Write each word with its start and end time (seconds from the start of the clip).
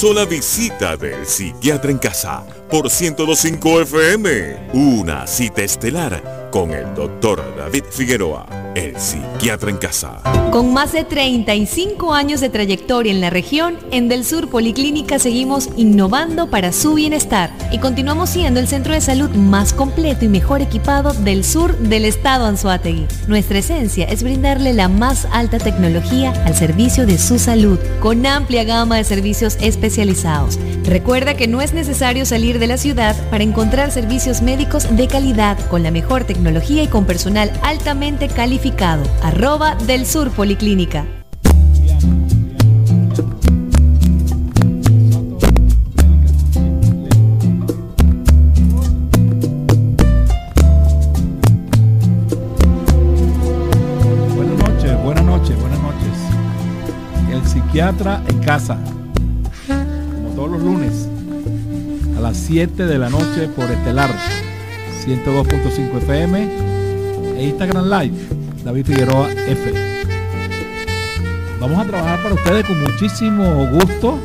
sola 0.00 0.24
visita 0.24 0.96
del 0.96 1.26
psiquiatra 1.26 1.90
en 1.90 1.98
casa 1.98 2.42
por 2.70 2.84
1025 2.84 3.82
FM. 3.82 4.70
Una 4.72 5.26
cita 5.26 5.60
estelar 5.60 6.48
con 6.50 6.70
el 6.70 6.94
doctor 6.94 7.44
David 7.54 7.84
Figueroa, 7.90 8.69
el 8.74 8.96
psiquiatra 8.96 9.70
en 9.70 9.76
casa. 9.76 10.22
Con 10.52 10.72
más 10.72 10.92
de 10.92 11.04
35 11.04 12.12
años 12.12 12.40
de 12.40 12.48
trayectoria 12.48 13.12
en 13.12 13.20
la 13.20 13.30
región, 13.30 13.78
en 13.90 14.08
Del 14.08 14.24
Sur 14.24 14.48
Policlínica 14.48 15.18
seguimos 15.18 15.70
innovando 15.76 16.50
para 16.50 16.72
su 16.72 16.94
bienestar 16.94 17.50
y 17.72 17.78
continuamos 17.78 18.30
siendo 18.30 18.60
el 18.60 18.68
centro 18.68 18.94
de 18.94 19.00
salud 19.00 19.30
más 19.30 19.72
completo 19.72 20.24
y 20.24 20.28
mejor 20.28 20.60
equipado 20.60 21.12
del 21.12 21.44
sur 21.44 21.76
del 21.78 22.04
estado 22.04 22.46
Anzuategui. 22.46 23.06
Nuestra 23.26 23.58
esencia 23.58 24.06
es 24.06 24.22
brindarle 24.22 24.72
la 24.72 24.88
más 24.88 25.26
alta 25.32 25.58
tecnología 25.58 26.32
al 26.44 26.54
servicio 26.54 27.06
de 27.06 27.18
su 27.18 27.38
salud, 27.38 27.78
con 28.00 28.26
amplia 28.26 28.64
gama 28.64 28.96
de 28.96 29.04
servicios 29.04 29.56
especializados. 29.60 30.58
Recuerda 30.84 31.34
que 31.34 31.46
no 31.46 31.60
es 31.60 31.74
necesario 31.74 32.24
salir 32.24 32.58
de 32.58 32.66
la 32.66 32.76
ciudad 32.76 33.16
para 33.30 33.44
encontrar 33.44 33.90
servicios 33.90 34.42
médicos 34.42 34.96
de 34.96 35.06
calidad 35.06 35.58
con 35.68 35.82
la 35.82 35.90
mejor 35.90 36.24
tecnología 36.24 36.82
y 36.82 36.88
con 36.88 37.04
personal 37.04 37.52
altamente 37.62 38.28
calificado. 38.28 38.59
Arroba 39.22 39.74
del 39.86 40.04
Sur 40.04 40.30
Policlínica. 40.32 41.06
Buenas 54.36 54.58
noches, 54.58 55.02
buenas 55.02 55.24
noches, 55.24 55.58
buenas 55.58 55.80
noches. 55.80 56.18
El 57.32 57.42
psiquiatra 57.48 58.22
en 58.28 58.40
casa, 58.40 58.76
como 59.66 60.34
todos 60.36 60.50
los 60.50 60.60
lunes, 60.60 61.08
a 62.14 62.20
las 62.20 62.36
7 62.36 62.84
de 62.84 62.98
la 62.98 63.08
noche 63.08 63.48
por 63.56 63.70
Estelar 63.70 64.10
102.5 65.06 65.96
FM 65.96 66.48
e 67.38 67.44
Instagram 67.48 67.88
Live, 67.88 68.49
David 68.64 68.86
Figueroa 68.86 69.30
F. 69.32 69.72
Vamos 71.60 71.78
a 71.78 71.84
trabajar 71.84 72.22
para 72.22 72.34
ustedes 72.34 72.66
con 72.66 72.80
muchísimo 72.82 73.66
gusto. 73.70 74.18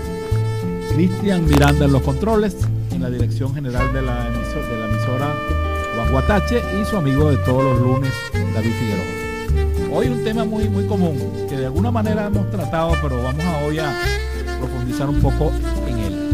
Cristian 0.94 1.46
Miranda 1.46 1.86
en 1.86 1.92
los 1.92 2.02
controles, 2.02 2.56
en 2.92 3.02
la 3.02 3.10
dirección 3.10 3.54
general 3.54 3.94
de 3.94 4.02
la, 4.02 4.28
emisora, 4.28 4.68
de 4.68 4.78
la 4.78 4.86
emisora 4.86 5.34
Juan 5.96 6.12
Guatache 6.12 6.62
y 6.82 6.86
su 6.86 6.98
amigo 6.98 7.32
de 7.32 7.38
todos 7.38 7.64
los 7.64 7.82
lunes, 7.82 8.14
David 8.54 8.72
Figueroa. 8.80 9.98
Hoy 9.98 10.08
un 10.08 10.24
tema 10.24 10.44
muy, 10.44 10.68
muy 10.68 10.86
común, 10.86 11.18
que 11.50 11.56
de 11.56 11.66
alguna 11.66 11.92
manera 11.92 12.28
hemos 12.28 12.50
tratado, 12.52 12.94
pero 13.02 13.24
vamos 13.24 13.44
a 13.46 13.66
hoy 13.66 13.80
a 13.80 13.94
profundizar 14.60 15.10
un 15.10 15.22
poco 15.22 15.52
en 15.88 15.98
él. 16.00 16.30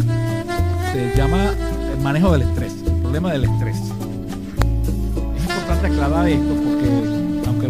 Se 0.92 1.16
llama 1.16 1.50
el 1.92 2.00
manejo 2.02 2.32
del 2.32 2.42
estrés, 2.42 2.72
el 2.84 3.00
problema 3.00 3.32
del 3.32 3.44
estrés. 3.44 3.76
Es 3.76 5.42
importante 5.42 5.86
aclarar 5.86 6.28
esto 6.28 6.54
porque, 6.54 7.21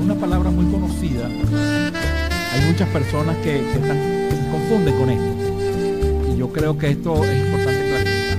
una 0.03 0.15
palabra 0.17 0.51
muy 0.51 0.71
conocida, 0.71 1.27
hay 1.27 2.61
muchas 2.67 2.89
personas 2.89 3.37
que, 3.37 3.53
que 3.53 3.81
que 3.81 4.37
se 4.37 4.51
confunden 4.51 4.99
con 4.99 5.11
esto. 5.11 6.33
Y 6.33 6.37
yo 6.39 6.53
creo 6.53 6.77
que 6.77 6.91
esto 6.91 7.25
es 7.25 7.47
importante 7.47 7.89
clarificar. 7.89 8.39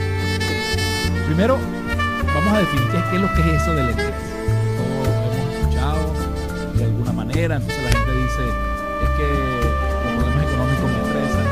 Primero, 1.25 1.57
vamos 2.35 2.53
a 2.53 2.59
definir 2.59 2.87
qué 2.91 3.15
es, 3.15 3.21
lo 3.21 3.33
que 3.33 3.41
es 3.41 3.61
eso 3.61 3.73
del 3.73 3.89
estrés. 3.89 4.13
Todos 4.77 5.07
hemos 5.07 5.55
escuchado 5.55 6.13
de 6.75 6.83
alguna 6.83 7.13
manera, 7.13 7.55
entonces 7.55 7.83
la 7.83 7.91
gente 7.91 8.11
dice, 8.11 8.43
es 9.03 9.09
que 9.17 9.27
los 9.63 10.13
problemas 10.15 10.43
económicos 10.43 10.87
me 10.91 10.99
estresan, 11.07 11.45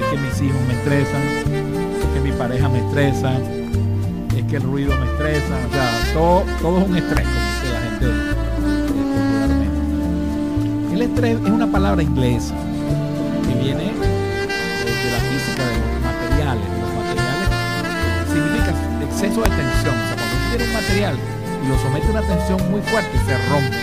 es 0.00 0.06
que 0.10 0.16
mis 0.18 0.36
hijos 0.42 0.62
me 0.66 0.74
estresan, 0.74 1.22
es 2.02 2.08
que 2.14 2.20
mi 2.20 2.32
pareja 2.32 2.68
me 2.68 2.78
estresa, 2.80 3.32
es 4.36 4.44
que 4.44 4.56
el 4.56 4.62
ruido 4.62 4.92
me 4.98 5.06
estresa, 5.06 5.54
o 5.68 5.72
sea, 5.72 6.12
todo, 6.12 6.44
todo 6.60 6.80
es 6.80 6.88
un 6.88 6.96
estrés, 6.96 7.26
como 7.26 7.40
dice 7.46 7.72
la 7.72 7.80
gente. 7.80 8.45
El 10.96 11.02
estrés 11.02 11.36
es 11.44 11.50
una 11.50 11.66
palabra 11.66 12.02
inglesa 12.02 12.54
que 13.46 13.54
viene 13.62 13.84
de 13.84 15.10
la 15.12 15.20
física 15.28 15.62
de 15.68 15.76
los 15.76 16.00
materiales. 16.00 16.64
Los 16.80 16.92
materiales 16.96 17.48
significa 18.32 18.72
exceso 19.04 19.42
de 19.42 19.50
tensión. 19.50 19.92
O 19.92 20.06
sea, 20.08 20.16
cuando 20.16 20.32
tú 20.32 20.48
tienes 20.56 20.68
un 20.68 20.72
material 20.72 21.14
y 21.62 21.68
lo 21.68 21.76
somete 21.84 22.06
a 22.06 22.10
una 22.12 22.22
tensión 22.22 22.70
muy 22.70 22.80
fuerte, 22.80 23.12
se 23.28 23.34
rompe. 23.52 23.76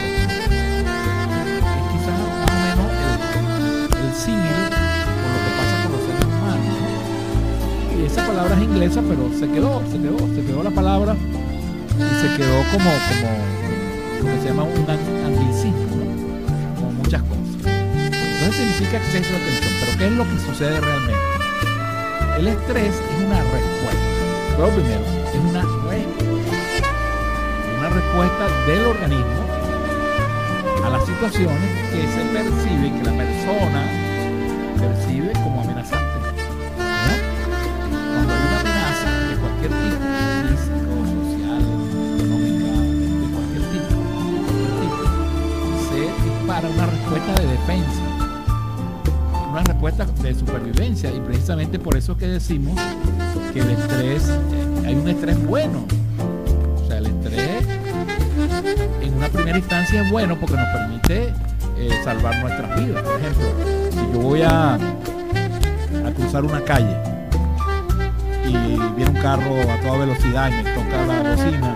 Es 1.53 1.85
quizás 1.93 2.17
más 2.17 2.49
o 2.49 2.57
menos 2.65 2.89
el, 3.37 3.93
el 3.93 4.11
símil 4.17 4.57
con 4.73 5.29
lo 5.29 5.39
que 5.45 5.51
pasa 5.53 5.73
con 5.85 5.91
los 5.93 6.01
seres 6.01 6.25
humanos. 6.25 6.65
¿no? 6.81 8.01
Y 8.01 8.05
esa 8.09 8.25
palabra 8.25 8.55
es 8.57 8.61
inglesa, 8.63 9.01
pero 9.07 9.29
se 9.37 9.45
quedó, 9.53 9.83
se 9.85 9.97
quedó, 10.01 10.17
se 10.33 10.41
quedó 10.49 10.63
la 10.63 10.71
palabra 10.71 11.13
y 11.13 12.13
se 12.25 12.27
quedó 12.41 12.57
como, 12.73 12.89
como 12.89 13.29
lo 14.17 14.25
que 14.33 14.41
se 14.41 14.47
llama 14.49 14.63
un 14.63 14.89
an- 14.89 15.25
anglicismo, 15.29 15.92
significa 18.53 18.97
exceso 18.97 19.33
de 19.33 19.39
tensión, 19.39 19.73
pero 19.79 19.97
¿qué 19.97 20.05
es 20.05 20.11
lo 20.11 20.23
que 20.23 20.39
sucede 20.39 20.79
realmente? 20.79 21.33
El 22.37 22.47
estrés 22.47 22.95
es 22.95 23.25
una 23.25 23.41
respuesta. 23.41 24.13
Pero 24.55 24.69
primero, 24.69 25.01
es 25.33 25.39
una 25.49 25.61
respuesta. 25.61 26.23
Una 27.79 27.89
respuesta 27.89 28.43
del 28.67 28.85
organismo 28.85 29.43
a 30.83 30.89
las 30.89 31.05
situaciones 31.05 31.89
que 31.91 32.01
se 32.07 32.21
percibe, 32.33 32.91
que 32.91 33.03
la 33.03 33.17
persona 33.17 33.81
percibe 34.79 35.33
como 35.33 35.61
amenazante. 35.61 36.19
Cuando 38.13 38.33
hay 38.33 38.41
una 38.41 38.59
amenaza 38.59 39.09
de 39.29 39.35
cualquier 39.37 39.71
tipo, 39.71 40.05
físico, 40.49 40.91
social, 41.23 41.63
económica, 42.19 42.71
de 43.19 43.27
cualquier 43.33 43.63
tipo, 43.73 43.95
de 44.53 44.77
cualquier 44.77 45.09
tipo, 45.09 45.57
se 45.89 45.99
dispara 46.23 46.67
una 46.69 46.85
respuesta 46.85 47.31
de 47.41 47.47
defensa 47.47 48.12
una 49.83 49.91
respuesta 49.91 50.23
de 50.23 50.35
supervivencia 50.35 51.11
y 51.11 51.19
precisamente 51.19 51.77
por 51.77 51.97
eso 51.97 52.13
es 52.13 52.17
que 52.17 52.27
decimos 52.27 52.79
que 53.51 53.59
el 53.59 53.69
estrés, 53.71 54.29
eh, 54.29 54.85
hay 54.85 54.95
un 54.95 55.09
estrés 55.09 55.45
bueno. 55.45 55.85
O 56.81 56.87
sea, 56.87 56.99
el 56.99 57.07
estrés 57.07 57.65
en 59.01 59.13
una 59.13 59.27
primera 59.27 59.57
instancia 59.57 60.01
es 60.03 60.09
bueno 60.09 60.39
porque 60.39 60.55
nos 60.55 60.67
permite 60.69 61.33
eh, 61.77 61.89
salvar 62.03 62.39
nuestras 62.39 62.79
vidas. 62.79 63.01
Por 63.01 63.19
ejemplo, 63.19 63.43
si 63.91 64.13
yo 64.13 64.19
voy 64.19 64.41
a, 64.43 64.75
a 64.75 66.13
cruzar 66.15 66.45
una 66.45 66.61
calle 66.61 66.95
y 68.47 68.53
viene 68.95 69.11
un 69.11 69.21
carro 69.21 69.53
a 69.69 69.81
toda 69.81 69.97
velocidad 69.97 70.49
y 70.49 70.63
me 70.63 70.71
toca 70.71 71.05
la 71.05 71.29
bocina 71.29 71.75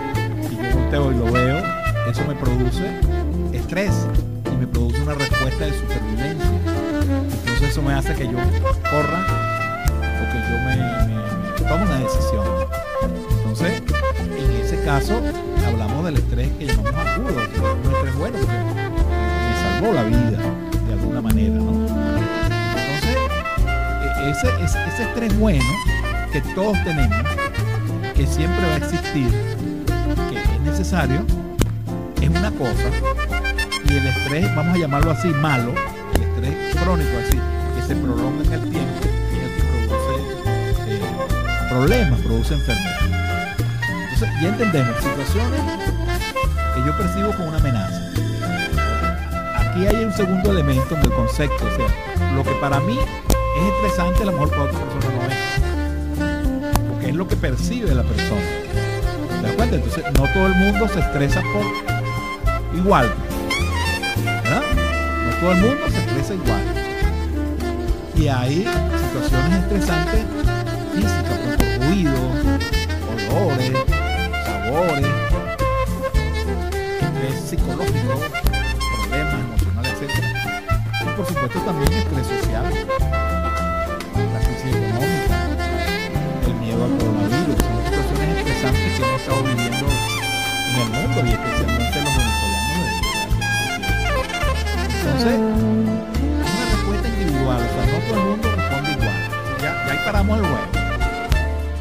y 0.50 0.56
yo 0.56 0.78
volteo 0.78 1.12
y 1.12 1.14
lo 1.14 1.32
veo, 1.32 1.62
eso 2.10 2.24
me 2.26 2.34
produce 2.34 2.90
estrés 3.52 4.06
y 4.50 4.56
me 4.56 4.66
produce 4.66 5.02
una 5.02 5.12
respuesta 5.12 5.66
de 5.66 5.72
supervivencia. 5.72 7.37
Entonces 7.58 7.70
eso 7.76 7.82
me 7.82 7.92
hace 7.92 8.14
que 8.14 8.24
yo 8.24 8.38
corra 8.88 9.26
o 10.00 10.24
que 10.30 10.38
yo 10.48 10.58
me, 10.64 10.76
me- 10.76 11.68
tome 11.68 11.82
una 11.86 11.98
decisión. 11.98 12.44
Entonces, 13.38 13.82
en 14.38 14.64
ese 14.64 14.80
caso, 14.84 15.20
hablamos 15.66 16.04
del 16.04 16.18
estrés 16.18 16.50
que 16.52 16.66
llamamos 16.66 16.94
agudo, 16.94 17.34
que 17.36 17.56
es 17.56 17.60
un 17.60 17.94
estrés 17.94 18.14
bueno 18.16 18.38
porque 18.38 18.54
me 19.48 19.54
salvó 19.60 19.92
la 19.92 20.02
vida 20.04 20.38
de 20.86 20.92
alguna 20.92 21.20
manera. 21.20 21.56
Entonces, 22.76 23.16
e- 24.04 24.30
ese, 24.64 25.02
estrés 25.02 25.36
bueno 25.38 25.64
que 26.32 26.40
todos 26.54 26.76
tenemos, 26.84 27.18
que 28.14 28.24
siempre 28.24 28.66
va 28.68 28.74
a 28.74 28.76
existir, 28.76 29.30
que 30.30 30.36
es 30.38 30.60
necesario, 30.60 31.24
es 32.22 32.28
una 32.28 32.52
cosa, 32.52 32.88
y 33.84 33.96
el 33.96 34.06
estrés, 34.06 34.54
vamos 34.54 34.76
a 34.76 34.78
llamarlo 34.78 35.10
así, 35.10 35.26
malo, 35.28 35.72
estrés 36.44 36.82
crónico, 36.82 37.10
decir, 37.18 37.40
que 37.74 37.82
se 37.82 37.96
prolonga 37.96 38.44
en 38.44 38.52
el 38.52 38.70
tiempo 38.70 38.94
y 39.32 39.38
es 39.38 39.52
que 39.52 39.62
produce 39.86 40.14
eh, 40.88 41.02
problemas, 41.68 42.20
produce 42.20 42.54
enfermedades. 42.54 43.10
Entonces, 44.02 44.28
ya 44.42 44.48
entendemos 44.48 44.96
situaciones 44.98 45.60
que 46.74 46.86
yo 46.86 46.96
percibo 46.96 47.32
como 47.32 47.48
una 47.48 47.58
amenaza. 47.58 48.00
Aquí 49.56 49.86
hay 49.86 50.04
un 50.04 50.12
segundo 50.12 50.52
elemento 50.52 50.94
en 50.96 51.02
el 51.02 51.12
concepto, 51.12 51.64
o 51.64 51.76
sea, 51.76 52.34
lo 52.34 52.42
que 52.42 52.52
para 52.60 52.80
mí 52.80 52.98
es 52.98 53.74
estresante, 53.74 54.22
a 54.22 54.26
lo 54.26 54.32
mejor 54.32 54.50
para 54.50 54.62
otra 54.64 54.78
persona 54.78 55.14
no 55.14 55.22
es. 55.28 56.88
Porque 56.88 57.08
es 57.08 57.14
lo 57.14 57.28
que 57.28 57.36
percibe 57.36 57.94
la 57.94 58.02
persona. 58.02 58.40
¿Te 59.42 59.56
das? 59.56 59.72
Entonces, 59.72 60.04
no 60.16 60.32
todo 60.32 60.46
el 60.46 60.54
mundo 60.54 60.88
se 60.88 61.00
estresa 61.00 61.42
por 61.52 62.76
igual. 62.76 63.08
No 64.44 65.40
todo 65.40 65.52
el 65.52 65.60
mundo 65.60 65.88
se 65.88 66.07
igual. 66.18 66.62
Y 68.16 68.28
hay 68.28 68.66
situaciones 69.12 69.62
estresantes 69.62 70.24
físicas, 70.92 71.38
pues, 71.46 71.56
como 71.56 71.86
ruidos, 71.86 72.32
olores, 73.30 73.72
sabores, 74.44 75.06
estrés 77.00 77.36
psicológico, 77.48 78.14
problemas 79.06 79.40
emocionales, 79.44 79.94
etc. 80.02 80.16
Y 81.00 81.04
por 81.16 81.26
supuesto 81.26 81.58
también 81.60 81.92
estrés 81.92 82.26
social, 82.26 82.64
la 84.34 84.40
crisis 84.40 84.74
económica, 84.74 85.36
el 86.46 86.54
miedo 86.54 86.84
al 86.84 86.92
coronavirus, 86.98 87.58
son 87.62 87.78
situaciones 87.84 88.28
estresantes 88.38 88.90
que 88.92 89.02
hemos 89.04 89.20
estado 89.20 89.40
viviendo 89.44 89.86
en 90.74 90.94
el 90.94 91.08
mundo 91.08 91.18
y 91.24 91.30
especialmente 91.30 91.98
los 92.02 92.14
venezolanos. 92.18 92.58
Entonces, 95.00 95.77
todo 98.08 98.18
el 98.20 98.26
mundo 98.26 98.48
responde 98.56 98.92
igual. 98.92 99.28
Ya, 99.60 99.86
ya 99.86 99.92
ahí 99.92 99.98
paramos 100.04 100.38
el 100.38 100.44
juego. 100.46 100.58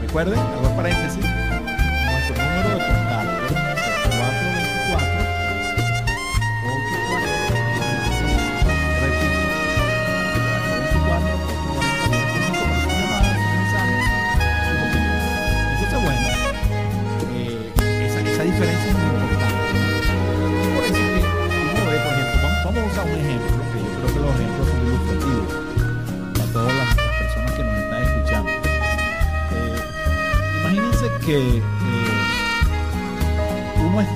Recuerden, 0.01 0.39
hago 0.39 0.75
paréntesis, 0.75 1.25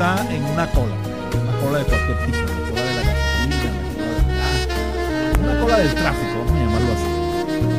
está 0.02 0.34
en 0.34 0.44
una 0.46 0.66
cola 0.72 0.96
una 1.44 1.54
cola 1.62 1.78
de 1.78 1.86
cualquier 1.86 2.18
tipo 2.26 2.40
la 2.40 2.72
cola 2.72 2.88
de 2.88 2.96
la 2.96 3.04
gasolina 3.06 3.70
la 3.86 4.00
cola 4.02 4.18
gas 4.42 5.38
una 5.40 5.62
cola 5.62 5.78
del 5.78 5.94
tráfico 5.94 6.38
vamos 6.40 6.52
a 6.52 6.58
llamarlo 6.58 6.92
así. 6.98 7.10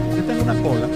Usted 0.08 0.20
está 0.20 0.32
en 0.32 0.40
una 0.40 0.54
cola 0.62 0.86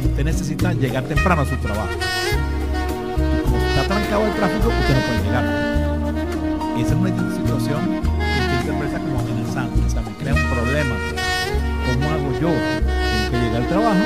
y 0.00 0.06
usted 0.06 0.24
necesita 0.24 0.72
llegar 0.74 1.02
temprano 1.02 1.42
a 1.42 1.46
su 1.46 1.56
trabajo. 1.56 1.90
Y 1.90 3.42
como 3.42 3.56
está 3.56 3.82
trancado 3.88 4.26
el 4.26 4.34
tráfico 4.34 4.68
usted 4.68 4.94
no 4.94 5.00
puede 5.02 5.22
llegar. 5.24 5.44
Esa 6.78 6.88
es 6.88 6.94
una 6.94 7.34
situación 7.34 7.80
que 7.90 7.98
usted 7.98 8.60
interpreta 8.60 8.98
como 9.00 9.18
amenazante 9.18 9.80
o 9.84 9.90
sea 9.90 10.00
me 10.00 10.12
crea 10.14 10.34
un 10.34 10.48
problema. 10.54 10.94
¿cómo 11.86 12.10
hago 12.10 12.30
yo? 12.40 12.50
tengo 12.54 13.30
que 13.32 13.38
llegar 13.40 13.62
al 13.62 13.68
trabajo 13.68 14.04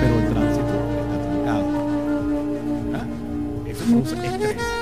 pero 0.00 0.20
el 0.20 0.28
tránsito 0.32 0.74
está 1.04 1.16
trancado. 1.20 1.66
¿verdad? 2.86 3.06
eso 3.68 3.84
produce 3.84 4.14
estrés 4.26 4.77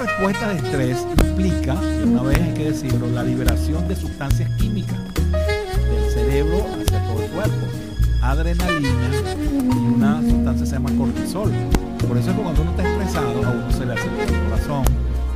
respuesta 0.00 0.48
de 0.48 0.56
estrés 0.56 1.06
implica, 1.26 1.74
una 2.04 2.22
vez 2.22 2.40
hay 2.40 2.54
que 2.54 2.64
decirlo, 2.70 3.08
la 3.08 3.22
liberación 3.22 3.86
de 3.88 3.96
sustancias 3.96 4.50
químicas 4.58 4.96
del 5.14 6.10
cerebro 6.12 6.64
hacia 6.80 7.02
todo 7.04 7.22
el 7.22 7.30
cuerpo. 7.30 7.66
Adrenalina 8.22 9.10
y 9.42 9.94
una 9.94 10.20
sustancia 10.20 10.66
se 10.66 10.72
llama 10.72 10.90
cortisol. 10.96 11.52
Por 12.06 12.16
eso 12.16 12.30
es 12.30 12.36
que 12.36 12.42
cuando 12.42 12.62
uno 12.62 12.70
está 12.70 12.88
estresado, 12.88 13.46
a 13.46 13.50
uno 13.50 13.72
se 13.72 13.86
le 13.86 13.92
acelera 13.92 14.24
el 14.24 14.50
corazón, 14.50 14.84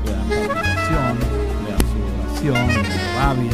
le 0.05 0.13
da 0.13 0.23
palpitación, 0.23 1.19
le 1.65 1.71
da 1.73 1.79
sudoración, 1.91 2.69
le 2.69 2.89
da 2.89 3.15
rabia. 3.19 3.51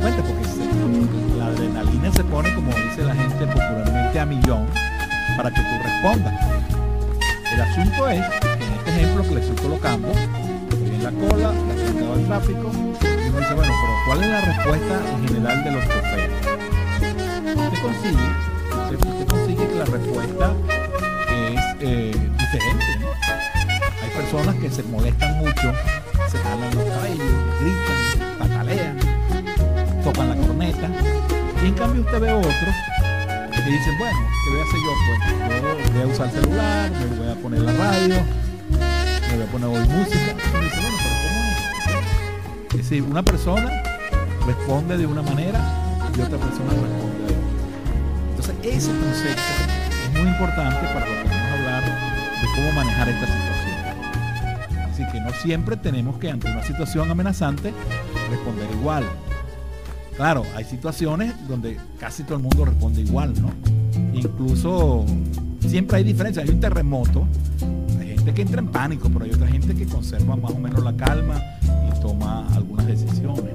Cuenta 0.00 0.22
porque 0.22 1.38
la 1.38 1.46
adrenalina 1.46 2.12
se 2.12 2.24
pone, 2.24 2.54
como 2.54 2.68
dice 2.68 3.04
la 3.04 3.14
gente 3.14 3.46
popularmente, 3.46 4.20
a 4.20 4.26
millón 4.26 4.66
para 5.36 5.50
que 5.50 5.60
tú 5.60 5.68
respondas. 5.82 6.34
El 7.52 7.60
asunto 7.60 8.08
es 8.08 8.49
ejemplo 8.90 9.22
que 9.22 9.34
le 9.34 9.40
estoy 9.40 9.56
colocando, 9.56 10.08
en 10.10 11.02
la 11.02 11.10
cola, 11.10 11.52
la 11.52 12.16
del 12.16 12.26
tráfico, 12.26 12.70
y 12.72 13.28
uno 13.28 13.38
dice, 13.38 13.54
bueno, 13.54 13.74
pero 13.80 13.94
¿cuál 14.06 14.22
es 14.22 14.28
la 14.30 14.40
respuesta 14.40 15.00
en 15.14 15.28
general 15.28 15.64
de 15.64 15.70
los 15.70 15.84
choferes? 15.84 16.30
Usted 17.56 17.82
consigue, 17.82 18.28
usted, 18.82 18.98
usted 19.06 19.26
consigue 19.26 19.68
que 19.68 19.74
la 19.74 19.84
respuesta 19.84 20.52
es 21.30 21.60
eh, 21.80 22.30
diferente. 22.38 22.86
Hay 24.02 24.10
personas 24.16 24.54
que 24.56 24.70
se 24.70 24.82
molestan 24.84 25.38
mucho, 25.38 25.72
se 26.30 26.38
jalan 26.38 26.74
los 26.74 26.84
cabellos, 26.84 27.26
gritan, 27.60 28.38
patalean, 28.38 28.96
tocan 30.04 30.28
la 30.30 30.36
corneta, 30.36 30.88
y 31.62 31.66
en 31.66 31.74
cambio 31.74 32.02
usted 32.02 32.20
ve 32.20 32.32
otros 32.32 32.74
que 33.64 33.70
dicen, 33.70 33.98
bueno, 33.98 34.18
¿qué 34.44 34.50
voy 34.50 34.60
a 34.60 34.64
hacer 34.64 34.80
yo? 34.80 34.92
Pues 35.06 35.18
yo 35.86 35.92
voy 35.92 36.02
a 36.02 36.06
usar 36.06 36.26
el 36.26 36.32
celular, 36.32 36.90
me 36.90 37.16
voy 37.16 37.28
a 37.30 37.34
poner 37.34 37.60
la 37.60 37.72
radio, 37.72 38.14
poner 39.50 39.68
hoy 39.68 39.88
música. 39.88 40.34
Y 40.60 40.64
dice, 40.64 40.80
bueno, 40.80 40.96
pero 41.02 41.16
¿cómo 41.22 41.40
es? 41.44 42.74
Es 42.74 42.76
decir, 42.76 43.02
una 43.02 43.22
persona 43.22 43.82
responde 44.46 44.96
de 44.96 45.06
una 45.06 45.22
manera 45.22 45.60
y 46.16 46.20
otra 46.20 46.38
persona 46.38 46.70
responde 46.70 47.18
de 47.18 47.24
otra. 47.24 47.46
Entonces, 48.30 48.54
ese 48.62 48.90
concepto 48.90 49.42
es 50.04 50.20
muy 50.20 50.28
importante 50.30 50.86
para 50.86 51.00
lo 51.00 51.22
que 51.22 51.28
vamos 51.28 51.50
a 51.50 51.52
hablar 51.54 51.82
de 51.84 52.46
cómo 52.54 52.72
manejar 52.72 53.08
esta 53.08 53.26
situación. 53.26 53.50
Así 54.90 55.02
que 55.12 55.20
no 55.20 55.30
siempre 55.42 55.76
tenemos 55.76 56.18
que, 56.18 56.30
ante 56.30 56.50
una 56.50 56.62
situación 56.62 57.10
amenazante, 57.10 57.72
responder 58.30 58.68
igual. 58.72 59.04
Claro, 60.16 60.44
hay 60.54 60.64
situaciones 60.64 61.32
donde 61.48 61.78
casi 61.98 62.24
todo 62.24 62.36
el 62.36 62.42
mundo 62.42 62.64
responde 62.66 63.00
igual, 63.00 63.32
¿no? 63.40 63.52
Incluso 64.12 65.06
siempre 65.66 65.98
hay 65.98 66.04
diferencias. 66.04 66.46
Hay 66.46 66.54
un 66.54 66.60
terremoto, 66.60 67.26
entra 68.40 68.60
en 68.60 68.68
pánico, 68.68 69.08
pero 69.12 69.24
hay 69.24 69.32
otra 69.32 69.46
gente 69.46 69.74
que 69.74 69.86
conserva 69.86 70.36
más 70.36 70.52
o 70.52 70.58
menos 70.58 70.82
la 70.82 70.94
calma 70.96 71.40
y 71.62 72.00
toma 72.00 72.46
algunas 72.54 72.86
decisiones. 72.86 73.54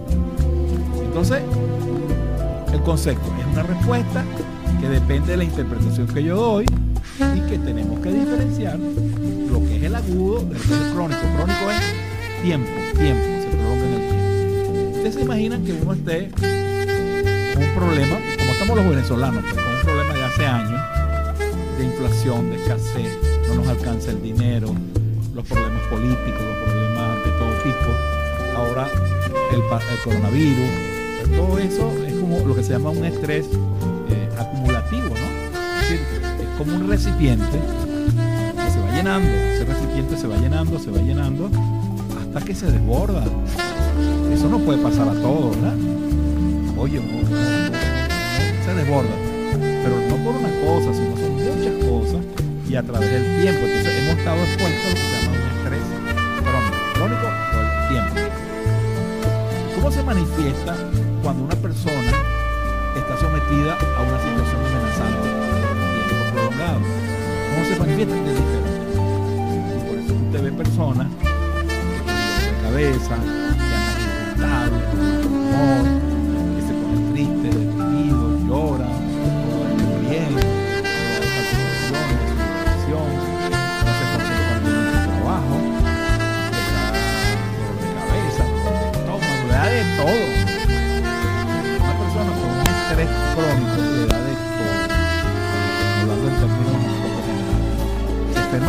Entonces, 1.04 1.42
el 2.74 2.82
concepto 2.82 3.26
es 3.40 3.46
una 3.54 3.64
respuesta 3.64 4.24
que 4.82 4.90
depende 4.90 5.32
de 5.32 5.38
la 5.38 5.44
interpretación 5.44 6.08
que 6.08 6.24
yo 6.24 6.36
doy 6.36 6.66
y 6.66 7.40
que 7.50 7.58
tenemos 7.58 8.00
que 8.00 8.12
diferenciar 8.12 8.78
lo 8.78 9.60
que 9.62 9.78
es 9.78 9.84
el 9.84 9.96
agudo 9.96 10.42
del 10.42 10.62
que 10.62 10.92
crónico. 10.94 11.22
Crónico 11.36 11.72
es 11.72 12.44
tiempo, 12.44 12.72
tiempo, 12.98 13.24
se 13.42 13.48
prolonga 13.48 13.86
en 13.86 13.94
el 13.94 14.10
tiempo. 14.10 14.98
Ustedes 14.98 15.16
se 15.16 15.22
imaginan 15.22 15.64
que 15.64 15.74
uno 15.74 15.94
esté 15.94 16.30
con 16.32 17.64
un 17.64 17.74
problema, 17.76 18.18
como 18.38 18.52
estamos 18.52 18.76
los 18.78 18.90
venezolanos, 18.90 19.44
pues, 19.44 19.64
con 19.64 19.74
un 19.74 19.82
problema 19.82 20.14
de 20.14 20.24
hace 20.26 20.46
años, 20.46 20.82
de 21.78 21.86
inflación, 21.86 22.50
de 22.50 22.56
escasez, 22.58 23.35
no 23.56 23.62
nos 23.62 23.70
alcanza 23.70 24.12
el 24.12 24.22
dinero, 24.22 24.68
los 25.34 25.46
problemas 25.46 25.82
políticos, 25.88 26.42
los 26.42 26.58
problemas 26.64 27.24
de 27.24 27.32
todo 27.32 27.54
tipo, 27.64 28.58
ahora 28.58 28.90
el, 29.54 30.02
coronavirus, 30.04 30.70
todo 31.36 31.58
eso 31.60 31.92
es 32.06 32.14
como 32.16 32.40
lo 32.40 32.56
que 32.56 32.64
se 32.64 32.74
llama 32.74 32.90
un 32.90 33.06
estrés 33.06 33.46
eh, 34.10 34.30
acumulativo, 34.38 35.08
¿no? 35.08 35.94
Es 35.94 36.58
como 36.58 36.76
un 36.76 36.90
recipiente 36.90 37.46
que 37.52 38.72
se 38.72 38.80
va 38.80 38.92
llenando, 38.94 39.30
ese 39.30 39.66
recipiente 39.66 40.18
se 40.18 40.28
va 40.28 40.38
llenando, 40.38 40.80
se 40.80 40.92
va 40.92 40.98
llenando, 41.00 41.50
hasta 42.20 42.42
que 42.42 42.56
se 42.56 42.72
desborda. 42.72 43.24
Eso 44.34 44.50
no 44.50 44.60
puede 44.60 44.82
pasar 44.82 45.08
a 45.08 45.14
todos, 45.14 45.56
¿verdad? 45.56 45.78
Oye, 46.78 47.00
se 48.66 48.74
desborda. 48.74 49.16
Pero 49.54 49.96
no 50.10 50.16
por 50.26 50.36
una 50.36 50.50
cosa, 50.66 50.94
sino 50.94 51.16
son 51.16 51.36
muchas 51.36 51.86
cosas 51.86 52.45
y 52.68 52.76
a 52.76 52.84
través 52.84 53.10
del 53.12 53.42
tiempo. 53.42 53.62
Entonces 53.66 53.94
hemos 54.00 54.18
estado 54.18 54.38
expuestos 54.44 54.86
a 54.86 54.90
lo 54.90 54.96
que 54.96 55.02
se 55.02 55.22
llama 55.22 55.36
un 55.36 55.42
estrés 55.58 55.86
crónico. 56.44 56.78
Crónico 56.96 57.28
todo 57.52 57.62
el 57.62 57.70
tiempo. 57.90 58.16
¿Cómo 59.76 59.92
se 59.92 60.04
manifiesta 60.04 60.76
cuando 61.22 61.44
una 61.44 61.56
persona 61.56 62.12
está 62.96 63.18
sometida 63.20 63.78
a 63.78 64.02
una 64.02 64.20
situación 64.20 64.66
amenazante 64.66 65.28
por 65.30 65.76
tiempo 66.08 66.26
prolongado? 66.34 66.80
¿Cómo 67.52 67.62
se 67.66 67.76
manifiesta? 67.80 68.16
De 68.16 68.22
diferente. 68.34 68.96
Y 69.76 69.80
por 69.88 69.98
eso 70.00 70.14
usted 70.16 70.40
ve 70.44 70.52
personas 70.52 71.08
que 71.22 71.64
tienen 71.66 71.96
de 72.42 72.54
cabeza, 72.64 73.16
que 73.16 73.76
andan 73.76 73.98
irritables, 74.02 74.84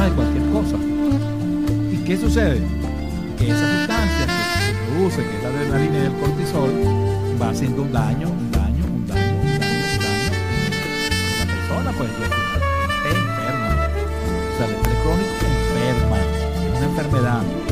de 0.09 0.13
cualquier 0.15 0.51
cosa. 0.51 0.77
¿Y 1.93 1.97
qué 2.05 2.17
sucede? 2.17 2.63
Que 3.39 3.51
esa 3.51 3.79
sustancia 3.79 4.27
que 4.27 4.67
se 4.67 4.75
produce, 4.93 5.17
que 5.23 5.37
es 5.37 5.43
la 5.43 5.49
adrenalina 5.49 5.99
y 5.99 6.07
el 6.07 6.13
cortisol, 6.15 6.71
va 7.41 7.51
haciendo 7.51 7.83
un 7.83 7.93
daño, 7.93 8.29
un 8.29 8.51
daño, 8.51 8.85
un 8.85 9.07
daño, 9.07 9.33
un 9.43 9.59
daño, 9.59 9.77
un 9.77 9.99
daño 9.99 10.27
la 11.39 11.55
persona, 11.55 11.93
pues, 11.99 12.11
te 12.19 13.09
enferma. 13.09 13.69
O 14.53 14.57
sea, 14.57 14.67
el 14.67 14.75
estrés 14.75 14.99
crónico 15.03 15.45
enferma, 15.55 16.17
es 16.19 16.77
una 16.77 16.87
enfermedad. 16.87 17.66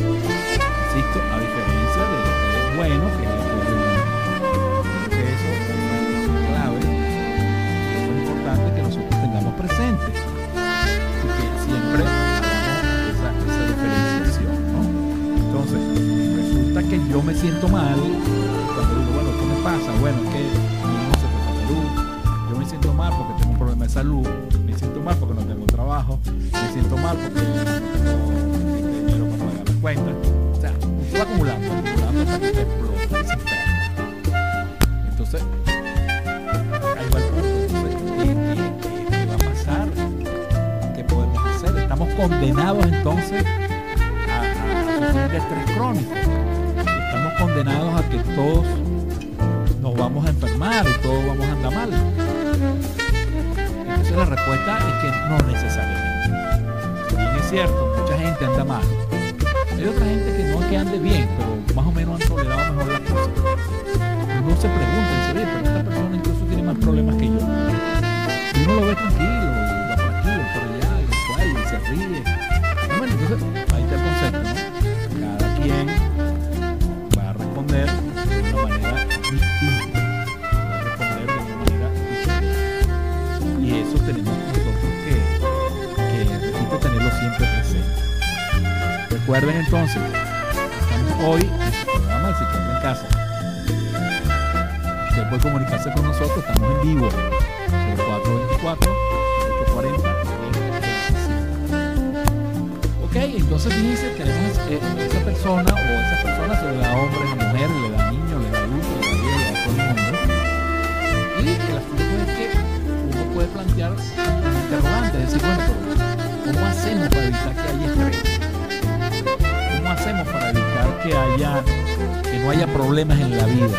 Que 121.44 122.38
no 122.38 122.50
haya 122.50 122.66
problemas 122.66 123.20
en 123.20 123.36
la 123.36 123.44
vida? 123.44 123.78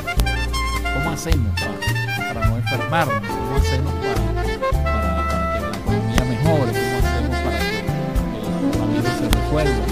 ¿Cómo 0.94 1.12
hacemos 1.12 1.52
para, 1.60 2.48
no 2.48 2.58
enfermarnos? 2.58 3.28
¿Cómo 3.28 3.58
hacemos 3.58 3.94
para, 3.94 4.22
para, 4.84 5.54
que 5.54 5.60
la 5.62 5.78
economía 5.78 6.26
mejore? 6.26 6.72
¿Cómo 6.74 6.98
hacemos 7.02 7.38
para 7.44 7.60
que, 7.60 7.82
coronavirus 8.72 9.14
se 9.18 9.30
resuelva? 9.30 9.86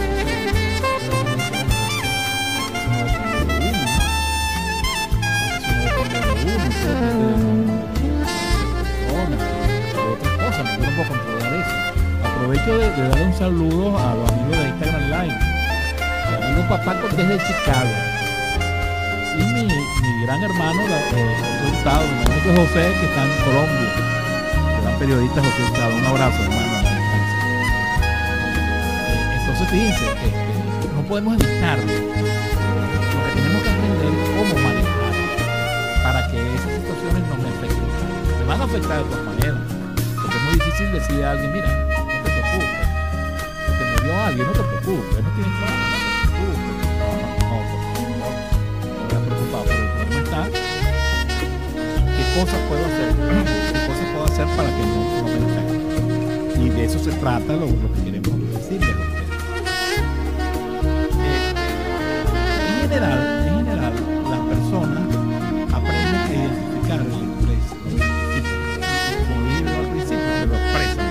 Aprovecho 12.23 12.77
de, 12.77 12.89
de 12.91 13.07
darle 13.07 13.25
un 13.25 13.33
saludo 13.33 13.97
a 13.97 14.15
los 14.15 14.31
amigos 14.31 14.57
de 14.57 14.67
Instagram 14.67 15.01
Live, 15.09 15.52
mi 16.53 16.61
amigo 16.61 16.77
papá 16.77 16.93
desde 17.15 17.37
Chicago 17.37 17.89
y 19.37 19.43
mi, 19.43 19.63
mi 19.65 20.25
gran 20.25 20.43
hermano, 20.43 20.81
eh, 20.83 20.85
José 21.09 21.77
Hurtado, 21.77 22.05
mi 22.05 22.21
hermano 22.21 22.61
José, 22.61 22.83
que 22.99 23.05
está 23.05 23.23
en 23.23 23.29
Colombia. 23.43 23.89
El 24.75 24.81
gran 24.83 24.99
periodista 24.99 25.41
José 25.41 25.63
Hurtado. 25.63 25.95
Un 25.95 26.05
abrazo, 26.05 26.43
hermano. 26.43 26.61
Eh, 29.07 29.37
entonces, 29.39 29.69
fíjense, 29.69 30.05
este, 30.05 30.29
no 30.95 31.01
podemos 31.07 31.33
evitarlo. 31.33 31.83
Lo 31.83 31.89
que 33.25 33.31
tenemos 33.33 33.63
que 33.63 33.69
aprender 33.69 34.13
es 34.13 34.29
cómo 34.37 34.53
manejar 34.61 35.13
para 36.03 36.27
que 36.29 36.37
esas 36.37 36.71
situaciones 36.77 37.23
no 37.29 37.35
me 37.41 37.49
afecten. 37.49 37.89
Me 38.39 38.45
van 38.45 38.61
a 38.61 38.63
afectar 38.65 38.97
de 38.97 39.03
todas 39.09 39.25
maneras. 39.25 39.61
Porque 40.21 40.37
es 40.37 40.43
muy 40.43 40.53
difícil 40.53 40.91
decirle 40.91 41.25
a 41.25 41.31
alguien, 41.31 41.51
mira, 41.53 41.67
no 41.67 42.05
te 42.05 42.29
preocupes. 42.29 42.87
Se 43.65 43.71
te 43.73 43.83
murió 43.97 44.21
alguien, 44.21 44.45
no 44.45 44.53
te 44.53 44.61
preocupes. 44.61 45.23
No 45.23 45.29
tienes 45.31 45.57
trabajo, 45.57 45.82
cosas 52.33 52.59
puedo 52.67 52.83
hacer, 52.85 53.09
qué 53.73 53.79
cosas 53.87 54.07
puedo 54.11 54.25
hacer 54.25 54.47
para 54.57 54.69
que 54.69 54.83
no, 54.83 54.97
no 55.17 55.27
me 55.27 55.37
enferme. 55.37 56.65
Y 56.65 56.69
de 56.69 56.85
eso 56.85 56.99
se 56.99 57.11
trata 57.11 57.55
lo, 57.55 57.67
que 57.67 58.03
queremos 58.03 58.49
decirles 58.49 58.89
a 58.89 58.99
ustedes. 58.99 59.33
En 62.69 62.89
general, 62.89 63.19
en 63.47 63.53
general, 63.65 63.93
las 64.29 64.39
personas 64.51 65.03
aprenden 65.73 66.21
a 66.21 66.33
identificar 66.33 66.99
el 67.01 67.11
estrés. 67.13 67.65
Como 69.27 69.39
dije 69.49 69.69
al 69.69 69.87
principio, 69.87 70.29
se 70.39 70.45
lo 70.47 70.55
expresan. 70.55 71.07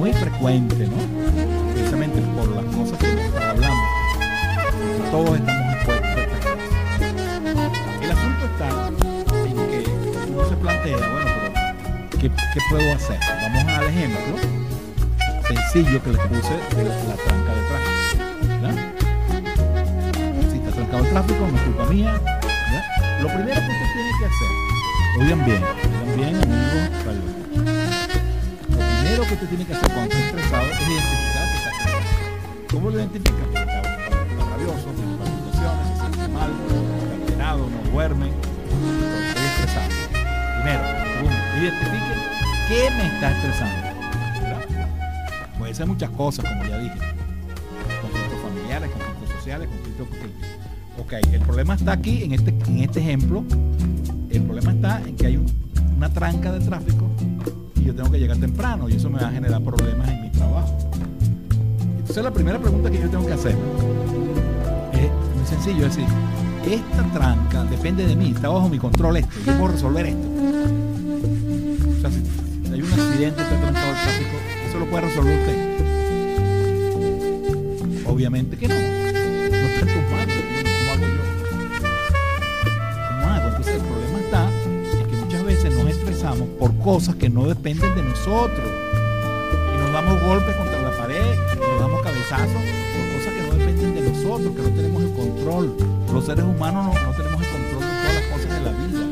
muy, 0.03 0.11
frecuente, 0.11 0.85
¿no? 0.87 0.97
Precisamente 1.71 2.19
por 2.35 2.49
las 2.49 2.65
cosas 2.75 2.97
que 2.97 3.07
estado 3.07 3.51
hablando. 3.51 3.83
Todos 5.11 5.39
estamos 5.39 5.75
expuestos 5.75 6.09
a. 6.09 6.17
El 8.03 8.11
asunto 8.11 8.45
está 8.51 8.67
en 9.47 9.55
que 9.55 9.79
uno 10.29 10.43
se 10.49 10.55
plantea, 10.57 10.97
bueno, 10.97 11.31
pero 12.19 12.19
¿qué, 12.19 12.29
puedo 12.69 12.93
hacer? 12.93 13.17
Vamos 13.43 13.63
al 13.63 13.85
ejemplo 13.85 14.35
sencillo 15.47 16.03
que 16.03 16.09
les 16.09 16.19
puse 16.19 16.53
de 16.75 16.83
la, 16.83 16.95
tranca 17.15 17.51
de 17.55 17.61
tráfico. 17.69 17.95
Si 20.51 20.57
está 20.57 20.71
trancado 20.71 21.03
el 21.03 21.09
tráfico, 21.11 21.47
no 21.49 21.55
es 21.55 21.63
culpa 21.63 21.85
mía. 21.85 22.21
Lo 23.21 23.27
primero 23.29 23.53
que 23.53 23.71
usted 23.71 23.89
tiene 23.93 24.11
que 24.19 24.25
hacer, 24.25 24.51
oigan 25.21 25.45
bien, 25.45 25.63
oigan 25.63 26.15
bien, 26.17 26.35
amigos, 26.35 27.42
primero 29.13 29.27
que 29.27 29.33
usted 29.35 29.47
tiene 29.49 29.65
que 29.65 29.73
hacer 29.73 29.91
cuando 29.91 30.15
está 30.15 30.25
estresado 30.25 30.65
es 30.65 30.79
identificar 30.79 31.45
que 31.49 31.57
está 31.57 31.69
estresado. 31.69 31.99
¿Cómo 32.71 32.89
lo 32.89 32.97
identifica? 32.97 33.43
Está, 33.45 33.81
rabioso, 34.49 34.87
palpitaciones, 35.19 35.87
se 35.87 35.93
siente 35.99 36.27
mal, 36.33 36.51
está 37.27 37.51
no 37.53 37.91
duerme. 37.91 38.27
Estoy 38.27 39.45
estresado. 39.45 39.89
Primero, 40.55 40.83
segundo, 41.13 41.37
identifique 41.61 42.13
qué 42.67 42.89
me 42.97 43.05
está 43.07 43.31
estresando. 43.31 43.83
Puede 45.59 45.73
ser 45.75 45.85
muchas 45.87 46.09
cosas, 46.11 46.45
como 46.45 46.65
ya 46.65 46.79
dije. 46.79 46.95
Conflictos 48.01 48.41
familiares, 48.41 48.89
conflictos 48.91 49.29
sociales, 49.37 49.69
conflictos... 49.69 50.07
Ok, 50.97 51.13
el 51.33 51.41
problema 51.41 51.75
está 51.75 51.91
aquí, 51.93 52.23
en 52.23 52.31
este, 52.33 52.49
en 52.67 52.79
este 52.79 52.99
ejemplo, 52.99 53.43
el 54.31 54.41
problema 54.43 54.71
está 54.71 55.01
en 55.07 55.15
que 55.15 55.27
hay 55.27 55.37
un- 55.37 55.51
una 55.97 56.09
tranca 56.11 56.51
de 56.51 56.59
tráfico 56.65 57.02
tengo 57.93 58.11
que 58.11 58.19
llegar 58.19 58.37
temprano 58.37 58.89
y 58.89 58.95
eso 58.95 59.09
me 59.09 59.19
va 59.19 59.27
a 59.27 59.31
generar 59.31 59.61
problemas 59.61 60.09
en 60.09 60.21
mi 60.23 60.29
trabajo. 60.29 60.77
Entonces 61.97 62.23
la 62.23 62.31
primera 62.31 62.59
pregunta 62.59 62.91
que 62.91 62.99
yo 62.99 63.09
tengo 63.09 63.25
que 63.25 63.33
hacer 63.33 63.55
es 64.93 65.11
muy 65.35 65.45
sencillo, 65.47 65.85
es 65.85 65.95
decir, 65.95 66.11
esta 66.69 67.03
tranca 67.13 67.63
depende 67.65 68.05
de 68.05 68.15
mí, 68.15 68.31
está 68.35 68.49
bajo 68.49 68.69
mi 68.69 68.77
control 68.77 69.17
esto, 69.17 69.35
yo 69.45 69.53
puedo 69.57 69.73
resolver 69.73 70.05
esto. 70.07 70.27
O 71.97 72.01
sea, 72.01 72.11
si, 72.11 72.21
si 72.65 72.73
hay 72.73 72.81
un 72.81 72.91
accidente, 72.91 73.41
está 73.41 73.59
trancado 73.59 73.87
el 73.87 73.95
tráfico, 73.95 74.37
¿eso 74.69 74.79
lo 74.79 74.85
puede 74.85 75.05
resolver 75.05 75.39
usted? 75.39 75.73
Obviamente 78.05 78.57
que 78.57 78.67
no. 78.67 78.75
No 78.75 78.81
está 78.81 79.79
en 79.81 79.87
tus 79.87 80.11
manos. 80.11 80.22
Cosas 86.83 87.15
que 87.15 87.29
no 87.29 87.47
dependen 87.47 87.95
de 87.95 88.03
nosotros. 88.03 88.69
Y 89.73 89.77
nos 89.79 89.91
damos 89.93 90.21
golpes 90.21 90.55
contra 90.55 90.81
la 90.81 90.91
pared, 90.97 91.35
y 91.53 91.57
nos 91.57 91.79
damos 91.79 92.01
cabezazos 92.01 92.49
por 92.49 93.05
cosas 93.15 93.33
que 93.33 93.41
no 93.47 93.53
dependen 93.55 93.95
de 93.95 94.01
nosotros, 94.09 94.55
que 94.55 94.61
no 94.61 94.69
tenemos 94.69 95.01
el 95.01 95.13
control. 95.13 95.77
Los 96.13 96.25
seres 96.25 96.43
humanos 96.43 96.85
no, 96.85 96.93
no 96.93 97.11
tenemos 97.15 97.41
el 97.41 97.47
control 97.49 97.79
de 97.79 97.87
todas 98.01 98.13
las 98.15 98.25
cosas 98.25 98.49
de 98.51 98.61
la 98.61 98.71
vida. 98.71 99.03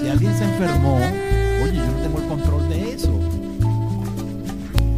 Si 0.00 0.08
alguien 0.08 0.34
se 0.38 0.44
enfermó, 0.44 0.96
oye, 0.96 1.76
yo 1.76 1.86
no 1.86 1.98
tengo 2.02 2.18
el 2.18 2.26
control 2.26 2.68
de 2.68 2.92
eso. 2.92 3.12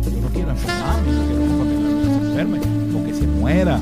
Yo 0.04 0.20
no 0.22 0.28
quiero 0.28 0.50
enfermarme, 0.50 1.12
no 1.12 1.22
quiero 1.26 1.42
que 1.42 1.50
familia 1.58 1.90
se 2.00 2.12
enferme 2.28 2.58
o 2.94 3.04
que 3.04 3.12
se 3.14 3.26
muera. 3.26 3.80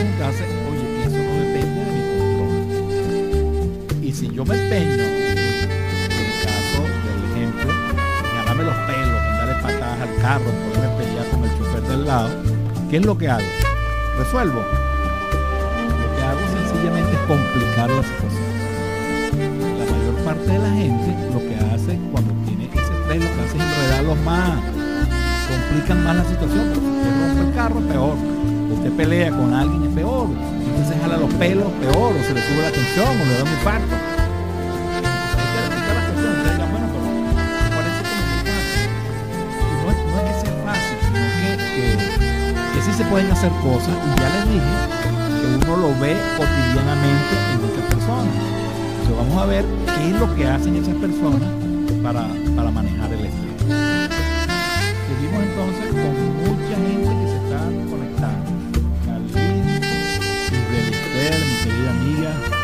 Entonces, 0.00 0.46
oye, 0.70 0.86
eso 1.04 1.18
no 1.18 1.32
depende 1.44 1.80
de 1.84 1.90
mi 1.92 2.02
control. 2.18 4.04
Y 4.04 4.12
si 4.12 4.24
yo 4.30 4.44
me 4.44 4.54
empeño, 4.54 4.87
al 10.00 10.14
carro, 10.22 10.44
poderme 10.44 10.96
pelear 10.96 11.26
con 11.30 11.44
el 11.44 11.58
chofer 11.58 11.82
del 11.82 12.06
lado, 12.06 12.30
¿qué 12.90 12.96
es 12.98 13.06
lo 13.06 13.16
que 13.16 13.28
hago? 13.28 13.46
Resuelvo. 14.18 14.60
Lo 14.60 16.16
que 16.16 16.22
hago 16.22 16.40
sencillamente 16.56 17.12
es 17.12 17.18
complicar 17.26 17.90
la 17.90 18.02
situación 18.02 18.48
la 19.78 19.84
mayor 19.84 20.14
parte 20.24 20.50
de 20.50 20.58
la 20.58 20.70
gente 20.70 21.14
lo 21.32 21.40
que 21.40 21.54
hace 21.56 21.98
cuando 22.10 22.32
tiene 22.44 22.64
ese 22.66 22.80
estrés, 22.80 23.22
lo 23.22 23.36
que 23.36 23.42
hace 23.44 23.56
es 23.56 23.62
enredarlos 23.62 24.18
más, 24.24 24.58
complican 25.48 26.04
más 26.04 26.16
la 26.16 26.24
situación, 26.24 26.70
porque 26.72 26.88
usted 26.88 27.20
rompe 27.20 27.40
el 27.48 27.54
carro, 27.54 27.80
peor, 27.80 28.16
usted 28.72 28.92
pelea 28.92 29.30
con 29.30 29.54
alguien, 29.54 29.84
es 29.84 29.94
peor, 29.94 30.28
usted 30.28 30.94
se 30.94 31.00
jala 31.00 31.16
los 31.16 31.32
pelos, 31.34 31.70
peor, 31.80 32.12
o 32.12 32.24
se 32.24 32.34
le 32.34 32.42
sube 32.42 32.62
la 32.62 32.70
tensión, 32.70 33.08
o 33.08 33.24
le 33.24 33.34
da 33.34 33.44
un 33.44 33.50
infarto. 33.50 34.07
Pueden 43.10 43.30
hacer 43.30 43.50
cosas, 43.62 43.88
y 43.88 44.20
ya 44.20 44.28
les 44.34 44.44
dije 44.52 44.74
que 45.40 45.46
uno 45.66 45.76
lo 45.76 45.88
ve 46.00 46.16
cotidianamente 46.36 47.34
en 47.52 47.58
muchas 47.62 47.84
personas. 47.94 48.34
Entonces 49.00 49.16
vamos 49.16 49.42
a 49.42 49.46
ver 49.46 49.64
qué 49.96 50.08
es 50.08 50.14
lo 50.20 50.34
que 50.34 50.46
hacen 50.46 50.76
esas 50.76 50.94
personas 50.96 51.48
para, 52.02 52.28
para 52.54 52.70
manejar 52.70 53.12
el 53.12 53.24
estrés. 53.26 53.54
Seguimos 55.08 55.42
entonces 55.42 55.86
con 55.90 56.14
mucha 56.44 56.76
gente 56.76 57.08
que 57.08 57.26
se 57.28 57.36
está 57.44 57.60
conectando. 57.88 58.48
Carlín, 59.06 59.64
mi 61.48 61.54
querida 61.64 61.90
amiga, 61.90 62.57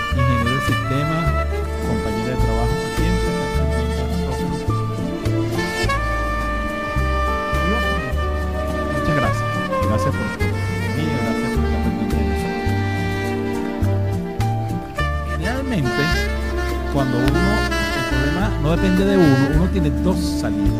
cuando 16.95 17.19
uno, 17.19 17.26
el 17.26 18.09
problema 18.09 18.50
no 18.63 18.71
depende 18.71 19.04
de 19.04 19.17
uno, 19.19 19.37
uno 19.57 19.69
tiene 19.71 19.91
dos 19.91 20.17
salidas. 20.17 20.71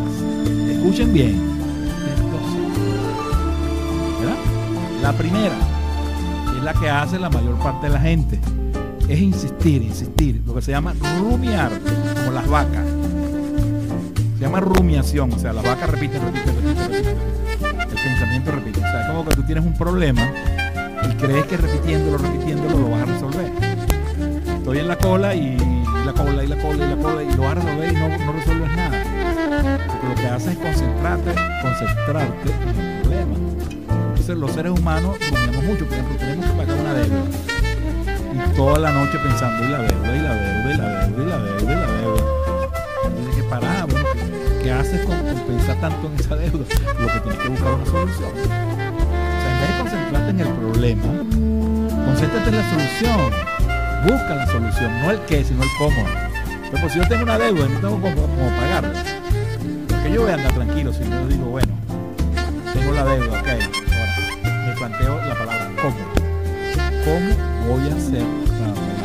Escuchen 0.71 1.13
bien. 1.13 1.35
dos 2.31 2.41
salidas. 2.53 2.79
¿Verdad? 4.21 4.37
La 5.01 5.11
primera, 5.11 5.55
que 6.49 6.57
es 6.57 6.63
la 6.63 6.73
que 6.73 6.89
hace 6.89 7.19
la 7.19 7.29
mayor 7.29 7.59
parte 7.59 7.87
de 7.87 7.93
la 7.93 7.99
gente, 7.99 8.39
es 9.09 9.19
insistir, 9.19 9.81
insistir, 9.81 10.41
lo 10.47 10.55
que 10.55 10.61
se 10.61 10.71
llama 10.71 10.93
rumiar, 11.19 11.69
como 12.15 12.31
las 12.31 12.47
vacas. 12.47 12.85
Se 14.37 14.41
llama 14.41 14.61
rumiación, 14.61 15.33
o 15.33 15.37
sea, 15.37 15.51
las 15.51 15.65
vacas 15.65 15.89
repiten, 15.89 16.21
repiten, 16.21 16.55
repiten, 16.55 16.87
repiten. 16.87 17.17
El 17.81 18.03
pensamiento 18.03 18.51
repite. 18.51 18.79
O 18.79 18.83
sea, 18.83 19.01
es 19.01 19.07
como 19.07 19.25
que 19.25 19.35
tú 19.35 19.43
tienes 19.43 19.65
un 19.65 19.77
problema 19.77 20.25
y 21.03 21.13
crees 21.15 21.45
que 21.45 21.57
repitiéndolo, 21.57 22.17
repitiéndolo 22.17 22.79
lo 22.79 22.89
vas 22.89 23.01
a 23.01 23.05
resolver 23.05 23.75
estoy 24.65 24.79
en 24.79 24.87
la 24.87 24.97
cola 24.97 25.35
y 25.35 25.74
la 26.05 26.13
cola 26.13 26.43
y 26.43 26.47
la 26.47 26.55
cola 26.57 26.85
y 26.85 26.89
la 26.89 26.97
cola 26.97 27.23
y 27.23 27.35
lo 27.35 27.41
vas 27.41 27.51
a 27.51 27.55
resolver 27.55 27.91
y 27.91 27.95
no, 27.95 28.07
no 28.09 28.31
resuelves 28.33 28.75
nada. 28.75 29.87
Porque 29.87 30.07
lo 30.07 30.15
que 30.15 30.27
haces 30.27 30.47
es 30.49 30.57
concentrarte, 30.57 31.35
concentrarte 31.63 32.49
en 32.51 32.79
el 32.79 33.01
problema. 33.01 33.35
Entonces 34.09 34.37
los 34.37 34.51
seres 34.51 34.71
humanos 34.71 35.17
rumiamos 35.31 35.63
mucho, 35.63 35.85
por 35.85 35.93
ejemplo, 35.93 36.17
tenemos 36.17 36.45
que 36.45 36.51
pagar 36.51 36.77
una 36.77 36.93
deuda. 36.93 37.23
Y 38.35 38.55
toda 38.55 38.79
la 38.79 38.91
noche 38.91 39.17
pensando 39.17 39.63
en 39.65 39.71
la 39.71 39.77
deuda 39.79 40.15
y 40.15 40.21
la 40.21 40.33
deuda 40.35 40.73
y 40.73 40.77
la 40.77 40.89
deuda 41.07 41.23
y 41.23 41.25
la 41.25 41.37
deuda 41.39 41.61
y 41.61 41.65
la 41.65 41.87
deuda. 41.87 42.23
Tienes 43.15 43.35
que 43.35 43.43
parar, 43.43 43.87
bueno, 43.87 44.05
¿qué, 44.13 44.63
qué 44.63 44.71
haces 44.71 45.05
con, 45.05 45.17
con 45.17 45.39
pensar 45.47 45.81
tanto 45.81 46.07
en 46.07 46.19
esa 46.19 46.35
deuda? 46.35 46.65
Lo 46.99 47.07
que 47.07 47.19
tienes 47.19 47.39
que 47.39 47.49
buscar 47.49 47.73
una 47.73 47.85
solución. 47.85 48.29
O 48.29 48.45
sea, 49.41 49.49
en 49.49 49.59
vez 49.59 49.69
de 49.69 49.79
concentrarte 49.79 50.29
en 50.29 50.39
el 50.39 50.47
problema, 50.53 51.03
concéntrate 52.05 52.49
en 52.49 52.57
la 52.57 52.69
solución 52.69 53.54
busca 54.05 54.35
la 54.35 54.45
solución, 54.47 55.01
no 55.01 55.11
el 55.11 55.19
qué, 55.21 55.43
sino 55.43 55.63
el 55.63 55.69
cómo. 55.77 56.05
Pero 56.71 56.89
si 56.89 56.97
yo 56.99 57.07
tengo 57.07 57.23
una 57.23 57.37
deuda 57.37 57.65
y 57.65 57.69
no 57.69 57.79
tengo 57.79 58.01
cómo, 58.01 58.15
cómo 58.15 58.49
pagarla, 58.57 59.03
porque 59.87 60.11
yo 60.11 60.21
voy 60.21 60.31
a 60.31 60.35
andar 60.35 60.53
tranquilo 60.53 60.93
si 60.93 61.09
yo 61.09 61.27
digo, 61.27 61.45
bueno, 61.45 61.73
tengo 62.73 62.91
la 62.93 63.05
deuda, 63.05 63.39
ok, 63.39 63.47
ahora 63.47 64.67
me 64.67 64.73
planteo 64.73 65.25
la 65.25 65.35
palabra 65.35 65.71
cómo. 65.81 65.95
¿Cómo 67.05 67.75
voy 67.75 67.89
a 67.89 67.95
hacer 67.95 68.23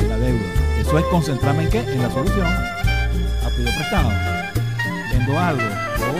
la 0.08 0.16
deuda? 0.16 0.40
Eso 0.80 0.98
es 0.98 1.04
concentrarme 1.06 1.64
en 1.64 1.70
qué? 1.70 1.80
En 1.80 2.02
la 2.02 2.10
solución. 2.10 2.46
A 2.46 3.48
pido 3.56 3.70
prestado. 3.76 4.08
Vendo 5.12 5.38
algo. 5.38 5.62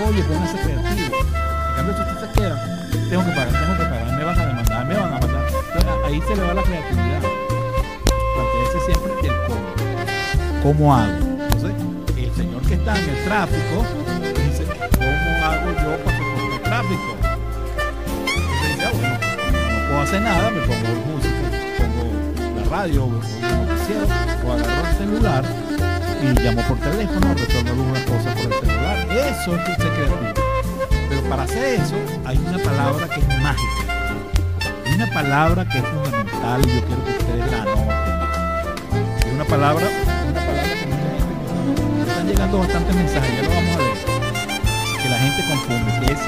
Oye, 0.08 0.22
póngase 0.24 0.58
creativo. 0.58 1.16
En 1.16 1.76
cambio, 1.76 1.94
si 1.96 2.02
usted 2.02 2.26
se 2.26 2.32
queda, 2.38 2.88
tengo 3.08 3.24
que 3.24 3.30
pagar, 3.30 3.48
tengo 3.48 3.76
que 3.78 3.84
pagar, 3.84 4.12
me 4.18 4.24
van 4.24 4.38
a 4.38 4.46
demandar, 4.46 4.86
me 4.86 4.94
van 4.94 5.14
a 5.14 5.18
matar. 5.20 5.46
Ahí 6.04 6.22
se 6.28 6.36
le 6.36 6.42
va 6.42 6.54
la 6.54 6.62
creatividad 6.62 7.39
siempre 8.94 9.28
el 9.28 9.34
cómo. 9.46 10.62
¿Cómo 10.62 10.94
hago? 10.94 11.12
Entonces, 11.12 11.72
el 12.16 12.32
señor 12.34 12.62
que 12.62 12.74
está 12.74 12.98
en 12.98 13.08
el 13.08 13.24
tráfico 13.24 13.84
dice, 14.46 14.64
¿cómo 14.98 15.44
hago 15.44 15.70
yo 15.72 16.04
para 16.04 16.18
soportar 16.18 16.52
el 16.52 16.62
tráfico? 16.62 17.16
Entonces 18.26 18.68
dice, 18.68 18.84
ah, 18.84 18.92
bueno, 18.92 19.18
no 19.70 19.88
puedo 19.88 20.00
hacer 20.00 20.22
nada, 20.22 20.50
me 20.50 20.60
pongo 20.60 20.88
música, 21.06 21.46
pongo 21.78 22.60
la 22.60 22.64
radio, 22.68 23.00
pongo 23.06 23.16
un 23.16 23.68
noticiero, 23.68 24.06
o 24.46 24.52
agarro 24.52 24.88
el 24.88 24.96
celular 24.96 25.44
y 26.22 26.40
llamo 26.40 26.62
por 26.62 26.78
teléfono, 26.78 27.34
resuelvo 27.34 27.70
algunas 27.70 28.02
cosas 28.02 28.34
por 28.34 28.52
el 28.52 28.60
celular. 28.60 28.96
Eso 29.10 29.56
es 29.56 29.64
ser 29.64 29.76
creativo. 29.78 30.16
Pero 31.08 31.22
para 31.22 31.42
hacer 31.44 31.80
eso 31.80 31.96
hay 32.26 32.36
una 32.38 32.58
palabra 32.58 33.08
que 33.08 33.20
es 33.20 33.28
mágica. 33.42 34.00
Una 34.94 35.06
palabra 35.14 35.68
que 35.68 35.78
es 35.78 35.84
fundamental 35.84 36.60
y 36.66 36.74
yo 36.74 36.84
quiero 36.84 37.04
que 37.04 37.10
ustedes 37.10 37.50
la 37.52 37.69
palabra, 39.50 39.84
una 40.30 40.40
palabra 40.46 40.62
que 40.62 42.02
están 42.02 42.26
llegando 42.28 42.58
bastantes 42.60 42.94
mensajes, 42.94 43.30
ya 43.36 43.42
lo 43.42 43.54
vamos 43.56 43.74
a 43.74 43.78
ver, 43.78 43.98
que 45.02 45.08
la 45.08 45.18
gente 45.18 45.42
confunde, 45.48 45.90
que 45.98 46.12
es 46.12 46.20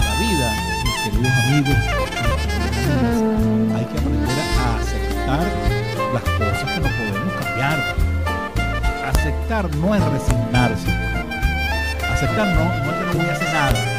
la 0.00 0.14
vida, 0.24 0.48
mis 0.82 0.96
queridos 1.04 1.32
amigos, 1.44 1.76
hay 3.76 3.84
que 3.84 3.98
aprender 3.98 4.40
a 4.56 4.76
aceptar 4.80 5.44
las 6.14 6.22
cosas 6.22 6.64
que 6.72 6.80
no 6.80 6.88
podemos 6.88 7.34
cambiar. 7.44 7.76
Aceptar 9.06 9.76
no 9.76 9.94
es 9.94 10.02
resignarse. 10.02 10.90
Aceptar 12.10 12.46
no, 12.54 12.64
no 12.64 12.90
es 12.90 12.96
que 12.96 13.04
no 13.04 13.12
voy 13.12 13.28
a 13.28 13.32
hacer 13.32 13.52
nada, 13.52 13.95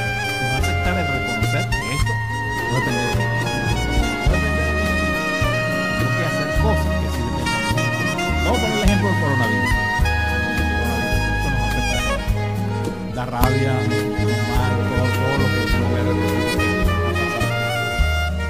rabia, 13.30 13.74
todo, 13.84 15.06
todo 15.18 15.38
lo 15.38 15.46
que. 15.54 15.68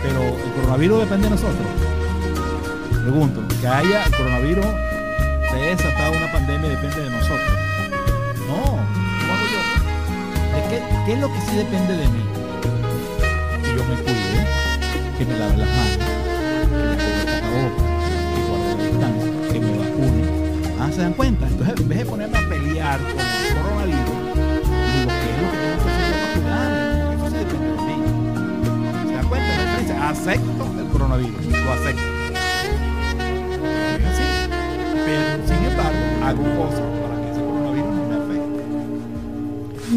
Pero 0.03 0.21
el 0.23 0.51
coronavirus 0.53 0.99
depende 1.01 1.23
de 1.25 1.31
nosotros. 1.31 1.67
Pregunto, 3.01 3.41
que 3.59 3.67
haya 3.67 4.03
el 4.05 4.15
coronavirus, 4.15 4.65
se 5.49 5.55
desatado 5.57 6.11
una 6.17 6.31
pandemia 6.31 6.69
depende 6.69 7.01
de 7.01 7.09
nosotros. 7.09 7.57
No, 8.47 8.55
¿cómo 9.19 9.33
hago 9.33 9.45
yo? 9.53 9.61
¿De 10.55 10.61
qué, 10.69 10.77
¿Qué 11.05 11.13
es 11.13 11.19
lo 11.19 11.27
que 11.33 11.41
sí 11.41 11.55
depende 11.57 11.97
de 11.97 12.07
mí? 12.07 12.23
Que 13.63 13.75
yo 13.75 13.83
me 13.83 13.95
cuide, 14.03 14.47
que 15.17 15.25
me 15.25 15.37
lave 15.37 15.57
las 15.57 15.69
manos, 15.69 15.97
que 15.97 16.77
me 16.77 16.95
ponga 16.97 17.25
tapabocas, 17.35 18.11
que 18.33 18.41
guarde 18.47 18.85
la 18.99 19.09
que 19.53 19.59
me 19.59 19.71
vacune. 19.77 20.23
Ah, 20.79 20.89
¿Se 20.93 21.01
dan 21.01 21.13
cuenta? 21.13 21.47
Entonces, 21.47 21.79
en 21.79 21.89
vez 21.89 21.97
de 21.99 22.05
ponerme 22.05 22.37
a 22.37 22.49
pelear 22.49 22.99
con 22.99 23.26
Entonces, 30.33 30.59
acepto 30.59 30.81
el 30.81 30.87
coronavirus, 30.89 31.45
lo 31.45 31.71
acepto. 31.71 32.01
Es 33.95 34.05
así. 34.05 34.23
Pero, 35.05 35.47
sin 35.47 35.61
embargo, 35.65 35.99
hago 36.25 36.43
cosas 36.57 36.85
para 37.01 37.15
que 37.21 37.27
ese 37.31 37.41
coronavirus 37.41 37.93
no 37.95 38.03
me 38.09 38.15
afecte. 38.15 38.61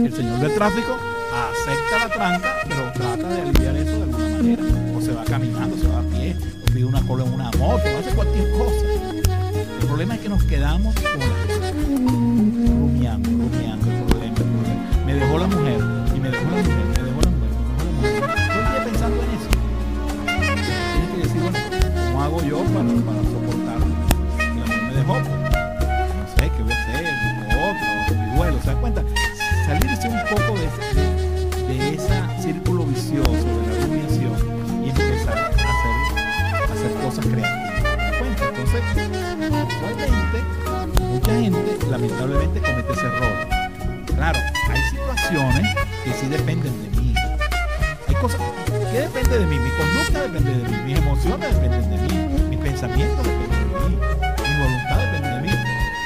El 0.06 0.12
señor 0.12 0.38
del 0.38 0.54
tráfico 0.54 0.96
acepta 1.34 1.98
la 1.98 2.14
tranca, 2.14 2.48
pero 2.68 2.92
trata 2.92 3.28
de 3.28 3.42
aliviar 3.42 3.76
eso 3.76 3.96
de 3.96 4.02
alguna 4.02 4.28
manera. 4.28 4.62
O 4.96 5.00
se 5.00 5.12
va 5.12 5.24
caminando, 5.24 5.76
se 5.76 5.88
va 5.88 5.98
a 5.98 6.02
pie, 6.02 6.36
o 6.62 6.66
pide 6.72 6.84
una 6.84 7.02
cola 7.02 7.24
en 7.24 7.32
una 7.32 7.50
moto, 7.58 7.82
hace 7.98 8.10
cualquier 8.14 8.52
cosa. 8.52 8.86
El 9.80 9.86
problema 9.86 10.14
es 10.14 10.20
que 10.20 10.28
nos 10.28 10.44
quedamos 10.44 10.94
con 10.94 11.18
la 11.18 11.26
rumiando, 11.72 13.28
rumiando 13.30 13.90
el 13.90 14.02
problema, 14.04 14.36
el 14.36 14.44
problema. 14.44 15.04
Me 15.06 15.14
dejó 15.14 15.38
la 15.38 15.46
mujer, 15.48 15.80
y 16.14 16.20
me 16.20 16.30
dejó 16.30 16.44
la 16.44 16.56
mujer, 16.62 16.89
para, 22.84 23.22
soportar 23.22 23.78
la 23.80 23.86
mujer 23.86 24.82
me 24.82 24.94
dejó? 24.94 25.18
No 25.18 26.26
sé, 26.34 26.50
¿qué 26.56 26.62
voy 26.62 26.72
a 26.72 26.76
hacer? 26.76 27.04
Busco 27.36 27.56
otra, 27.70 27.88
o 28.08 28.36
duelo, 28.36 28.58
¿se 28.60 28.66
dan 28.66 28.80
cuenta? 28.80 29.02
Salirse 29.66 30.08
un 30.08 30.20
poco 30.30 30.58
de 30.58 30.64
ese, 30.66 31.00
de 31.68 31.94
ese 31.94 32.42
círculo 32.42 32.84
vicioso, 32.84 33.32
de 33.32 33.78
la 33.78 33.86
rumiación, 33.86 34.84
y 34.84 34.90
empezar 34.90 35.38
a 35.38 35.46
hacer, 35.48 35.60
a 36.68 36.72
hacer 36.72 36.92
cosas 37.04 37.26
creativas. 37.26 37.80
¿Se 37.80 37.96
dan 37.96 38.18
cuenta? 38.18 38.44
Entonces, 38.48 38.82
Actualmente, 39.40 40.38
mucha 41.02 41.32
gente 41.32 41.86
lamentablemente 41.90 42.60
comete 42.60 42.92
ese 42.92 43.06
error. 43.06 43.48
Claro, 44.14 44.38
hay 44.68 44.82
situaciones 44.90 45.74
que 46.04 46.12
sí 46.12 46.26
dependen 46.28 46.82
de 46.82 47.00
mí. 47.00 47.14
Hay 48.06 48.14
cosas 48.14 48.40
que 48.92 49.00
dependen 49.00 49.40
de 49.40 49.46
mí. 49.46 49.58
Mi 49.58 49.70
conducta 49.70 50.22
depende 50.22 50.50
de 50.50 50.68
mí. 50.68 50.76
Mis 50.86 50.98
emociones 50.98 51.54
dependen 51.54 51.90
de 51.90 51.96
mí. 51.96 52.56
Pensamientos 52.80 53.26
dependen 53.26 53.60
de 53.60 53.88
mí. 53.88 53.98
Mi 54.48 54.62
voluntad 54.62 54.98
depende 54.98 55.28
de 55.28 55.40
mí. 55.42 55.48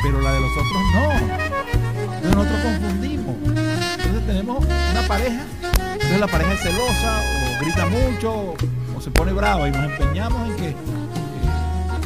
Pero 0.03 0.21
la 0.21 0.33
de 0.33 0.41
los 0.41 0.51
otros 0.51 0.83
no. 0.93 2.35
Nosotros 2.35 2.61
confundimos. 2.63 3.37
Entonces 3.45 4.27
tenemos 4.27 4.65
una 4.65 5.03
pareja. 5.07 5.43
Entonces 5.93 6.21
la 6.21 6.27
pareja 6.27 6.53
es 6.53 6.61
celosa 6.61 7.23
o 7.23 7.65
grita 7.65 7.87
mucho 7.87 8.55
o 8.97 9.01
se 9.01 9.11
pone 9.11 9.33
brava 9.33 9.69
y 9.69 9.73
nos 9.73 9.85
empeñamos 9.85 10.51
en 10.51 10.57
que... 10.57 10.69
eh, 10.71 10.75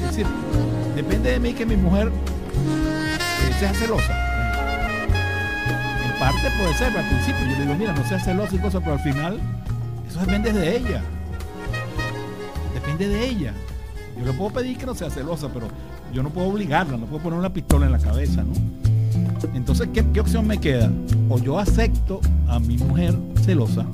decir, 0.07 0.27
depende 0.95 1.31
de 1.33 1.41
mí 1.41 1.55
que 1.55 1.65
mi 1.65 1.77
mujer 1.77 2.09
eh, 2.09 3.55
sea 3.59 3.73
celosa. 3.73 4.13
En 6.05 6.19
parte 6.19 6.51
puede 6.59 6.75
ser, 6.75 6.97
al 6.97 7.09
principio 7.09 7.41
yo 7.47 7.53
le 7.53 7.63
digo, 7.63 7.75
mira, 7.75 7.93
no 7.95 8.07
seas 8.07 8.23
celosa 8.25 8.55
y 8.55 8.59
cosas, 8.59 8.83
pero 8.83 8.95
al 8.97 9.01
final 9.01 9.41
eso 10.07 10.21
depende 10.21 10.53
de 10.53 10.77
ella. 10.77 11.03
Depende 12.75 13.09
de 13.09 13.25
ella. 13.25 13.55
Yo 14.19 14.25
le 14.25 14.33
puedo 14.33 14.51
pedir 14.51 14.77
que 14.77 14.87
no 14.87 14.95
sea 14.95 15.11
celosa, 15.11 15.49
pero 15.53 15.69
yo 16.13 16.23
no 16.23 16.31
puedo 16.31 16.49
obligarla, 16.49 16.97
no 16.97 17.07
puedo 17.07 17.23
poner 17.23 17.39
una 17.39 17.53
pistola 17.53 17.87
en 17.87 17.93
la 17.93 17.99
cabeza, 17.99 18.43
¿no? 18.43 18.53
Entonces, 19.55 19.89
¿qué, 19.93 20.21
opción 20.21 20.47
me 20.47 20.59
queda? 20.59 20.91
O 21.29 21.39
yo 21.39 21.59
acepto 21.59 22.21
a 22.49 22.59
mi 22.59 22.77
mujer 22.79 23.15
celosa, 23.45 23.87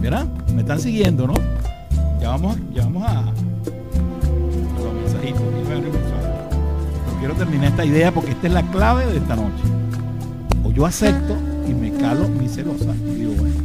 ¿verdad? 0.00 0.26
Me 0.54 0.62
están 0.62 0.80
siguiendo, 0.80 1.26
¿no? 1.26 1.34
Ya 2.20 2.30
vamos, 2.30 2.56
ya 2.72 2.84
vamos 2.84 3.04
a, 3.06 3.24
los 4.76 4.94
mensajitos. 4.94 5.40
a 5.40 5.44
un 5.44 5.82
mensaje. 5.82 6.28
Pero 7.04 7.18
quiero 7.18 7.34
terminar 7.34 7.68
esta 7.70 7.84
idea 7.84 8.12
porque 8.12 8.30
esta 8.30 8.46
es 8.46 8.52
la 8.52 8.62
clave 8.70 9.06
de 9.06 9.18
esta 9.18 9.36
noche. 9.36 9.64
O 10.64 10.70
yo 10.70 10.86
acepto 10.86 11.36
y 11.68 11.74
me 11.74 11.92
calo 11.92 12.28
mi 12.28 12.48
celosa 12.48 12.94
y 12.94 13.14
digo, 13.14 13.32
bueno, 13.34 13.56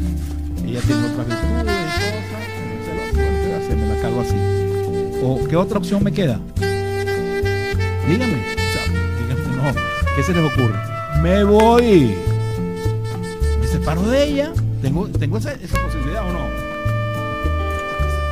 ella 0.65 0.81
tiene 0.81 1.05
otras 1.05 1.27
virtudes, 1.27 1.63
cosas, 2.23 2.43
celosa, 2.85 3.75
bueno, 3.75 3.81
me 3.81 3.95
la 3.95 4.01
calo 4.01 4.21
así. 4.21 4.72
¿O 5.25 5.39
qué 5.47 5.55
otra 5.55 5.77
opción 5.77 6.03
me 6.03 6.11
queda? 6.11 6.37
Dígame, 8.07 8.35
dígame, 8.35 9.55
no, 9.55 9.73
¿qué 10.17 10.23
se 10.23 10.33
les 10.33 10.51
ocurre? 10.51 10.77
Me 11.21 11.45
voy. 11.45 12.13
Me 13.61 13.67
separo 13.67 14.01
de 14.03 14.25
ella. 14.25 14.51
¿Tengo, 14.81 15.07
tengo 15.07 15.37
esa, 15.37 15.53
esa 15.53 15.81
posibilidad 15.81 16.27
o 16.29 16.33
no? 16.33 16.39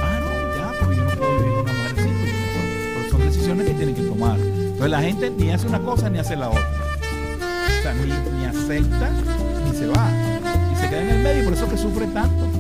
Ah, 0.04 0.20
no, 0.20 0.58
ya, 0.58 0.80
porque 0.82 0.98
yo 0.98 1.06
no 1.06 1.12
puedo 1.12 1.38
vivir 1.40 1.54
con 1.54 1.62
una 1.62 1.72
mujer 1.72 1.92
así, 1.98 2.10
puedo. 2.10 2.98
pero 2.98 3.10
son 3.10 3.22
decisiones 3.22 3.68
que 3.68 3.74
tienen 3.74 3.96
que 3.96 4.02
tomar. 4.02 4.38
Entonces 4.38 4.90
la 4.90 5.02
gente 5.02 5.30
ni 5.30 5.50
hace 5.50 5.68
una 5.68 5.80
cosa 5.80 6.10
ni 6.10 6.20
hace 6.20 6.36
la 6.36 6.50
otra. 6.50 6.70
O 7.80 7.82
sea, 7.84 7.94
ni, 7.94 8.12
ni 8.38 8.46
acepta 8.46 9.10
ni 9.66 9.78
se 9.78 9.88
va. 9.88 10.12
Y 10.74 10.76
se 10.76 10.90
queda 10.90 11.04
en 11.04 11.10
el 11.10 11.24
medio 11.24 11.42
y 11.42 11.46
por 11.46 11.54
eso 11.54 11.64
es 11.68 11.72
que 11.72 11.78
sufre 11.78 12.08
tanto. 12.08 12.51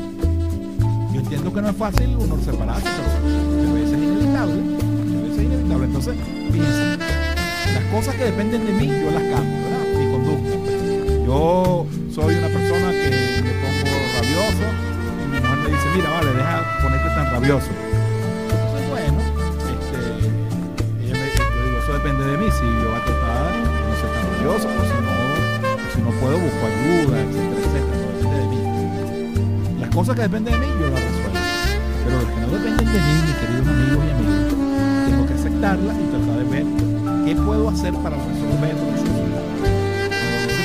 Entiendo 1.32 1.54
que 1.54 1.62
no 1.62 1.70
es 1.70 1.78
fácil 1.78 2.18
uno 2.20 2.36
separarse, 2.44 2.90
pero 2.92 3.72
a 3.72 3.74
veces 3.74 3.94
es 3.94 4.04
inevitable. 4.04 4.52
A 4.52 5.22
veces 5.24 5.40
es 5.40 5.46
inevitable. 5.46 5.86
Entonces, 5.86 6.16
las 7.74 7.86
cosas 7.86 8.16
que 8.16 8.26
dependen 8.26 8.66
de 8.66 8.74
mí, 8.74 8.88
yo 8.88 9.12
las 9.12 9.24
cambio, 9.32 9.56
¿verdad? 9.64 9.86
Mi 9.96 10.12
conducta. 10.12 10.56
Yo 11.24 11.88
soy 12.14 12.36
una 12.36 12.48
persona 12.52 12.92
que 12.92 13.10
me 13.48 13.52
pongo 13.64 13.96
rabioso 14.12 14.68
y 15.24 15.32
mi 15.32 15.40
mujer 15.40 15.58
me 15.64 15.70
dice, 15.72 15.88
mira, 15.96 16.10
vale, 16.10 16.34
deja 16.36 16.68
ponerte 16.84 17.10
tan 17.16 17.26
rabioso. 17.32 17.72
Entonces, 18.52 18.90
bueno, 18.92 19.24
este, 19.72 20.00
yo 21.08 21.16
digo, 21.16 21.80
eso 21.80 21.94
depende 21.94 22.28
de 22.28 22.36
mí, 22.44 22.52
si 22.52 22.66
yo 22.68 22.92
voy 22.92 23.00
a 23.00 23.06
tratar 23.08 23.56
no 23.56 23.96
ser 23.96 24.12
tan 24.12 24.28
rabioso, 24.36 24.68
o 24.68 24.84
si 24.84 25.00
no, 25.00 25.16
si 25.96 26.00
no 26.04 26.12
puedo, 26.20 26.36
busco 26.44 26.60
ayuda, 26.68 27.24
etcétera, 27.24 27.56
etcétera, 27.56 27.96
no 28.04 28.20
depende 28.20 28.36
de 28.36 28.48
mí. 28.52 28.60
Las 29.80 29.90
cosas 29.96 30.14
que 30.18 30.24
dependen 30.24 30.60
de 30.60 30.68
mí, 30.68 30.74
yo 30.78 30.90
las 30.90 31.00
resuelvo. 31.00 31.21
No 32.52 32.58
dependen 32.58 32.86
de 32.86 33.00
mí, 33.00 33.14
mis 33.26 33.36
queridos 33.38 33.66
amigos 33.66 34.04
y 34.06 34.12
amigas, 34.12 34.44
tengo 35.10 35.26
que 35.26 35.34
aceptarlas 35.34 35.96
y 35.96 36.04
tratar 36.10 36.36
de 36.36 36.44
ver 36.44 36.66
qué 37.26 37.36
puedo 37.36 37.70
hacer 37.70 37.94
para 37.94 38.18
resolver. 38.18 38.72
Entonces, 38.72 39.10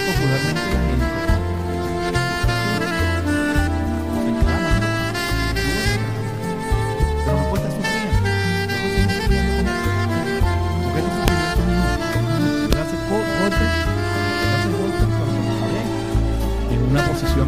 popularmente 0.08 0.66
la 0.72 0.80
gente 0.80 1.06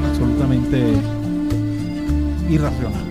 absolutamente 0.04 0.78
irracional. 2.50 3.07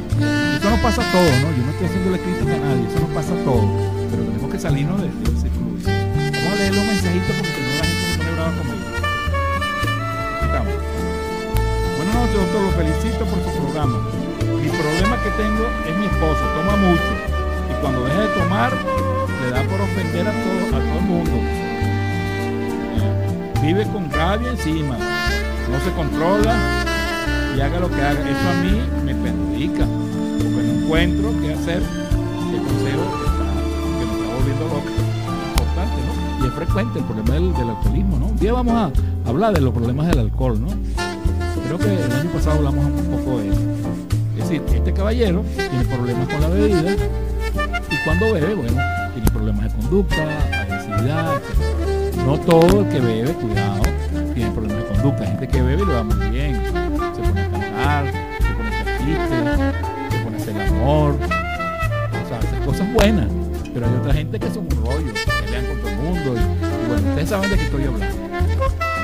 Pasa 0.83 1.01
a 1.01 1.11
todos, 1.11 1.31
¿no? 1.43 1.51
Yo 1.51 1.63
no 1.65 1.71
estoy 1.71 1.87
haciéndole 1.87 2.19
crítica 2.19 2.53
a 2.55 2.59
nadie, 2.63 2.87
eso 2.87 2.99
nos 3.01 3.09
pasa 3.11 3.33
a 3.33 3.43
todos. 3.43 3.65
Pero 4.09 4.23
tenemos 4.23 4.49
que 4.51 4.59
salirnos 4.59 5.01
de- 5.01 5.11
del 5.11 5.35
círculo 5.35 5.75
vicioso. 5.75 5.99
Vamos 6.31 6.47
a 6.47 6.55
leer 6.55 6.73
los 6.75 6.85
mensajitos 6.87 7.33
porque 7.35 7.51
si 7.51 7.59
no 7.59 7.67
la 7.75 7.83
gente 7.83 8.07
se 8.07 8.17
pone 8.17 8.31
brava 8.31 8.51
conmigo. 8.55 8.87
Estamos. 10.47 10.73
Buenas 11.97 12.15
noches, 12.15 12.37
doctor. 12.39 12.61
Lo 12.63 12.71
felicito 12.71 13.21
por 13.27 13.39
su 13.43 13.51
programa. 13.59 13.97
Mi 14.63 14.69
problema 14.71 15.15
que 15.27 15.31
tengo 15.35 15.63
es 15.91 15.93
mi 15.99 16.05
esposo. 16.07 16.43
Toma 16.55 16.75
mucho. 16.79 17.11
Y 17.67 17.73
cuando 17.83 17.99
deja 18.07 18.21
de 18.21 18.31
tomar, 18.39 18.71
le 18.71 19.47
da 19.51 19.61
por 19.67 19.79
ofender 19.81 20.23
a 20.23 20.31
todo, 20.31 20.61
a 20.71 20.79
todo 20.87 20.97
el 21.03 21.03
mundo. 21.03 21.35
Eh, 22.95 23.11
vive 23.61 23.83
con 23.91 24.07
rabia 24.09 24.51
encima. 24.55 24.95
No 25.67 25.77
se 25.83 25.91
controla 25.91 26.55
y 27.57 27.59
haga 27.59 27.79
lo 27.83 27.89
que 27.91 27.99
haga. 28.01 28.23
Eso 28.23 28.45
a 28.47 28.55
mí 28.63 28.73
me 29.03 29.13
perjudica. 29.19 29.83
Encuentro 30.87 31.33
qué 31.41 31.53
hacer. 31.53 31.81
El 31.83 32.61
consejo 32.61 33.03
que 33.99 34.05
me 34.05 34.13
está 34.13 34.35
volviendo 34.35 34.65
loca. 34.67 34.91
Importante, 35.49 36.01
¿no? 36.07 36.45
Y 36.45 36.47
es 36.47 36.53
frecuente 36.53 36.99
el 36.99 37.05
problema 37.05 37.33
del, 37.33 37.69
alcoholismo, 37.69 38.19
¿no? 38.19 38.25
Un 38.27 38.37
día 38.37 38.53
vamos 38.53 38.73
a 38.73 39.29
hablar 39.29 39.53
de 39.53 39.61
los 39.61 39.73
problemas 39.73 40.07
del 40.07 40.19
alcohol, 40.19 40.61
¿no? 40.61 40.67
Creo 41.65 41.77
que 41.77 42.05
el 42.05 42.11
año 42.11 42.29
pasado 42.29 42.57
hablamos 42.57 42.85
un 42.85 43.17
poco 43.17 43.39
de 43.39 43.49
eso. 43.49 43.59
Es 44.37 44.43
decir, 44.43 44.61
este 44.73 44.93
caballero 44.93 45.43
tiene 45.55 45.83
problemas 45.83 46.29
con 46.29 46.39
la 46.39 46.47
bebida 46.47 46.95
y 47.91 48.03
cuando 48.05 48.33
bebe, 48.33 48.53
bueno, 48.53 48.81
tiene 49.13 49.31
problemas 49.31 49.63
de 49.65 49.81
conducta, 49.81 50.15
agresividad. 50.61 51.41
No 52.25 52.39
todo 52.39 52.81
el 52.81 52.87
que 52.87 53.01
bebe, 53.01 53.33
cuidado, 53.33 53.81
tiene 54.33 54.51
problemas 54.51 54.83
de 54.83 54.93
conducta. 54.93 55.25
Gente 55.25 55.47
que 55.49 55.61
bebe 55.61 55.83
y 55.83 55.85
le 55.85 55.93
va 55.93 56.03
muy 56.03 56.29
bien. 56.29 56.63
Se 56.63 57.21
pone 57.21 57.41
a 57.41 57.51
cantar, 57.51 58.05
se 58.05 58.53
pone 58.53 59.49
a 59.49 59.86
o 60.85 61.17
sea, 62.27 62.39
hacer 62.39 62.59
cosas 62.65 62.93
buenas. 62.93 63.27
Pero 63.73 63.85
hay 63.85 63.95
otra 63.95 64.13
gente 64.13 64.39
que 64.39 64.49
son 64.49 64.65
un 64.65 64.85
rollo, 64.85 65.13
que 65.13 65.43
pelean 65.43 65.65
con 65.65 65.79
todo 65.79 65.89
el 65.89 65.97
mundo. 65.97 66.33
Y, 66.33 66.87
bueno, 66.87 67.09
ustedes 67.09 67.29
saben 67.29 67.49
de 67.49 67.57
qué 67.57 67.63
estoy 67.63 67.83
hablando. 67.83 68.17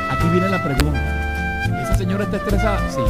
Aquí 0.09 0.27
viene 0.31 0.49
la 0.49 0.63
pregunta. 0.63 1.83
¿Esa 1.83 1.95
señora 1.95 2.23
está 2.23 2.37
estresada? 2.37 2.89
Sí. 2.89 3.01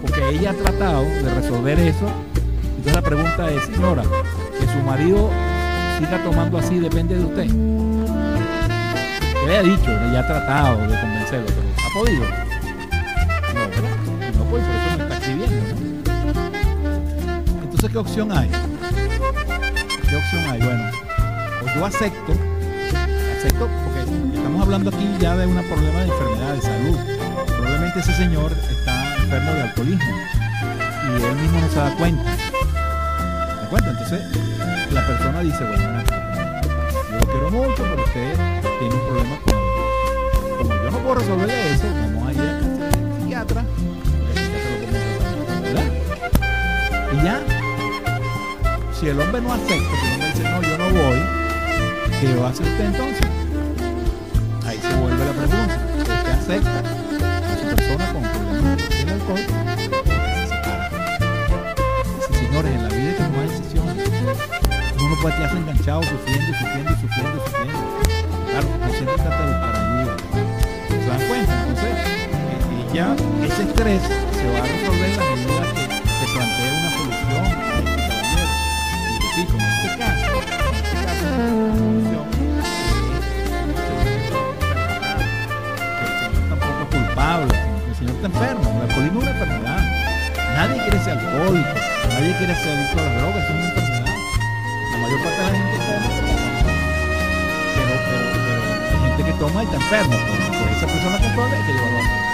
Porque 0.00 0.28
ella 0.30 0.50
ha 0.50 0.54
tratado 0.54 1.02
de 1.02 1.34
resolver 1.34 1.78
eso. 1.80 2.06
Entonces 2.62 2.94
la 2.94 3.02
pregunta 3.02 3.50
es, 3.50 3.64
señora, 3.64 4.02
que 4.58 4.66
su 4.66 4.78
marido 4.78 5.30
siga 5.98 6.22
tomando 6.24 6.58
así 6.58 6.78
depende 6.78 7.14
de 7.16 7.24
usted. 7.24 7.46
le 9.46 9.56
ha 9.56 9.62
dicho, 9.62 9.90
ya 10.12 10.20
ha 10.20 10.26
tratado 10.26 10.78
de 10.86 10.98
convencerlo, 10.98 11.46
pero 11.46 11.68
¿ha 11.76 11.92
podido? 11.92 12.24
No, 13.54 13.60
¿verdad? 13.68 13.96
No, 14.38 14.44
pues 14.44 14.64
por 14.64 14.76
eso. 14.76 14.89
Entonces, 17.82 17.92
¿qué 17.94 17.98
opción 17.98 18.30
hay? 18.30 18.50
¿Qué 20.06 20.16
opción 20.16 20.44
hay? 20.50 20.60
Bueno, 20.60 20.90
pues 21.62 21.74
yo 21.74 21.86
acepto, 21.86 22.32
acepto, 23.38 23.70
porque 23.84 24.00
estamos 24.36 24.60
hablando 24.60 24.90
aquí 24.90 25.08
ya 25.18 25.34
de 25.34 25.46
un 25.46 25.54
problema 25.62 26.00
de 26.00 26.08
enfermedad, 26.08 26.54
de 26.56 26.60
salud. 26.60 26.98
Probablemente 27.46 28.00
ese 28.00 28.12
señor 28.12 28.52
está 28.52 29.16
enfermo 29.16 29.52
de 29.52 29.62
alcoholismo 29.62 30.14
y 31.08 31.22
él 31.22 31.36
mismo 31.36 31.58
no 31.58 31.68
se 31.70 31.76
da 31.76 31.96
cuenta. 31.96 32.36
¿Se 32.36 33.62
da 33.62 33.68
cuenta? 33.70 33.90
Entonces, 33.92 34.20
la 34.92 35.06
persona 35.06 35.40
dice, 35.40 35.64
bueno, 35.64 36.02
yo 37.10 37.16
lo 37.16 37.26
quiero 37.32 37.50
mucho, 37.50 37.82
pero 37.82 38.04
usted 38.04 38.34
tiene 38.78 38.94
un 38.94 39.00
problema 39.06 39.38
con 39.46 39.54
Como 40.58 40.74
yo 40.84 40.90
no 40.90 40.98
puedo 40.98 41.14
resolverle 41.14 41.72
eso, 41.72 41.86
vamos 41.94 42.28
a 42.28 42.32
ir 42.34 42.40
a 42.40 42.42
un 42.44 43.20
psiquiatra, 43.22 43.64
¿verdad? 45.62 45.84
Y 47.12 47.24
ya, 47.24 47.40
si 49.00 49.08
el 49.08 49.18
hombre 49.18 49.40
no 49.40 49.54
acepta, 49.54 49.74
el 49.74 50.12
hombre 50.12 50.28
dice, 50.28 50.42
no, 50.42 50.60
yo 50.60 50.76
no 50.76 50.84
voy, 50.90 51.20
¿qué 52.20 52.34
va 52.34 52.48
a 52.48 52.50
hacer 52.50 52.66
usted 52.66 52.84
entonces? 52.84 53.26
Ahí 54.66 54.78
se 54.78 54.94
vuelve 54.94 55.24
la 55.24 55.32
pregunta. 55.32 55.80
¿Usted 55.96 56.28
acepta 56.28 56.80
a 56.80 57.56
su 57.56 57.76
persona 57.76 58.12
con 58.12 58.22
problemas 58.22 58.76
de 58.76 59.10
alcohol? 59.10 59.40
Señores, 62.30 62.74
en 62.74 62.82
la 62.82 62.88
vida 62.90 63.08
hay 63.08 63.14
que 63.14 63.22
tomar 63.22 63.48
decisiones. 63.48 64.08
Uno 65.02 65.16
puede 65.22 65.36
quedarse 65.36 65.56
enganchado, 65.56 66.02
sufriendo 66.02 66.44
y 66.44 66.54
sufriendo 66.54 66.92
y 66.92 66.96
sufriendo 67.00 67.36
y 67.36 67.40
sufriendo. 67.48 67.78
Claro, 68.50 68.68
no 68.80 68.92
siempre 68.92 69.14
trata 69.16 69.46
de 69.46 69.52
buscar 69.52 69.74
ayuda. 69.76 70.16
¿Se 70.88 71.06
dan 71.06 71.22
cuenta? 71.26 71.52
Entonces, 71.62 71.94
eh, 72.36 72.92
y 72.92 72.94
ya 72.94 73.16
ese 73.46 73.62
estrés 73.62 74.02
se 74.02 74.50
va 74.52 74.58
a 74.58 74.68
resolver 74.68 75.08
en 75.08 75.16
la 75.16 75.24
medida 75.24 75.79
enfermo. 88.24 88.70
El 88.70 88.90
alcoholismo 88.90 89.20
es 89.20 89.26
una 89.26 89.30
enfermedad. 89.30 89.80
Nadie 90.56 90.82
quiere 90.82 90.98
ser 91.04 91.18
alcohólico, 91.18 91.68
nadie 92.08 92.36
quiere 92.36 92.54
ser 92.54 92.76
adicto 92.76 93.00
a 93.00 93.02
las 93.02 93.16
drogas, 93.16 93.44
es 93.44 93.50
una 93.50 93.64
enfermedad. 93.64 94.14
La 94.92 94.98
mayor 94.98 95.22
parte 95.22 95.40
de 95.40 95.46
la 95.46 95.58
gente 95.58 95.76
toma, 95.86 96.10
pero, 97.74 97.94
pero, 98.06 98.24
pero 98.44 98.60
hay 98.90 99.08
gente 99.08 99.22
que 99.24 99.32
toma 99.38 99.62
y 99.62 99.66
está 99.66 99.76
enferma. 99.76 100.16
Pues, 100.16 100.76
esa 100.76 100.86
persona 100.86 101.18
con 101.18 101.32
problemas 101.34 101.60
hay 101.60 101.66
que 101.66 101.72
llevarlo 101.72 101.98
a 101.98 102.29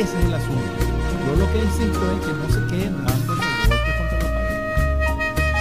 ese 0.00 0.18
es 0.18 0.24
el 0.24 0.34
asunto. 0.34 0.60
Yo 1.26 1.36
lo 1.36 1.52
que 1.52 1.58
insisto 1.58 2.02
es 2.12 2.26
que 2.26 2.32
no 2.32 2.46
se 2.50 2.66
queden 2.66 2.96
dando 3.04 3.34
los 3.34 3.46
golpes 3.68 3.94
contra 3.94 4.18
la 4.18 4.30
pared. 4.34 4.58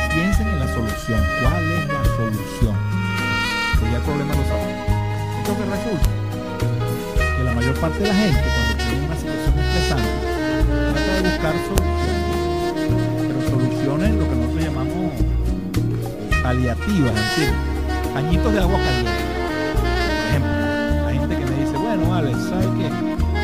Piensen 0.10 0.48
en 0.48 0.60
la 0.60 0.68
solución. 0.74 1.22
¿Cuál 1.42 1.72
es 1.72 1.88
la 1.88 2.04
solución? 2.18 2.76
Porque 3.78 3.92
ya 3.92 3.98
el 3.98 4.04
problema 4.04 4.34
lo 4.34 4.44
saben. 4.50 4.76
Entonces 5.38 5.66
resulta 5.70 6.10
que 7.38 7.44
la 7.44 7.54
mayor 7.54 7.76
parte 7.80 8.00
de 8.00 8.08
la 8.08 8.16
gente, 8.16 8.42
cuando 8.42 8.74
tiene 8.84 9.06
una 9.06 9.18
situación 9.18 9.54
estresante, 9.60 10.18
trata 10.94 11.12
de 11.14 11.22
buscar 11.30 11.54
soluciones. 11.70 12.18
Pero 13.28 13.40
soluciones, 13.50 14.10
lo 14.16 14.26
que 14.30 14.36
nosotros 14.36 14.64
llamamos 14.64 15.14
paliativas, 16.42 17.14
es 17.14 17.22
decir, 17.22 17.54
pañitos 18.14 18.52
de 18.52 18.60
agua 18.60 18.80
caliente. 18.82 19.12
Por 19.78 19.90
ejemplo, 20.28 21.08
hay 21.08 21.20
gente 21.20 21.36
que 21.38 21.46
me 21.46 21.56
dice, 21.66 21.78
bueno, 21.78 22.10
vale, 22.10 22.34
¿sabes 22.50 22.70
qué? 22.80 23.43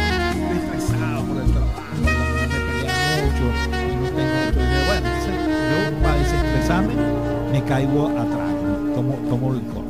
Caigo 7.62 8.08
atrás, 8.08 8.54
tomo, 8.96 9.14
tomo 9.30 9.54
licor. 9.54 9.84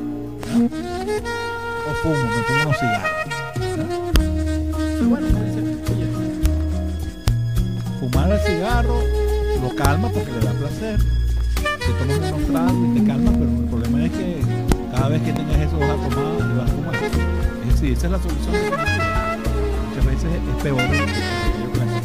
O 1.88 1.94
fumo, 2.02 2.16
me 2.16 2.44
pongo 2.44 2.62
unos 2.64 2.78
cigarros. 2.78 3.20
fumar 8.00 8.32
el 8.32 8.40
cigarro 8.40 9.04
lo 9.62 9.76
calma 9.76 10.10
porque 10.10 10.32
le 10.32 10.40
da 10.40 10.52
placer. 10.54 11.00
Te 11.56 11.94
tomas 12.00 12.32
unos 12.32 12.48
tragos 12.48 12.74
y 12.74 13.00
te 13.00 13.06
calma, 13.06 13.32
pero 13.32 13.50
el 13.50 13.66
problema 13.66 14.06
es 14.06 14.12
que 14.12 14.42
cada 14.92 15.10
vez 15.10 15.22
que 15.22 15.34
tengas 15.34 15.60
eso 15.60 15.80
vas 15.80 15.90
a 15.90 16.10
tomar 16.10 16.40
y 16.40 16.58
vas 16.58 16.70
a 16.70 16.74
fumar. 16.74 16.96
Es 16.96 17.74
decir, 17.74 17.92
esa 17.94 18.06
es 18.08 18.12
la 18.12 18.20
solución. 18.20 18.56
Muchas 19.90 20.06
veces 20.06 20.30
es 20.34 20.64
peor. 20.64 20.82
Entonces, 20.82 22.02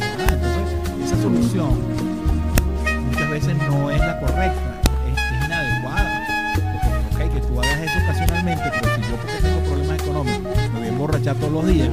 esa 1.05 1.21
solución 1.21 1.79
muchas 3.07 3.29
veces 3.29 3.55
no 3.69 3.89
es 3.89 3.99
la 3.99 4.19
correcta, 4.19 4.74
emborrachar 11.25 11.35
todos 11.35 11.53
los 11.53 11.67
días, 11.67 11.89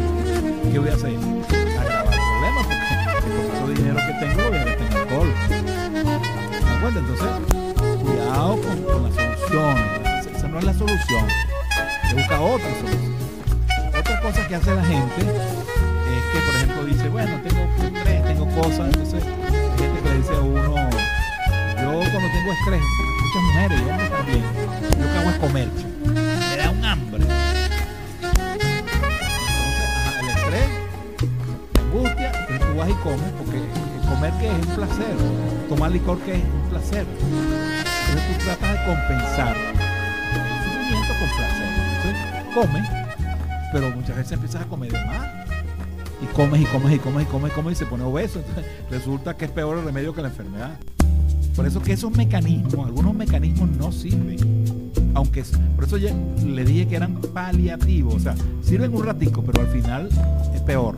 ¿qué 0.70 0.78
voy 0.78 0.88
a 0.88 0.94
hacer? 0.94 1.16
Agravar 1.80 2.14
el 2.14 2.20
problema 2.20 2.62
porque 2.62 3.58
con 3.58 3.72
ese 3.72 3.82
dinero 3.82 4.00
que 4.06 4.26
tengo 4.26 4.48
voy 4.48 4.58
a 4.58 4.64
gastar 4.64 4.86
en 4.86 4.96
alcohol. 4.96 5.30
¿De 6.60 6.76
acuerdo? 6.76 6.98
Entonces, 7.00 7.26
cuidado 8.02 8.60
con, 8.60 8.82
con 8.82 9.02
las 9.04 9.14
soluciones. 9.14 10.26
Esa, 10.36 10.48
no 10.48 10.58
es 10.58 10.64
la 10.64 10.74
solución. 10.74 11.24
Se 12.08 12.14
busca 12.14 12.40
otra 12.40 12.68
solución. 12.80 13.12
Otra 13.98 14.20
cosa 14.20 14.48
que 14.48 14.54
hace 14.54 14.74
la 14.74 14.84
gente 14.84 15.20
es 15.20 16.22
que, 16.32 16.38
por 16.44 16.54
ejemplo, 16.54 16.84
dice, 16.84 17.08
bueno, 17.08 17.40
tengo 17.42 17.62
estrés, 17.96 18.24
tengo 18.24 18.46
cosas, 18.60 18.86
entonces 18.86 19.24
hay 19.24 19.78
gente 19.78 20.02
que 20.02 20.08
le 20.10 20.16
dice 20.18 20.34
a 20.34 20.40
uno, 20.40 20.74
yo 21.80 22.10
cuando 22.10 22.28
tengo 22.32 22.52
estrés, 22.52 22.82
muchas 23.22 23.42
mujeres, 23.42 23.80
yo 23.80 24.16
también, 24.16 24.44
lo 24.98 25.12
que 25.12 25.18
hago 25.18 25.30
es 25.30 25.36
comer, 25.36 25.68
y 32.88 32.94
comes, 32.94 33.32
porque 33.38 33.60
comer 34.08 34.32
que 34.40 34.46
es 34.46 34.66
un 34.66 34.74
placer, 34.74 35.16
tomar 35.68 35.90
licor 35.90 36.18
que 36.20 36.34
es 36.34 36.42
un 36.42 36.70
placer. 36.70 37.06
Entonces 37.08 38.38
tú 38.38 38.44
tratas 38.44 38.72
de 38.72 38.78
compensar 38.84 39.56
el 39.56 40.64
sufrimiento 40.64 41.12
con 41.18 41.28
placer. 41.36 41.70
Entonces, 41.96 42.54
comes, 42.54 42.88
pero 43.72 43.90
muchas 43.90 44.16
veces 44.16 44.32
empiezas 44.32 44.62
a 44.62 44.64
comer 44.66 44.92
de 44.92 45.04
más. 45.06 45.26
Y 46.22 46.26
comes 46.34 46.60
y 46.60 46.64
comes 46.66 46.94
y 46.94 46.98
comes 46.98 47.22
y 47.24 47.26
comes 47.26 47.52
y 47.52 47.54
comes 47.54 47.72
y 47.72 47.76
se 47.76 47.86
pone 47.86 48.04
obeso. 48.04 48.38
Entonces 48.38 48.64
resulta 48.90 49.36
que 49.36 49.46
es 49.46 49.50
peor 49.50 49.78
el 49.78 49.84
remedio 49.84 50.14
que 50.14 50.22
la 50.22 50.28
enfermedad. 50.28 50.78
Por 51.56 51.66
eso 51.66 51.82
que 51.82 51.92
esos 51.92 52.16
mecanismos, 52.16 52.86
algunos 52.86 53.14
mecanismos 53.14 53.68
no 53.70 53.92
sirven. 53.92 54.92
Aunque, 55.14 55.44
por 55.74 55.84
eso 55.84 55.98
ya 55.98 56.14
le 56.44 56.64
dije 56.64 56.88
que 56.88 56.96
eran 56.96 57.20
paliativos. 57.34 58.14
O 58.14 58.20
sea, 58.20 58.34
sirven 58.62 58.94
un 58.94 59.04
ratico, 59.04 59.42
pero 59.42 59.60
al 59.60 59.68
final 59.68 60.08
es 60.54 60.60
peor. 60.62 60.94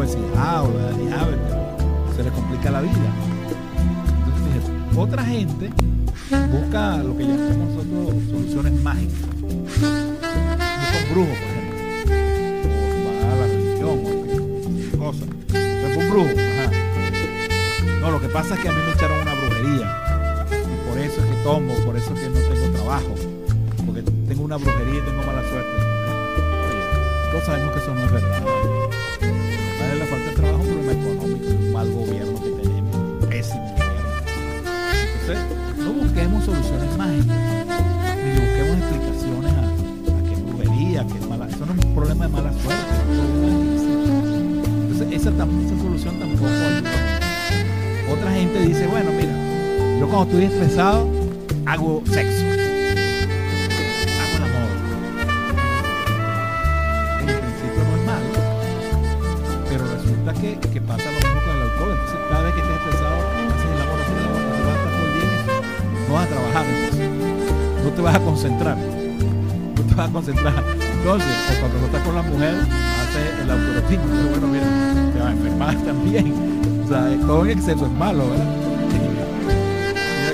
Le 0.00 0.06
da 0.34 0.62
diabetes, 0.62 1.54
o 2.08 2.16
se 2.16 2.22
le 2.22 2.30
complica 2.30 2.70
la 2.70 2.80
vida. 2.80 3.10
Entonces, 4.16 4.42
fíjate, 4.46 4.98
otra 4.98 5.22
gente 5.24 5.70
busca 6.50 6.96
lo 7.02 7.16
que 7.18 7.24
llamamos 7.24 7.84
nosotros 7.84 8.22
soluciones 8.30 8.72
mágicas. 8.82 9.20
Busca 9.40 9.88
brujo, 11.12 11.28
por 11.28 11.50
ejemplo. 11.52 11.76
O 13.04 13.08
a 13.30 13.36
la 13.36 13.46
religión, 13.46 13.96
fue 15.92 16.02
un 16.02 16.10
brujo. 16.10 16.34
No, 18.00 18.10
lo 18.10 18.20
que 18.22 18.28
pasa 18.28 18.54
es 18.54 18.60
que 18.60 18.68
a 18.70 18.72
mí 18.72 18.78
me 18.86 18.92
echaron 18.92 19.20
una 19.20 19.34
brujería. 19.34 19.86
Y 20.50 20.88
por 20.88 20.98
eso 20.98 21.20
es 21.20 21.26
que 21.26 21.36
tomo, 21.44 21.74
por 21.84 21.96
eso 21.98 22.14
es 22.14 22.20
que 22.20 22.28
no 22.30 22.38
tengo 22.40 22.66
trabajo. 22.74 23.14
Porque 23.84 24.02
tengo 24.02 24.44
una 24.44 24.56
brujería 24.56 24.98
y 24.98 25.02
tengo 25.02 25.22
mala 25.26 25.42
suerte. 25.42 25.76
Oye, 26.68 27.30
todos 27.32 27.44
sabemos 27.44 27.74
que 27.74 27.80
eso 27.80 27.94
no 27.94 28.00
es 28.00 28.12
verdad. 28.12 28.79
Mal 31.80 31.92
gobierno 31.92 32.36
que 32.42 32.50
tenemos, 32.50 32.94
pésimo 33.30 33.64
gobierno. 33.72 34.12
Entonces, 35.20 35.38
no 35.78 35.92
busquemos 35.94 36.44
soluciones 36.44 36.98
mágicas, 36.98 37.38
ni 38.22 38.30
busquemos 38.38 38.76
explicaciones 38.76 39.52
a, 39.54 39.62
a 39.64 40.22
que 40.28 40.32
es 40.34 40.40
brujería, 40.44 41.06
que 41.06 41.16
es 41.18 41.26
mala. 41.26 41.48
Eso 41.48 41.64
no 41.64 41.72
es 41.72 41.78
un 41.86 41.94
problema 41.94 42.26
de 42.26 42.32
mala 42.32 42.52
suerte. 42.52 42.84
Entonces, 44.90 45.06
esa, 45.10 45.30
esa 45.30 45.78
solución 45.82 46.18
tampoco 46.18 46.46
ayuda. 46.48 46.90
Otra 48.12 48.30
gente 48.30 48.60
dice, 48.60 48.86
bueno, 48.86 49.10
mira, 49.12 49.32
yo 49.98 50.06
cuando 50.06 50.34
estoy 50.34 50.44
estresado, 50.52 51.08
hago 51.64 52.02
sexo. 52.04 52.44
Hago 54.20 54.36
el. 54.36 54.80
En 57.20 57.26
principio 57.40 57.80
no 57.88 57.96
es 57.96 58.04
malo, 58.04 58.28
pero 59.70 59.84
que, 60.40 60.58
que 60.68 60.80
pasa 60.80 61.10
lo 61.10 61.19
trabajar. 66.50 66.66
no 67.84 67.90
te 67.90 68.02
vas 68.02 68.14
a 68.14 68.20
concentrar. 68.20 68.76
No 68.76 69.82
te 69.82 69.94
vas 69.94 70.08
a 70.08 70.12
concentrar. 70.12 70.64
Entonces, 70.98 71.28
o 71.28 71.60
cuando 71.60 71.78
no 71.78 71.86
estás 71.86 72.02
con 72.02 72.14
la 72.14 72.22
mujer, 72.22 72.54
hace 72.54 73.42
el 73.42 73.50
autorotismo. 73.50 74.04
Pero 74.10 74.28
bueno, 74.30 74.46
mira, 74.48 75.12
te 75.12 75.18
vas 75.18 75.28
a 75.28 75.32
enfermar 75.32 75.74
también. 75.84 76.82
O 76.84 76.88
sea, 76.88 77.26
todo 77.26 77.44
en 77.44 77.50
exceso 77.50 77.86
es 77.86 77.92
malo, 77.92 78.28
¿verdad? 78.30 78.46
Mira 78.90 79.22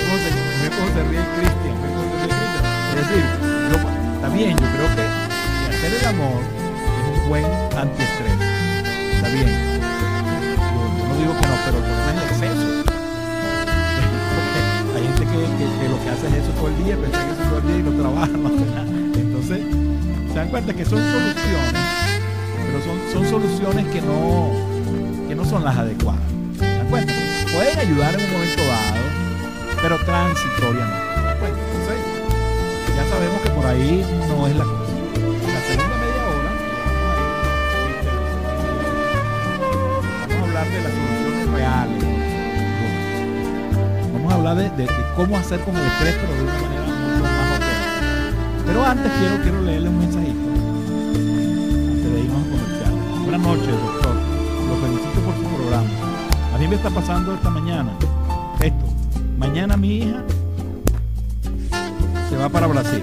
cómo 0.04 0.16
se, 0.18 0.30
mira 0.58 0.76
cómo 0.76 0.88
se 0.88 1.02
ríe 1.08 1.24
Cristian. 1.36 1.74
Mira 1.80 1.94
cómo 1.96 2.10
se 2.12 2.26
ríe 2.26 2.36
Cristian. 2.36 2.64
Es 2.88 2.96
decir, 2.96 3.24
yo, 3.70 3.76
está 4.14 4.28
bien, 4.30 4.50
yo 4.50 4.66
creo 4.74 4.88
que 4.96 5.04
hacer 5.76 5.92
el 6.00 6.06
amor 6.06 6.40
es 6.40 7.20
un 7.20 7.28
buen 7.28 7.44
antiestrés. 7.76 8.36
Está 9.16 9.28
bien. 9.28 9.48
Yo, 9.48 10.64
yo 10.96 11.08
no 11.08 11.14
digo 11.16 11.32
que 11.40 11.46
no, 11.46 11.54
pero 11.66 11.78
es 11.78 12.42
el 12.42 12.48
exceso. 12.48 12.75
Que 15.98 16.10
hace 16.10 16.26
es 16.28 16.34
eso 16.34 16.50
todo 16.52 16.68
el 16.68 16.84
día, 16.84 16.96
piensa 16.96 17.24
que 17.24 17.32
eso 17.32 17.42
todo 17.48 17.58
el 17.58 17.66
día 17.66 17.76
y 17.76 17.82
no 17.82 17.92
trabaja, 17.92 18.28
no. 18.28 18.48
Entonces, 19.14 19.60
se 20.28 20.34
dan 20.34 20.48
cuenta 20.48 20.74
que 20.74 20.84
son 20.84 20.98
soluciones, 20.98 21.82
pero 22.66 22.84
son, 22.84 22.98
son 23.12 23.30
soluciones 23.30 23.86
que 23.88 24.00
no, 24.02 24.50
que 25.28 25.34
no 25.34 25.44
son 25.44 25.64
las 25.64 25.76
adecuadas. 25.76 26.20
¿Se 26.58 26.64
dan? 26.64 26.88
Pueden 26.88 27.78
ayudar 27.78 28.14
en 28.14 28.20
un 28.26 28.32
momento 28.32 28.62
dado, 28.66 29.04
pero 29.80 29.96
transitoriamente. 30.04 31.06
Entonces, 31.46 31.98
ya 32.96 33.04
sabemos 33.08 33.40
que 33.40 33.50
por 33.50 33.66
ahí 33.66 34.04
no 34.28 34.46
es. 34.46 34.56
La 34.56 34.65
de, 44.54 44.86
cómo 45.16 45.36
hacer 45.36 45.60
con 45.60 45.76
el 45.76 45.82
estrés, 45.84 46.14
pero 46.20 46.34
de 46.34 46.42
una 46.42 46.54
manera 46.54 46.82
mucho 46.82 47.22
más 47.22 47.50
óptima. 47.52 48.64
Pero 48.66 48.84
antes 48.84 49.12
quiero, 49.18 49.42
quiero 49.42 49.60
leerle 49.62 49.88
un 49.88 49.98
mensajito. 49.98 50.38
Antes 51.90 52.12
de 52.12 52.20
irnos 52.20 52.40
a 52.40 52.50
comercial. 52.50 52.92
Buenas 53.24 53.40
noches, 53.40 53.66
doctor. 53.66 54.14
Los 54.68 54.78
felicito 54.78 55.20
por 55.20 55.34
su 55.34 55.56
programa. 55.56 55.88
A 56.54 56.58
mí 56.58 56.68
me 56.68 56.76
está 56.76 56.90
pasando 56.90 57.34
esta 57.34 57.50
mañana 57.50 57.90
esto. 58.60 58.84
Mañana 59.36 59.76
mi 59.76 59.98
hija 59.98 60.22
se 62.30 62.36
va 62.36 62.48
para 62.48 62.66
Brasil 62.66 63.02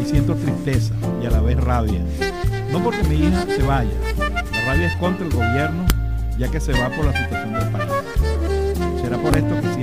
y 0.00 0.04
siento 0.04 0.34
tristeza 0.34 0.94
y 1.22 1.26
a 1.26 1.30
la 1.30 1.40
vez 1.40 1.58
rabia. 1.58 2.00
No 2.72 2.82
porque 2.82 3.04
mi 3.04 3.16
hija 3.16 3.46
se 3.46 3.62
vaya, 3.62 3.90
la 4.52 4.64
rabia 4.66 4.86
es 4.88 4.96
contra 4.96 5.24
el 5.24 5.32
gobierno 5.32 5.86
ya 6.38 6.50
que 6.50 6.60
se 6.60 6.72
va 6.72 6.88
por 6.90 7.04
la 7.06 7.12
situación 7.12 7.52
del 7.52 7.68
país. 7.70 7.92
Será 9.00 9.18
por 9.18 9.36
esto 9.36 9.60
que 9.60 9.73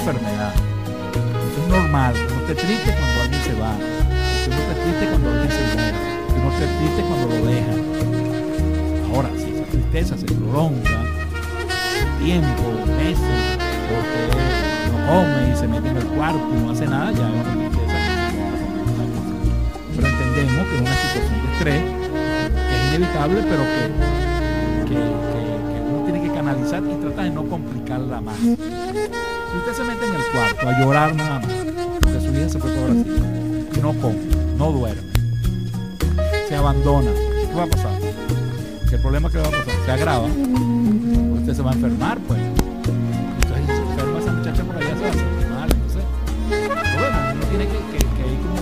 enfermedad. 0.00 0.54
Esto 0.54 1.62
es 1.62 1.68
normal. 1.68 2.14
Uno 2.16 2.40
esté 2.40 2.54
triste 2.54 2.94
cuando 2.98 3.22
alguien 3.22 3.42
se 3.42 3.54
va. 3.54 3.72
Uno 4.46 4.56
esté 4.56 4.74
triste 4.82 5.06
cuando 5.10 5.30
alguien 5.30 5.50
se 5.50 5.62
muere. 5.74 5.92
Uno 6.36 6.48
esté 6.52 6.66
triste 6.78 7.00
cuando 7.02 7.26
lo 7.28 7.38
deja. 7.46 7.74
Ahora, 9.14 9.28
si 9.36 9.50
esa 9.50 9.64
tristeza 9.70 10.16
se 10.16 10.26
prolonga 10.26 11.04
tiempo, 12.24 12.62
meses, 12.96 13.40
porque 13.90 14.20
no 14.90 14.98
come 15.06 15.52
y 15.52 15.56
se 15.56 15.68
mete 15.68 15.88
en 15.88 15.96
el 15.96 16.06
cuarto 16.06 16.48
y 16.54 16.62
no 16.64 16.70
hace 16.70 16.86
nada, 16.86 17.12
ya 17.12 17.28
es 17.28 17.34
una 17.34 17.44
tristeza. 17.52 17.98
Pero 19.96 20.06
entendemos 20.08 20.66
que 20.66 20.74
es 20.76 20.80
una 20.80 20.94
situación 20.94 21.36
de 21.42 21.52
estrés 21.52 21.82
que 22.54 22.74
es 22.74 22.88
inevitable, 22.88 23.42
pero 23.42 23.62
que, 23.74 23.82
que, 24.88 24.96
que 24.96 26.10
tiene 26.10 26.22
que 26.26 26.34
canalizar 26.34 26.82
y 26.82 27.00
tratar 27.02 27.24
de 27.24 27.30
no 27.30 27.44
complicarla 27.44 28.20
más. 28.20 28.36
Usted 29.60 29.74
se 29.74 29.84
mete 29.84 30.06
en 30.06 30.14
el 30.14 30.22
cuarto 30.32 30.68
a 30.68 30.78
llorar 30.78 31.14
nada 31.14 31.38
más, 31.38 31.52
porque 32.00 32.20
su 32.20 32.34
hija 32.34 32.48
se 32.48 32.58
fue 32.58 32.70
para 32.70 32.86
Brasil, 32.86 33.68
no 33.82 33.92
come, 33.92 34.18
no 34.56 34.72
duerme, 34.72 35.02
se 36.48 36.56
abandona, 36.56 37.10
¿qué 37.12 37.54
va 37.54 37.64
a 37.64 37.66
pasar? 37.66 37.92
¿Qué 38.88 38.96
problema 38.96 39.30
que 39.30 39.36
va 39.36 39.48
a 39.48 39.50
pasar? 39.50 39.74
Se 39.84 39.92
agrava, 39.92 40.24
usted 40.24 41.54
se 41.54 41.60
va 41.62 41.72
a 41.72 41.74
enfermar, 41.74 42.18
pues. 42.20 42.40
Entonces, 42.40 43.66
se 43.66 43.82
enferma 43.82 44.18
esa 44.18 44.32
muchacha 44.32 44.64
por 44.64 44.76
allá, 44.76 44.96
se 44.96 45.02
va 45.02 45.08
a 45.08 45.12
sentir 45.12 45.48
mal. 45.50 45.70
Entonces, 45.70 46.02
vemos, 46.48 47.34
uno 47.34 47.44
tiene 47.46 47.64
que, 47.66 47.78
que, 47.92 47.98
que 47.98 48.32
ir 48.32 48.38
como, 48.40 48.60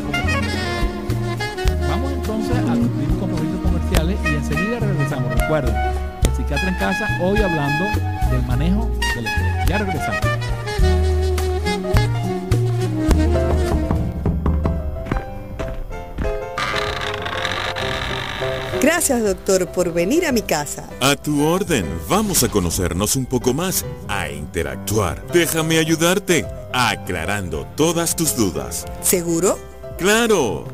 Vamos 1.89 2.13
entonces 2.13 2.59
a 2.59 2.73
cumplir 2.75 3.09
compromisos 3.21 3.61
comerciales 3.63 4.19
y 4.25 4.35
enseguida 4.35 4.81
regresamos. 4.81 5.33
Recuerden, 5.33 5.75
Psiquiatra 6.37 6.69
en 6.69 6.75
Casa, 6.75 7.07
hoy 7.23 7.39
hablando 7.39 7.85
del 8.33 8.43
manejo 8.49 8.91
del 9.15 9.27
estrés. 9.27 9.69
Ya 9.69 9.79
regresamos. 9.79 10.38
Gracias, 18.99 19.23
doctor, 19.23 19.71
por 19.71 19.93
venir 19.93 20.27
a 20.27 20.33
mi 20.33 20.43
casa. 20.43 20.91
A 21.01 21.15
tu 21.15 21.45
orden. 21.47 21.87
Vamos 22.09 22.43
a 22.43 22.49
conocernos 22.49 23.15
un 23.15 23.27
poco 23.27 23.55
más, 23.55 23.85
a 24.09 24.29
interactuar. 24.29 25.25
Déjame 25.33 25.79
ayudarte, 25.79 26.45
aclarando 26.73 27.65
todas 27.77 28.17
tus 28.17 28.35
dudas. 28.35 28.87
¿Seguro? 29.01 29.57
¡Claro! 29.99 30.67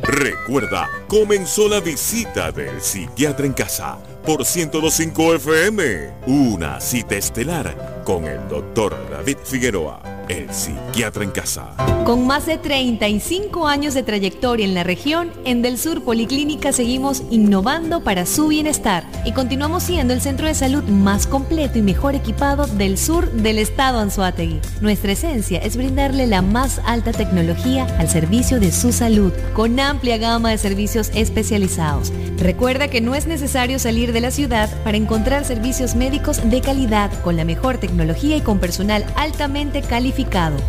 Recuerda, 0.00 0.88
comenzó 1.06 1.68
la 1.68 1.80
visita 1.80 2.50
del 2.50 2.80
psiquiatra 2.80 3.44
en 3.44 3.52
casa 3.52 3.98
por 4.24 4.38
1025 4.38 5.34
FM. 5.34 6.14
Una 6.28 6.80
cita 6.80 7.16
estelar 7.16 8.02
con 8.06 8.24
el 8.24 8.48
doctor 8.48 8.96
David 9.10 9.36
Figueroa 9.44 10.15
el 10.28 10.52
psiquiatra 10.52 11.24
en 11.24 11.30
casa. 11.30 11.74
Con 12.04 12.26
más 12.26 12.46
de 12.46 12.58
35 12.58 13.66
años 13.66 13.94
de 13.94 14.02
trayectoria 14.02 14.64
en 14.64 14.74
la 14.74 14.84
región, 14.84 15.30
en 15.44 15.62
Del 15.62 15.78
Sur 15.78 16.02
Policlínica 16.02 16.72
seguimos 16.72 17.22
innovando 17.30 18.02
para 18.02 18.26
su 18.26 18.48
bienestar 18.48 19.04
y 19.24 19.32
continuamos 19.32 19.84
siendo 19.84 20.14
el 20.14 20.20
centro 20.20 20.46
de 20.46 20.54
salud 20.54 20.84
más 20.84 21.26
completo 21.26 21.78
y 21.78 21.82
mejor 21.82 22.14
equipado 22.14 22.66
del 22.66 22.98
sur 22.98 23.30
del 23.30 23.58
estado 23.58 23.98
Anzuategui. 23.98 24.60
Nuestra 24.80 25.12
esencia 25.12 25.58
es 25.58 25.76
brindarle 25.76 26.26
la 26.26 26.42
más 26.42 26.80
alta 26.84 27.12
tecnología 27.12 27.86
al 27.98 28.08
servicio 28.08 28.60
de 28.60 28.72
su 28.72 28.92
salud, 28.92 29.32
con 29.54 29.78
amplia 29.78 30.18
gama 30.18 30.50
de 30.50 30.58
servicios 30.58 31.10
especializados. 31.14 32.12
Recuerda 32.38 32.88
que 32.88 33.00
no 33.00 33.14
es 33.14 33.26
necesario 33.26 33.78
salir 33.78 34.12
de 34.12 34.20
la 34.20 34.30
ciudad 34.30 34.70
para 34.84 34.96
encontrar 34.96 35.44
servicios 35.44 35.94
médicos 35.94 36.48
de 36.48 36.60
calidad 36.60 37.10
con 37.22 37.36
la 37.36 37.44
mejor 37.44 37.78
tecnología 37.78 38.36
y 38.36 38.40
con 38.40 38.58
personal 38.58 39.04
altamente 39.16 39.82
calificado 39.82 40.15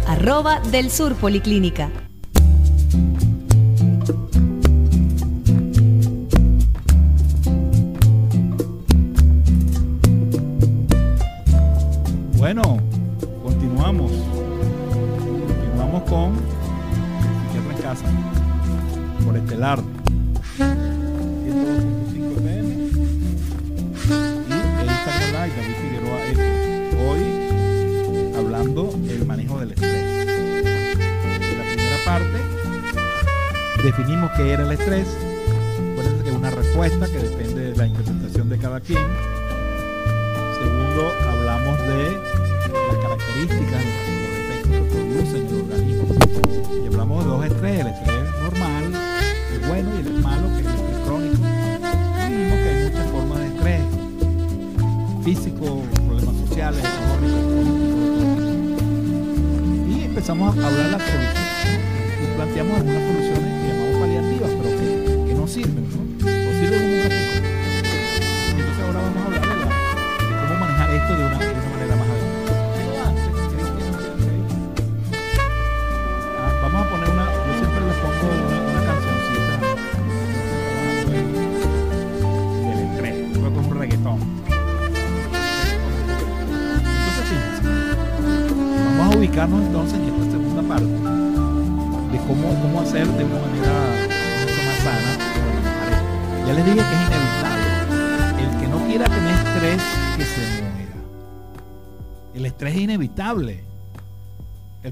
arroba 0.08 0.60
del 0.72 0.92
sur 0.92 1.16
policlínica. 1.16 2.07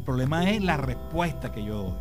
Problema 0.06 0.50
es 0.50 0.62
la 0.62 0.78
respuesta 0.78 1.52
que 1.52 1.66
yo 1.66 1.84
doy. 1.84 1.94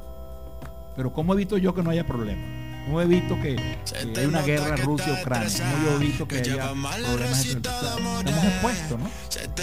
Pero 0.95 1.13
¿cómo 1.13 1.35
evito 1.35 1.59
yo 1.59 1.75
que 1.75 1.83
no 1.83 1.91
haya 1.91 2.07
problema? 2.07 2.43
¿Cómo 2.85 3.01
evito 3.01 3.35
que, 3.41 3.57
que 3.57 4.21
haya 4.21 4.29
una 4.29 4.43
guerra 4.43 4.77
Rusia-Ucrania? 4.77 5.49
¿Cómo 5.49 5.85
yo 5.85 5.97
evito 5.97 6.29
que 6.29 6.37
haya 6.37 6.71
problemas 6.71 7.47
Estamos 7.47 8.25
expuestos, 8.25 9.01
¿no? 9.01 9.07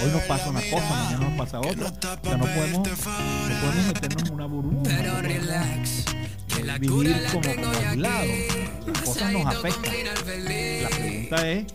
Hoy 0.03 0.11
nos 0.11 0.21
pasa 0.23 0.49
una 0.49 0.61
cosa, 0.61 0.89
mañana 0.89 1.29
nos 1.29 1.37
pasa 1.37 1.59
otra. 1.59 1.87
O 1.87 2.27
sea, 2.27 2.37
no 2.37 2.45
podemos, 2.45 2.87
no 2.89 3.55
podemos 3.61 3.85
meternos 3.87 4.23
en 4.23 4.33
una 4.33 4.45
burbuja. 4.47 4.83
Pero 4.97 5.21
relax, 5.21 6.05
vivir 6.79 7.23
como, 7.31 7.49
aquí. 7.49 7.99
Las 7.99 9.01
cosas 9.05 9.33
nos 9.33 9.45
afectan. 9.45 9.93
La 10.81 10.89
pregunta 10.89 11.49
es, 11.49 11.65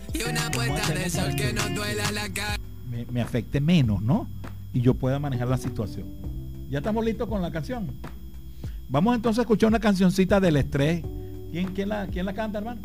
¿cómo 0.52 0.74
hacemos 0.74 1.34
que 1.36 1.54
me, 2.90 3.06
me 3.06 3.22
afecte 3.22 3.60
menos, 3.60 4.02
¿no? 4.02 4.28
Y 4.74 4.80
yo 4.80 4.94
pueda 4.94 5.18
manejar 5.18 5.48
la 5.48 5.58
situación. 5.58 6.35
Ya 6.68 6.78
estamos 6.78 7.04
listos 7.04 7.28
con 7.28 7.40
la 7.42 7.50
canción. 7.50 7.86
Vamos 8.88 9.14
entonces 9.14 9.38
a 9.38 9.42
escuchar 9.42 9.68
una 9.68 9.80
cancioncita 9.80 10.40
del 10.40 10.56
estrés. 10.56 11.02
¿Quién, 11.52 11.72
quién, 11.72 11.88
la, 11.88 12.06
quién 12.06 12.26
la 12.26 12.34
canta, 12.34 12.58
hermano? 12.58 12.80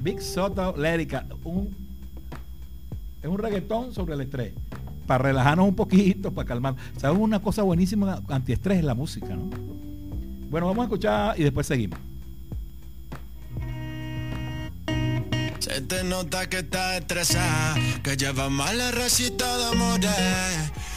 Big 0.00 0.20
Soto 0.20 0.76
Lérica. 0.76 1.26
Un, 1.44 1.74
es 3.22 3.28
un 3.28 3.38
reggaetón 3.38 3.92
sobre 3.94 4.14
el 4.14 4.20
estrés. 4.20 4.52
Para 5.06 5.24
relajarnos 5.24 5.66
un 5.68 5.74
poquito, 5.74 6.32
para 6.32 6.46
calmar. 6.46 6.76
¿Sabes 6.98 7.18
una 7.18 7.40
cosa 7.40 7.62
buenísima 7.62 8.22
antiestrés 8.28 8.78
es 8.78 8.84
la 8.84 8.94
música, 8.94 9.34
¿no? 9.34 9.50
Bueno, 10.50 10.66
vamos 10.66 10.82
a 10.82 10.84
escuchar 10.84 11.40
y 11.40 11.42
después 11.42 11.66
seguimos. 11.66 11.98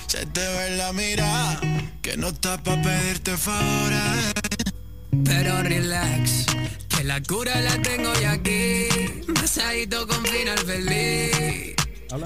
Se 0.07 0.25
te 0.25 0.39
ve 0.39 0.67
en 0.67 0.77
la 0.77 0.93
mirada, 0.93 1.59
que 2.01 2.15
no 2.15 2.29
está 2.29 2.57
pa' 2.63 2.81
pedirte 2.81 3.35
favores. 3.35 4.33
Pero 5.25 5.61
relax, 5.63 6.45
que 6.87 7.03
la 7.03 7.21
cura 7.21 7.59
la 7.59 7.81
tengo 7.81 8.13
ya 8.21 8.31
aquí. 8.31 8.87
Masadito 9.27 10.07
con 10.07 10.25
final 10.25 10.59
feliz. 10.59 11.75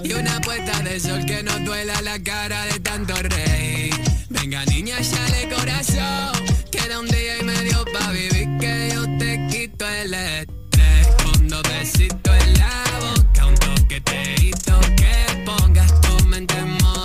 Y 0.04 0.14
una 0.14 0.40
puesta 0.42 0.80
de 0.84 1.00
sol 1.00 1.26
que 1.26 1.42
no 1.42 1.58
duela 1.60 2.00
la 2.04 2.22
cara 2.22 2.66
de 2.68 2.80
tanto 2.82 3.16
rey. 3.16 3.90
Venga 4.30 4.64
niña, 4.66 5.00
llale 5.00 5.50
corazón. 5.50 6.46
Queda 6.72 7.00
un 7.00 7.08
día 7.08 7.40
y 7.40 7.44
medio 7.44 7.84
pa' 7.86 8.12
vivir 8.12 8.48
que 8.60 8.92
yo 8.94 9.06
te 9.18 9.48
quito 9.50 9.90
el 9.90 10.14
estrés. 10.14 11.08
Con 11.24 11.48
dos 11.48 11.64
besitos 11.64 12.36
en 12.46 12.60
la 12.60 12.84
boca, 13.00 13.46
un 13.48 13.56
toqueteito 13.56 14.80
que 14.96 15.44
pongas 15.46 16.00
tu 16.02 16.28
mente 16.28 16.56
en 16.58 16.78
modo 16.78 17.01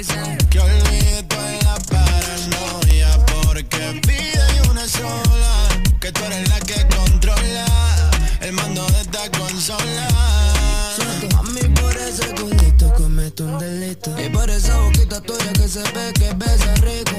Que 0.00 0.58
olvides 0.58 1.28
toda 1.28 1.52
la 1.62 1.74
paranoia 1.90 3.22
porque 3.44 4.00
vida 4.08 4.46
hay 4.48 4.70
una 4.70 4.88
sola. 4.88 5.68
Que 6.00 6.10
tú 6.10 6.24
eres 6.24 6.48
la 6.48 6.58
que 6.60 6.86
controla 6.96 7.66
el 8.40 8.54
mando 8.54 8.86
de 8.86 9.00
esta 9.02 9.30
consola. 9.38 10.08
A 11.36 11.42
mí 11.42 11.60
por 11.78 11.94
ese 11.98 12.34
culito 12.34 12.94
cometo 12.94 13.44
un 13.44 13.58
delito 13.58 14.14
Y 14.18 14.30
por 14.30 14.48
esa 14.48 14.78
boquita 14.78 15.20
tuya 15.20 15.52
que 15.52 15.68
se 15.68 15.82
ve 15.82 16.12
que 16.14 16.32
besa 16.34 16.74
rico 16.76 17.09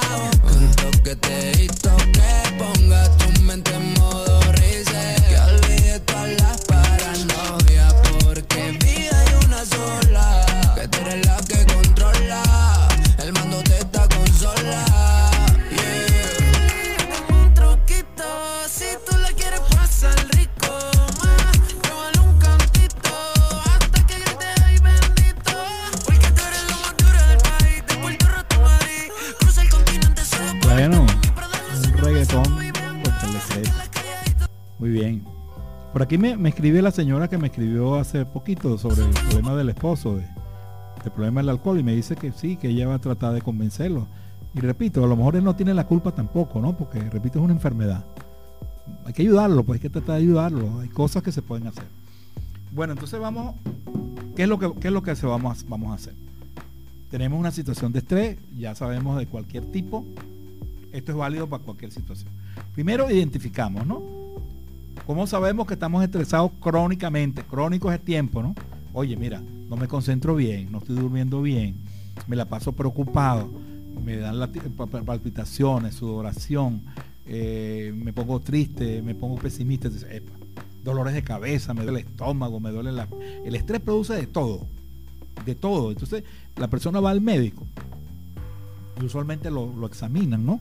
aquí 36.09 36.17
me, 36.17 36.35
me 36.37 36.49
escribe 36.49 36.81
la 36.81 36.89
señora 36.89 37.27
que 37.27 37.37
me 37.37 37.49
escribió 37.49 37.93
hace 37.93 38.25
poquito 38.25 38.79
sobre 38.79 39.03
el 39.03 39.11
problema 39.11 39.55
del 39.55 39.69
esposo, 39.69 40.15
de, 40.15 40.25
el 41.05 41.11
problema 41.11 41.41
del 41.41 41.49
alcohol, 41.49 41.79
y 41.79 41.83
me 41.83 41.93
dice 41.93 42.15
que 42.15 42.31
sí, 42.31 42.57
que 42.57 42.69
ella 42.69 42.87
va 42.87 42.95
a 42.95 42.99
tratar 42.99 43.31
de 43.31 43.43
convencerlo. 43.43 44.07
Y 44.55 44.59
repito, 44.59 45.03
a 45.03 45.07
lo 45.07 45.15
mejor 45.15 45.35
él 45.35 45.43
no 45.43 45.55
tiene 45.55 45.71
la 45.75 45.85
culpa 45.85 46.11
tampoco, 46.11 46.59
¿no? 46.61 46.75
Porque, 46.75 46.99
repito, 46.99 47.37
es 47.37 47.45
una 47.45 47.53
enfermedad. 47.53 48.03
Hay 49.05 49.13
que 49.13 49.21
ayudarlo, 49.21 49.63
pues 49.63 49.77
hay 49.77 49.81
que 49.83 49.91
tratar 49.91 50.15
de 50.15 50.23
ayudarlo. 50.23 50.79
Hay 50.79 50.89
cosas 50.89 51.21
que 51.21 51.31
se 51.31 51.43
pueden 51.43 51.67
hacer. 51.67 51.83
Bueno, 52.71 52.93
entonces 52.93 53.19
vamos, 53.19 53.53
¿qué 54.35 54.41
es 54.43 54.49
lo 54.49 54.57
que, 54.57 54.87
es 54.87 54.91
lo 54.91 55.03
que 55.03 55.15
se 55.15 55.27
vamos, 55.27 55.63
vamos 55.69 55.91
a 55.91 55.93
hacer? 55.93 56.15
Tenemos 57.11 57.39
una 57.39 57.51
situación 57.51 57.93
de 57.93 57.99
estrés, 57.99 58.39
ya 58.57 58.73
sabemos 58.73 59.19
de 59.19 59.27
cualquier 59.27 59.63
tipo. 59.65 60.03
Esto 60.91 61.11
es 61.11 61.17
válido 61.19 61.47
para 61.47 61.63
cualquier 61.63 61.91
situación. 61.91 62.31
Primero 62.73 63.11
identificamos, 63.11 63.85
¿no? 63.85 64.28
¿Cómo 65.09 65.25
sabemos 65.25 65.65
que 65.65 65.73
estamos 65.73 66.03
estresados 66.03 66.51
crónicamente? 66.59 67.41
Crónico 67.41 67.91
es 67.91 67.97
el 67.97 68.05
tiempo, 68.05 68.43
¿no? 68.43 68.53
Oye, 68.93 69.17
mira, 69.17 69.41
no 69.67 69.75
me 69.75 69.87
concentro 69.87 70.35
bien, 70.35 70.71
no 70.71 70.77
estoy 70.77 70.97
durmiendo 70.97 71.41
bien, 71.41 71.77
me 72.27 72.35
la 72.35 72.45
paso 72.45 72.73
preocupado, 72.73 73.49
me 74.05 74.17
dan 74.17 74.37
palpitaciones, 75.03 75.95
sudoración, 75.95 76.83
eh, 77.25 77.91
me 77.95 78.13
pongo 78.13 78.39
triste, 78.39 79.01
me 79.01 79.15
pongo 79.15 79.37
pesimista, 79.37 79.89
dolores 80.83 81.15
de 81.15 81.23
cabeza, 81.23 81.73
me 81.73 81.81
duele 81.81 82.01
el 82.01 82.05
estómago, 82.05 82.59
me 82.59 82.69
duele 82.69 82.91
la... 82.91 83.07
El 83.43 83.55
estrés 83.55 83.81
produce 83.81 84.13
de 84.13 84.27
todo, 84.27 84.67
de 85.43 85.55
todo. 85.55 85.89
Entonces 85.89 86.23
la 86.55 86.67
persona 86.67 86.99
va 86.99 87.09
al 87.09 87.21
médico 87.21 87.65
y 89.01 89.05
usualmente 89.05 89.49
lo, 89.49 89.73
lo 89.73 89.87
examinan, 89.87 90.45
¿no? 90.45 90.59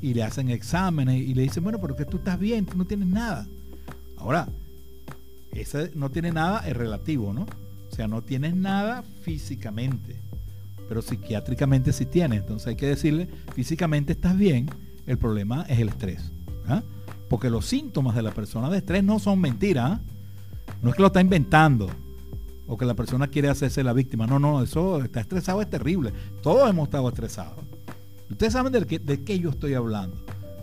Y 0.00 0.14
le 0.14 0.22
hacen 0.22 0.48
exámenes 0.48 1.20
y 1.20 1.34
le 1.34 1.42
dicen, 1.42 1.62
bueno, 1.62 1.78
pero 1.82 1.96
que 1.96 2.06
tú 2.06 2.16
estás 2.16 2.38
bien, 2.38 2.64
tú 2.64 2.78
no 2.78 2.86
tienes 2.86 3.06
nada. 3.06 3.46
Ahora, 4.20 4.48
ese 5.52 5.90
no 5.94 6.10
tiene 6.10 6.30
nada 6.30 6.60
es 6.68 6.76
relativo, 6.76 7.32
¿no? 7.32 7.46
O 7.90 7.94
sea, 7.94 8.06
no 8.06 8.22
tienes 8.22 8.54
nada 8.54 9.02
físicamente, 9.22 10.20
pero 10.88 11.02
psiquiátricamente 11.02 11.92
sí 11.92 12.06
tienes. 12.06 12.40
Entonces 12.40 12.68
hay 12.68 12.76
que 12.76 12.86
decirle, 12.86 13.28
físicamente 13.54 14.12
estás 14.12 14.36
bien, 14.36 14.70
el 15.06 15.18
problema 15.18 15.64
es 15.68 15.80
el 15.80 15.88
estrés. 15.88 16.30
¿ah? 16.68 16.82
Porque 17.28 17.50
los 17.50 17.66
síntomas 17.66 18.14
de 18.14 18.22
la 18.22 18.30
persona 18.30 18.70
de 18.70 18.78
estrés 18.78 19.02
no 19.02 19.18
son 19.18 19.40
mentiras. 19.40 19.92
¿ah? 19.92 20.00
No 20.82 20.90
es 20.90 20.96
que 20.96 21.02
lo 21.02 21.08
está 21.08 21.20
inventando 21.20 21.90
o 22.66 22.76
que 22.76 22.84
la 22.84 22.94
persona 22.94 23.26
quiere 23.26 23.48
hacerse 23.48 23.82
la 23.82 23.92
víctima. 23.92 24.26
No, 24.26 24.38
no, 24.38 24.62
eso 24.62 25.02
está 25.02 25.20
estresado 25.20 25.62
es 25.62 25.70
terrible. 25.70 26.12
Todos 26.42 26.70
hemos 26.70 26.88
estado 26.88 27.08
estresados. 27.08 27.64
Ustedes 28.30 28.52
saben 28.52 28.72
de 28.72 28.86
qué, 28.86 28.98
de 29.00 29.24
qué 29.24 29.38
yo 29.40 29.50
estoy 29.50 29.74
hablando. 29.74 30.16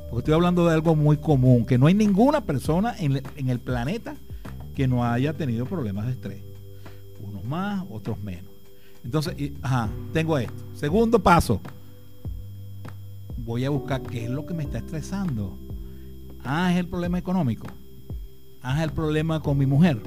Porque 0.10 0.20
estoy 0.20 0.34
hablando 0.34 0.66
de 0.66 0.74
algo 0.74 0.96
muy 0.96 1.18
común, 1.18 1.66
que 1.66 1.78
no 1.78 1.88
hay 1.88 1.94
ninguna 1.94 2.42
persona 2.42 2.96
en, 2.98 3.22
el 3.50 3.60
planeta 3.60 4.16
que 4.74 4.88
no 4.88 5.04
haya 5.04 5.34
tenido 5.34 5.66
problemas 5.66 6.06
de 6.06 6.14
estrés. 6.14 6.42
Unos 7.22 7.44
más, 7.44 7.84
otros 7.90 8.18
menos. 8.20 8.52
Entonces, 9.04 9.52
ajá, 9.62 9.90
tengo 10.14 10.38
esto. 10.38 10.64
Segundo 10.74 11.20
paso. 11.20 11.60
Voy 13.38 13.66
a 13.66 13.70
buscar 13.70 14.02
qué 14.02 14.26
es 14.26 14.30
lo 14.30 14.46
que 14.46 14.54
me 14.54 14.64
está 14.64 14.78
estresando. 14.78 15.58
Ah, 16.44 16.72
es 16.72 16.80
el 16.80 16.88
problema 16.88 17.18
económico. 17.18 17.68
Ah, 18.62 18.78
es 18.78 18.84
el 18.84 18.92
problema 18.92 19.42
con 19.42 19.58
mi 19.58 19.66
mujer. 19.66 20.02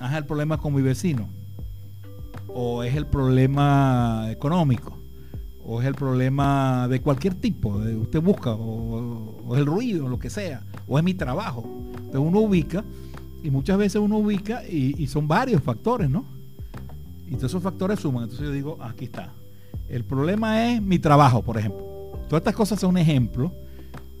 Ah, 0.00 0.10
es 0.10 0.18
el 0.18 0.26
problema 0.26 0.58
con 0.58 0.74
mi 0.74 0.82
vecino. 0.82 1.28
O 2.48 2.82
es 2.82 2.94
el 2.94 3.06
problema 3.06 4.26
económico. 4.30 4.98
O 5.66 5.80
es 5.80 5.86
el 5.86 5.94
problema 5.94 6.86
de 6.88 7.00
cualquier 7.00 7.34
tipo. 7.34 7.70
Usted 7.70 8.22
busca. 8.22 8.52
O, 8.52 9.54
es 9.54 9.58
el 9.58 9.66
ruido, 9.66 10.08
lo 10.08 10.18
que 10.18 10.30
sea. 10.30 10.62
O 10.86 10.98
es 10.98 11.04
mi 11.04 11.14
trabajo. 11.14 11.64
Entonces 11.96 12.20
uno 12.20 12.40
ubica. 12.40 12.84
Y 13.42 13.50
muchas 13.50 13.76
veces 13.78 14.00
uno 14.00 14.18
ubica 14.18 14.66
y 14.66 15.06
son 15.06 15.28
varios 15.28 15.62
factores, 15.62 16.10
¿no? 16.10 16.24
Y 17.28 17.32
todos 17.32 17.44
esos 17.44 17.62
factores 17.62 18.00
suman. 18.00 18.24
Entonces 18.24 18.46
yo 18.46 18.52
digo, 18.52 18.78
aquí 18.80 19.06
está. 19.06 19.32
El 19.88 20.04
problema 20.04 20.72
es 20.72 20.82
mi 20.82 20.98
trabajo, 20.98 21.42
por 21.42 21.58
ejemplo. 21.58 21.84
Todas 22.28 22.40
estas 22.40 22.54
cosas 22.54 22.80
son 22.80 22.90
un 22.90 22.98
ejemplo, 22.98 23.52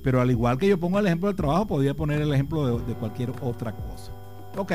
pero 0.02 0.20
al 0.20 0.30
igual 0.30 0.58
que 0.58 0.68
yo 0.68 0.78
pongo 0.78 0.98
el 0.98 1.06
ejemplo 1.06 1.28
del 1.28 1.36
trabajo, 1.36 1.66
podría 1.66 1.94
poner 1.94 2.20
el 2.20 2.32
ejemplo 2.32 2.78
de, 2.78 2.94
cualquier 2.94 3.32
otra 3.42 3.72
cosa. 3.72 4.12
Ok. 4.56 4.72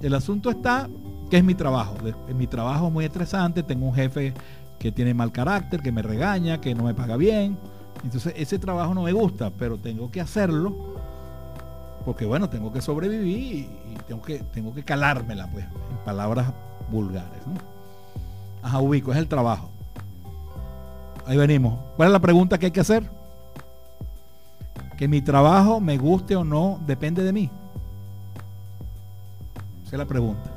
El 0.00 0.14
asunto 0.14 0.50
está 0.50 0.88
que 1.30 1.38
es 1.38 1.44
mi 1.44 1.54
trabajo. 1.54 1.96
mi 2.34 2.46
trabajo 2.46 2.86
es 2.86 2.92
muy 2.92 3.04
estresante. 3.04 3.62
Tengo 3.62 3.86
un 3.86 3.94
jefe 3.94 4.32
que 4.78 4.92
tiene 4.92 5.14
mal 5.14 5.32
carácter, 5.32 5.80
que 5.80 5.92
me 5.92 6.02
regaña, 6.02 6.60
que 6.60 6.74
no 6.74 6.84
me 6.84 6.94
paga 6.94 7.16
bien. 7.16 7.58
Entonces 8.04 8.32
ese 8.36 8.58
trabajo 8.58 8.94
no 8.94 9.02
me 9.02 9.12
gusta, 9.12 9.50
pero 9.50 9.78
tengo 9.78 10.10
que 10.10 10.20
hacerlo 10.20 10.96
porque 12.08 12.24
bueno, 12.24 12.48
tengo 12.48 12.72
que 12.72 12.80
sobrevivir 12.80 13.36
y, 13.36 13.68
tengo 14.06 14.22
que 14.22 14.38
tengo 14.38 14.72
que 14.72 14.82
calármela, 14.82 15.46
pues, 15.48 15.66
en 15.66 15.96
palabras 16.06 16.54
vulgares. 16.90 17.46
¿no? 17.46 17.52
Ajá, 18.62 18.80
ubico, 18.80 19.12
es 19.12 19.18
el 19.18 19.28
trabajo. 19.28 19.68
Ahí 21.26 21.36
venimos. 21.36 21.78
¿Cuál 21.96 22.08
es 22.08 22.12
la 22.14 22.18
pregunta 22.18 22.56
que 22.56 22.64
hay 22.64 22.72
que 22.72 22.80
hacer? 22.80 23.10
Que 24.96 25.06
mi 25.06 25.20
trabajo 25.20 25.80
me 25.80 25.98
guste 25.98 26.34
o 26.34 26.44
no 26.44 26.80
depende 26.86 27.22
de 27.22 27.32
mí. 27.34 27.50
Esa 29.84 29.96
es 29.96 29.98
la 29.98 30.06
pregunta. 30.06 30.50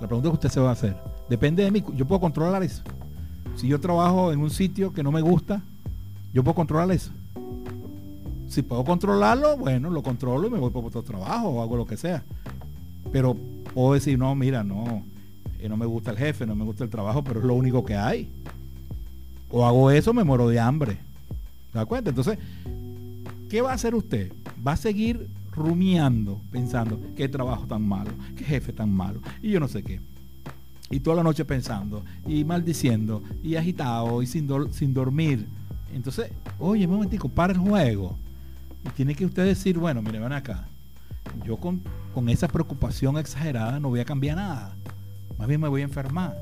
La 0.00 0.08
pregunta 0.08 0.28
que 0.28 0.34
usted 0.34 0.48
se 0.48 0.58
va 0.58 0.70
a 0.70 0.72
hacer. 0.72 0.96
Depende 1.28 1.62
de 1.62 1.70
mí. 1.70 1.84
Yo 1.94 2.04
puedo 2.04 2.20
controlar 2.20 2.64
eso. 2.64 2.82
Si 3.58 3.66
yo 3.66 3.80
trabajo 3.80 4.32
en 4.32 4.38
un 4.38 4.50
sitio 4.50 4.92
que 4.92 5.02
no 5.02 5.10
me 5.10 5.20
gusta, 5.20 5.60
yo 6.32 6.44
puedo 6.44 6.54
controlar 6.54 6.92
eso. 6.92 7.10
Si 8.48 8.62
puedo 8.62 8.84
controlarlo, 8.84 9.56
bueno, 9.56 9.90
lo 9.90 10.00
controlo 10.00 10.46
y 10.46 10.50
me 10.50 10.60
voy 10.60 10.70
por 10.70 10.84
otro 10.84 11.02
trabajo 11.02 11.48
o 11.48 11.60
hago 11.60 11.76
lo 11.76 11.84
que 11.84 11.96
sea. 11.96 12.22
Pero 13.10 13.36
puedo 13.74 13.94
decir, 13.94 14.16
no, 14.16 14.32
mira, 14.36 14.62
no, 14.62 15.02
no 15.68 15.76
me 15.76 15.86
gusta 15.86 16.12
el 16.12 16.18
jefe, 16.18 16.46
no 16.46 16.54
me 16.54 16.64
gusta 16.64 16.84
el 16.84 16.90
trabajo, 16.90 17.24
pero 17.24 17.40
es 17.40 17.46
lo 17.46 17.54
único 17.54 17.84
que 17.84 17.96
hay. 17.96 18.30
O 19.50 19.66
hago 19.66 19.90
eso, 19.90 20.14
me 20.14 20.22
muero 20.22 20.48
de 20.48 20.60
hambre. 20.60 20.96
¿Se 21.72 21.78
da 21.78 21.84
cuenta? 21.84 22.10
Entonces, 22.10 22.38
¿qué 23.50 23.60
va 23.60 23.72
a 23.72 23.74
hacer 23.74 23.96
usted? 23.96 24.32
Va 24.64 24.72
a 24.72 24.76
seguir 24.76 25.28
rumiando, 25.50 26.40
pensando, 26.52 27.00
qué 27.16 27.28
trabajo 27.28 27.66
tan 27.66 27.82
malo, 27.82 28.12
qué 28.36 28.44
jefe 28.44 28.72
tan 28.72 28.92
malo, 28.92 29.20
y 29.42 29.50
yo 29.50 29.58
no 29.58 29.66
sé 29.66 29.82
qué. 29.82 30.00
Y 30.90 31.00
toda 31.00 31.16
la 31.16 31.22
noche 31.22 31.44
pensando, 31.44 32.02
y 32.26 32.44
maldiciendo, 32.44 33.22
y 33.42 33.56
agitado, 33.56 34.22
y 34.22 34.26
sin, 34.26 34.48
sin 34.72 34.94
dormir. 34.94 35.46
Entonces, 35.92 36.30
oye, 36.58 36.86
un 36.86 36.94
momentico, 36.94 37.28
para 37.28 37.52
el 37.52 37.58
juego. 37.58 38.16
Y 38.86 38.90
tiene 38.90 39.14
que 39.14 39.26
usted 39.26 39.44
decir, 39.44 39.78
bueno, 39.78 40.00
mire, 40.00 40.18
ven 40.18 40.32
acá. 40.32 40.66
Yo 41.44 41.56
con, 41.58 41.82
con 42.14 42.28
esa 42.28 42.48
preocupación 42.48 43.18
exagerada 43.18 43.78
no 43.80 43.90
voy 43.90 44.00
a 44.00 44.04
cambiar 44.04 44.36
nada. 44.36 44.74
Más 45.38 45.46
bien 45.46 45.60
me 45.60 45.68
voy 45.68 45.82
a 45.82 45.84
enfermar. 45.84 46.36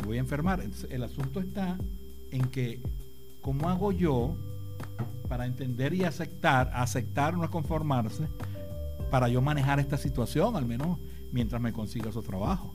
Me 0.00 0.06
voy 0.06 0.16
a 0.16 0.20
enfermar. 0.20 0.62
el 0.90 1.02
asunto 1.02 1.40
está 1.40 1.78
en 2.30 2.46
que, 2.46 2.82
¿cómo 3.40 3.68
hago 3.68 3.92
yo 3.92 4.36
para 5.28 5.46
entender 5.46 5.94
y 5.94 6.04
aceptar, 6.04 6.70
aceptar 6.74 7.36
no 7.36 7.50
conformarse, 7.50 8.26
para 9.10 9.28
yo 9.28 9.40
manejar 9.40 9.78
esta 9.80 9.96
situación, 9.96 10.56
al 10.56 10.66
menos 10.66 10.98
mientras 11.30 11.60
me 11.60 11.72
consiga 11.72 12.10
su 12.10 12.22
trabajo? 12.22 12.74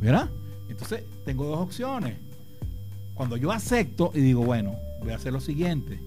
¿Verdad? 0.00 0.28
Entonces, 0.68 1.04
tengo 1.24 1.46
dos 1.46 1.58
opciones. 1.58 2.16
Cuando 3.14 3.36
yo 3.36 3.52
acepto 3.52 4.10
y 4.14 4.20
digo, 4.20 4.44
bueno, 4.44 4.74
voy 5.00 5.12
a 5.12 5.16
hacer 5.16 5.32
lo 5.32 5.40
siguiente. 5.40 6.00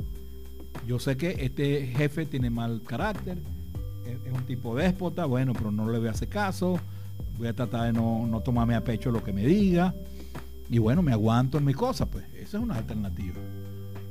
Yo 0.85 0.99
sé 0.99 1.17
que 1.17 1.37
este 1.39 1.87
jefe 1.87 2.25
tiene 2.25 2.49
mal 2.49 2.81
carácter, 2.85 3.37
es 4.05 4.33
un 4.33 4.43
tipo 4.45 4.75
déspota, 4.75 5.25
bueno, 5.25 5.53
pero 5.53 5.71
no 5.71 5.89
le 5.89 5.99
voy 5.99 6.07
a 6.07 6.11
hacer 6.11 6.29
caso 6.29 6.79
voy 7.37 7.47
a 7.47 7.53
tratar 7.53 7.85
de 7.85 7.93
no, 7.93 8.41
tomarme 8.43 8.75
a 8.75 8.83
pecho 8.83 9.11
lo 9.11 9.23
que 9.23 9.33
me 9.33 9.45
diga. 9.45 9.93
Y 10.69 10.79
bueno, 10.79 11.01
me 11.01 11.13
aguanto 11.13 11.57
en 11.57 11.65
mi 11.65 11.73
cosa, 11.73 12.05
pues 12.05 12.25
esa 12.35 12.57
es 12.57 12.63
una 12.63 12.75
alternativa. 12.75 13.35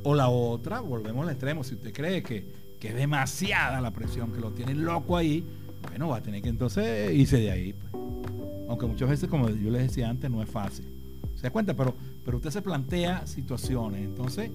O 0.04 0.14
la 0.14 0.28
otra, 0.28 0.80
volvemos 0.80 1.24
al 1.24 1.32
extremo, 1.32 1.64
si 1.64 1.74
usted 1.74 1.92
cree 1.92 2.22
que, 2.22 2.66
es 2.86 2.94
demasiada 2.94 3.80
la 3.80 3.90
presión, 3.90 4.30
que 4.30 4.38
lo 4.38 4.52
tiene 4.52 4.72
loco 4.72 5.16
ahí, 5.16 5.44
bueno, 5.88 6.06
va 6.06 6.18
a 6.18 6.22
tener 6.22 6.40
que 6.40 6.48
entonces 6.48 7.12
irse 7.12 7.38
de 7.38 7.50
ahí. 7.50 7.72
Pues. 7.72 8.05
Aunque 8.68 8.86
muchas 8.86 9.08
veces, 9.08 9.28
como 9.28 9.48
yo 9.48 9.70
les 9.70 9.82
decía 9.82 10.08
antes, 10.08 10.30
no 10.30 10.42
es 10.42 10.48
fácil. 10.48 10.86
¿Se 11.36 11.42
da 11.42 11.50
cuenta? 11.50 11.74
Pero, 11.74 11.94
pero 12.24 12.38
usted 12.38 12.50
se 12.50 12.62
plantea 12.62 13.26
situaciones. 13.26 14.04
Entonces, 14.04 14.50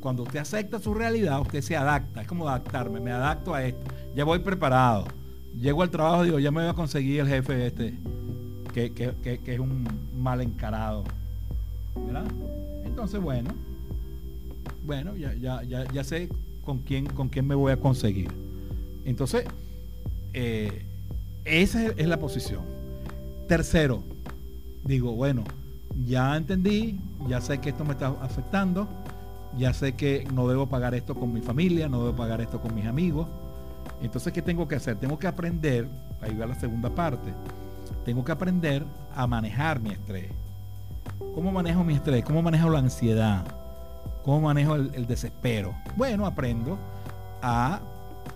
cuando 0.00 0.24
usted 0.24 0.40
acepta 0.40 0.78
su 0.78 0.94
realidad, 0.94 1.40
usted 1.40 1.62
se 1.62 1.76
adapta. 1.76 2.22
Es 2.22 2.28
como 2.28 2.48
adaptarme, 2.48 3.00
me 3.00 3.12
adapto 3.12 3.54
a 3.54 3.64
esto. 3.64 3.80
Ya 4.14 4.24
voy 4.24 4.40
preparado 4.40 5.06
llego 5.60 5.82
al 5.82 5.90
trabajo 5.90 6.22
y 6.22 6.26
digo, 6.26 6.38
ya 6.38 6.50
me 6.50 6.62
voy 6.62 6.70
a 6.70 6.74
conseguir 6.74 7.20
el 7.20 7.28
jefe 7.28 7.66
este, 7.66 7.94
que, 8.72 9.40
es 9.46 9.58
un 9.58 9.86
mal 10.16 10.40
encarado. 10.40 11.04
¿Verdad? 11.94 12.24
Entonces, 12.84 13.20
bueno, 13.20 13.50
bueno, 14.84 15.16
ya, 15.16 15.34
ya, 15.34 15.62
ya, 15.62 16.04
sé 16.04 16.28
con 16.64 16.78
quién, 16.78 17.06
con 17.06 17.28
quién 17.28 17.46
me 17.46 17.54
voy 17.54 17.72
a 17.72 17.76
conseguir. 17.78 18.30
Entonces, 19.04 19.44
eh, 20.32 20.82
esa 21.44 21.86
es 21.86 22.06
la 22.06 22.18
posición. 22.18 22.62
Tercero, 23.48 24.02
digo, 24.84 25.12
bueno, 25.12 25.42
ya 26.04 26.36
entendí, 26.36 27.00
ya 27.28 27.40
sé 27.40 27.58
que 27.58 27.70
esto 27.70 27.82
me 27.82 27.92
está 27.92 28.08
afectando, 28.20 28.86
ya 29.56 29.72
sé 29.72 29.94
que 29.94 30.28
no 30.34 30.46
debo 30.48 30.68
pagar 30.68 30.94
esto 30.94 31.14
con 31.14 31.32
mi 31.32 31.40
familia, 31.40 31.88
no 31.88 32.04
debo 32.04 32.14
pagar 32.14 32.42
esto 32.42 32.60
con 32.60 32.74
mis 32.74 32.86
amigos, 32.86 33.26
Entonces, 34.02 34.32
¿qué 34.34 34.42
tengo 34.42 34.68
que 34.68 34.76
hacer? 34.76 34.96
Tengo 34.96 35.18
que 35.18 35.26
aprender, 35.26 35.88
ahí 36.20 36.36
va 36.36 36.46
la 36.46 36.54
segunda 36.54 36.90
parte, 36.90 37.32
tengo 38.04 38.22
que 38.22 38.32
aprender 38.32 38.84
a 39.16 39.26
manejar 39.26 39.80
mi 39.80 39.90
estrés. 39.90 40.30
¿Cómo 41.34 41.50
manejo 41.50 41.82
mi 41.84 41.94
estrés? 41.94 42.24
¿Cómo 42.24 42.42
manejo 42.42 42.68
la 42.68 42.80
ansiedad? 42.80 43.44
¿Cómo 44.24 44.42
manejo 44.42 44.74
el, 44.76 45.06
desespero? 45.06 45.74
Bueno, 45.96 46.26
aprendo 46.26 46.78
a 47.40 47.80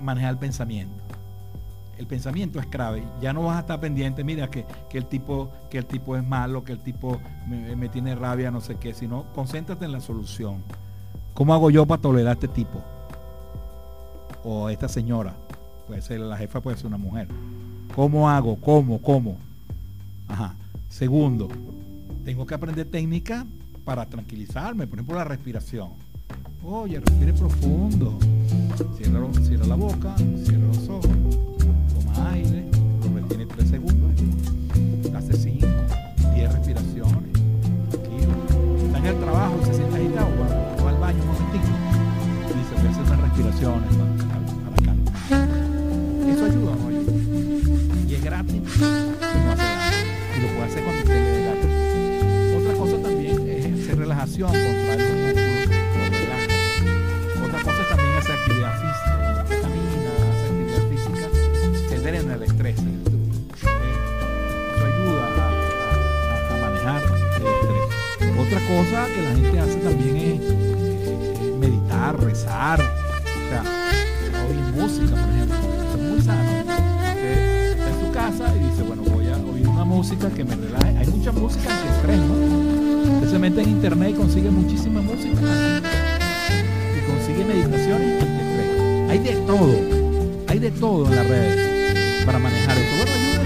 manejar 0.00 0.32
el 0.32 0.38
pensamiento. 0.38 1.01
El 1.99 2.07
pensamiento 2.07 2.59
es 2.59 2.66
clave. 2.66 3.03
Ya 3.20 3.32
no 3.32 3.43
vas 3.45 3.57
a 3.57 3.61
estar 3.61 3.80
pendiente, 3.80 4.24
mira, 4.24 4.51
que, 4.51 4.64
el, 4.93 5.07
tipo, 5.07 5.51
que 5.70 5.78
el 5.78 5.86
tipo 5.86 6.16
es 6.16 6.26
malo, 6.26 6.64
que 6.64 6.72
el 6.72 6.80
tipo 6.80 7.20
me, 7.47 7.88
tiene 7.88 8.14
rabia, 8.14 8.51
no 8.51 8.61
sé 8.61 8.76
qué, 8.76 8.95
sino 8.95 9.24
concéntrate 9.34 9.84
en 9.84 9.93
la 9.93 10.01
solución. 10.01 10.62
¿Cómo 11.34 11.55
hago 11.55 11.70
yo 11.70 11.86
para 11.86 12.01
tolerar 12.01 12.30
a 12.30 12.32
este 12.34 12.49
tipo? 12.49 12.82
O 14.45 14.68
esta 14.68 14.88
señora. 14.88 15.34
Puede 15.86 16.03
ser 16.03 16.20
la 16.20 16.36
jefa, 16.36 16.61
puede 16.61 16.76
ser 16.76 16.86
una 16.86 16.99
mujer. 16.99 17.28
¿Cómo 17.95 18.28
hago? 18.28 18.57
¿Cómo? 18.57 19.01
¿Cómo? 19.01 19.36
Ajá. 20.28 20.55
Segundo, 20.88 21.49
tengo 22.24 22.47
que 22.47 22.55
aprender 22.55 22.86
técnica 22.90 23.47
para 23.84 24.07
tranquilizarme. 24.07 24.86
Por 24.86 24.99
ejemplo, 24.99 25.16
la 25.16 25.24
respiración. 25.24 25.90
Oye, 26.64 27.01
respire 27.01 27.32
profundo. 27.32 28.18
Cierra, 28.97 29.66
la 29.66 29.74
boca, 29.74 30.14
cierra 30.45 30.66
los 30.68 30.88
ojos, 30.88 31.09
aire, 32.33 32.64
lo 33.05 33.20
retiene 33.20 33.47
tres 33.47 33.68
segundos, 33.68 34.11
hace 35.14 35.35
cinco, 35.35 35.66
diez 36.35 36.53
respiraciones. 36.53 37.33
Tranquilo. 37.91 38.33
Está 38.87 38.99
en 38.99 39.07
el 39.07 39.16
trabajo 39.16 39.59
y 39.61 39.64
se 39.66 39.74
siente 39.74 39.97
agitado, 39.97 40.28
va, 40.41 40.85
va 40.85 40.91
al 40.91 40.99
baño 40.99 41.22
un 41.22 41.28
momentito. 41.28 41.68
Y 42.83 42.87
a 42.87 42.91
hacer 42.91 43.03
unas 43.03 43.20
respiraciones 43.20 43.91
para, 43.97 44.76
calmar. 44.85 45.49
Eso 46.28 46.45
ayuda 46.45 46.76
no 46.76 46.89
ayuda. 46.89 47.12
Y 48.09 48.14
es 48.14 48.24
gratis 48.24 48.62
hace 50.33 50.41
lo 50.41 50.49
puede 50.49 50.64
hacer 50.64 50.83
cuando 50.85 51.03
usted 51.03 51.14
le 51.14 51.20
dé 51.33 52.57
Otra 52.57 52.74
cosa 52.78 52.97
también 53.03 53.49
es 53.49 53.83
hacer 53.83 53.99
relajación, 53.99 54.53
cosa 68.76 69.06
que 69.14 69.22
la 69.22 69.34
gente 69.34 69.58
hace 69.58 69.76
también 69.76 70.16
es 70.16 70.40
meditar, 71.58 72.18
rezar, 72.18 72.80
o 72.80 73.48
sea, 73.50 73.62
oír 74.48 74.72
música, 74.74 75.14
por 75.14 75.30
ejemplo. 75.34 75.56
Es 75.92 76.02
muy 76.10 76.20
sano. 76.22 76.50
Usted 76.50 77.70
está 77.72 77.88
en 77.88 78.06
su 78.06 78.12
casa 78.12 78.56
y 78.56 78.58
dice, 78.70 78.82
bueno, 78.82 79.02
voy 79.02 79.26
a 79.26 79.36
oír 79.36 79.68
una 79.68 79.84
música 79.84 80.30
que 80.30 80.44
me 80.44 80.56
relaje. 80.56 80.98
Hay 80.98 81.06
mucha 81.06 81.32
música 81.32 81.68
estrés, 81.96 82.18
¿no? 82.18 83.14
Usted 83.14 83.30
se 83.30 83.38
mete 83.38 83.62
en 83.62 83.68
internet 83.68 84.10
y 84.10 84.14
consigue 84.14 84.50
muchísima 84.50 85.02
música. 85.02 85.40
Y 86.96 87.10
consigue 87.10 87.44
meditaciones 87.44 88.22
estrés. 88.22 89.10
Hay 89.10 89.18
de 89.18 89.32
todo. 89.46 89.74
Hay 90.48 90.58
de 90.58 90.70
todo 90.70 91.06
en 91.06 91.16
las 91.16 91.28
redes 91.28 92.24
para 92.24 92.38
manejar 92.38 92.78
eso. 92.78 92.96
Bueno. 92.96 93.41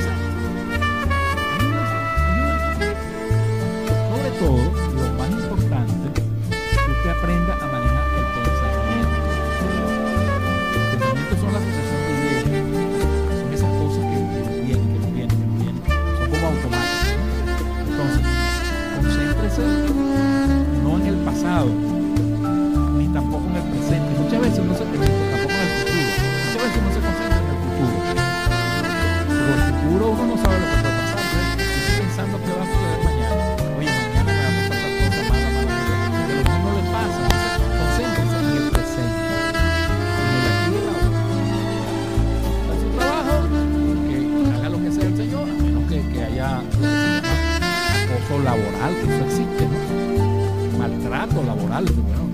mal, 51.77 51.85
weón. 51.85 52.26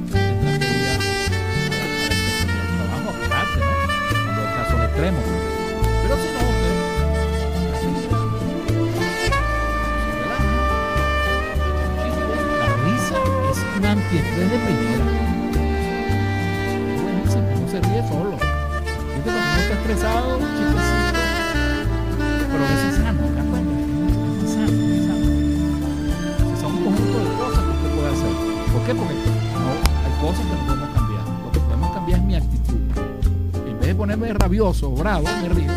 Bravo, 35.02 35.24
me 35.42 35.48
río. 35.48 35.72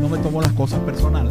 No 0.00 0.08
me 0.08 0.18
tomo 0.18 0.42
las 0.42 0.52
cosas 0.52 0.80
personales. 0.80 1.25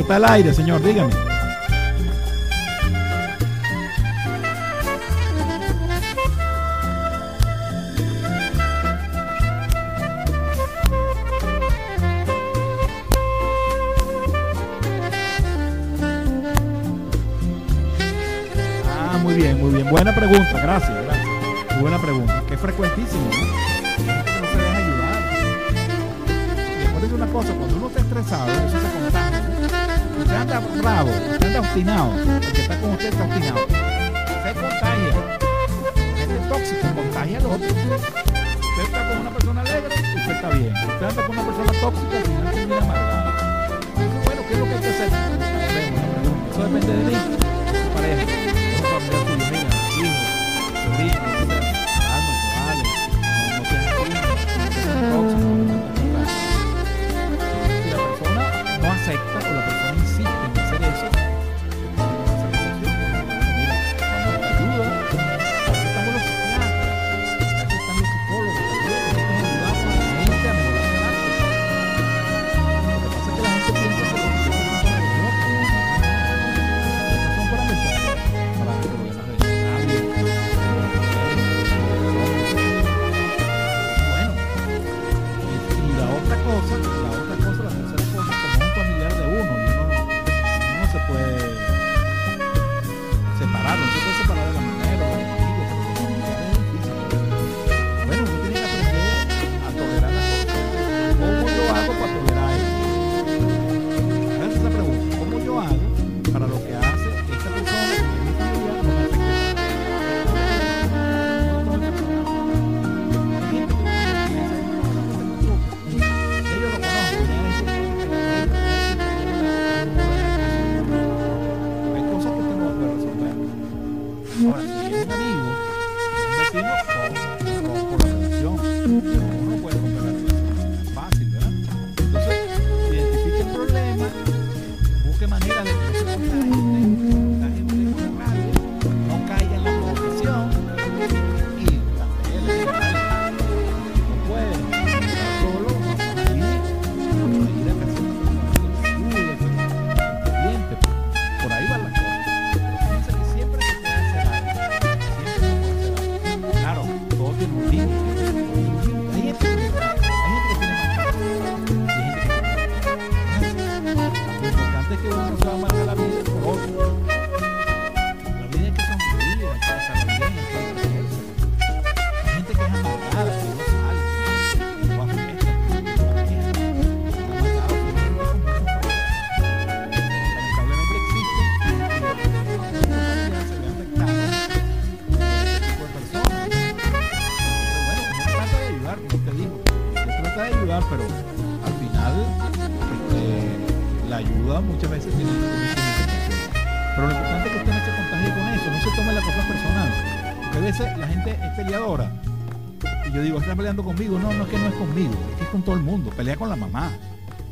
Está 0.00 0.16
al 0.16 0.24
aire, 0.24 0.52
señor, 0.54 0.82
dígame. 0.82 1.12
Ah, 18.88 19.18
muy 19.22 19.34
bien, 19.34 19.60
muy 19.60 19.70
bien. 19.74 19.90
Buena 19.90 20.14
pregunta, 20.14 20.60
gracias 20.62 21.00
buena 21.80 21.98
pregunta, 21.98 22.42
que 22.46 22.54
es 22.54 22.60
frecuentísimo, 22.60 23.24
¿no? 23.24 23.30
no 23.30 24.48
se 24.50 24.56
deja 24.58 24.76
ayudar. 24.76 25.22
Y 26.76 26.82
después 26.82 27.12
una 27.12 27.26
cosa, 27.26 27.54
cuando 27.54 27.76
uno 27.76 27.88
está 27.88 28.00
estresado, 28.00 28.52
eso 28.52 28.80
se 28.80 28.98
contagia. 28.98 29.29
Usted 30.30 30.42
anda 30.42 30.60
bravo, 30.80 31.10
usted 31.10 31.44
anda 31.44 31.58
obstinado, 31.58 32.14
el 32.20 32.40
que 32.52 32.62
está 32.62 32.80
con 32.80 32.90
usted 32.90 33.08
está 33.08 33.24
obstinado. 33.24 33.58
Se 33.66 34.54
contagia. 34.54 35.12
Gente 36.16 36.36
tóxica 36.48 36.94
contagia 36.94 37.38
al 37.38 37.46
otro. 37.46 37.66
Usted 37.66 38.84
está 38.84 39.08
con 39.08 39.20
una 39.22 39.30
persona 39.30 39.60
alegre, 39.62 39.88
usted 39.88 40.30
está 40.30 40.50
bien. 40.50 40.72
Usted 40.72 41.06
anda 41.06 41.26
con 41.26 41.36
una 41.36 41.46
persona 41.46 41.72
tóxica, 41.80 42.16
al 42.16 42.22
final 42.22 42.54
termina 42.54 42.78
amargado. 42.78 43.32
Bueno, 44.24 44.42
¿Qué 44.46 44.52
es 44.54 44.58
lo 44.60 44.64
que 44.66 44.74
hay 44.74 44.80
que 44.80 44.88
hacer? 44.88 45.08
Eso 46.52 46.62
depende 46.62 46.92
de 46.92 47.04
mí, 47.10 47.40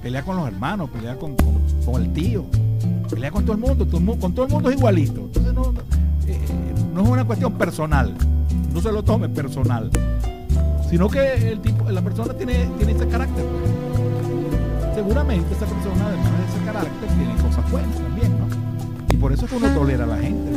pelea 0.08 0.22
con 0.22 0.36
los 0.38 0.46
hermanos, 0.48 0.88
pelea 0.88 1.16
con, 1.16 1.36
con- 1.36 2.02
el 2.02 2.10
tío, 2.14 2.46
pelea 3.10 3.30
con 3.30 3.44
todo 3.44 3.52
el 3.52 3.58
mundo, 3.60 3.86
con 4.18 4.32
todo 4.32 4.46
el 4.46 4.52
mundo 4.52 4.70
es 4.70 4.76
igualito. 4.78 5.20
Entonces 5.20 5.52
no, 5.52 5.64
no, 5.70 5.80
eh, 6.26 6.38
no 6.94 7.02
es 7.02 7.08
una 7.10 7.26
cuestión 7.26 7.52
personal, 7.58 8.14
no 8.72 8.80
se 8.80 8.90
lo 8.90 9.02
tome 9.04 9.28
personal, 9.28 9.90
sino 10.88 11.10
que 11.10 11.50
el 11.52 11.60
tipo, 11.60 11.90
la 11.90 12.00
persona 12.00 12.32
tiene, 12.32 12.70
tiene 12.78 12.92
ese 12.92 13.06
carácter. 13.06 13.44
Seguramente 14.94 15.52
esa 15.54 15.66
persona, 15.66 16.06
además 16.06 16.32
de 16.38 16.56
ese 16.56 16.64
carácter, 16.64 17.08
tiene 17.18 17.34
cosas 17.42 17.70
buenas 17.70 17.94
también. 17.96 18.32
Y 19.10 19.16
por 19.18 19.30
eso 19.32 19.44
es 19.44 19.50
que 19.50 19.56
uno 19.58 19.68
tolera 19.74 20.04
a 20.04 20.06
la 20.06 20.16
gente, 20.16 20.50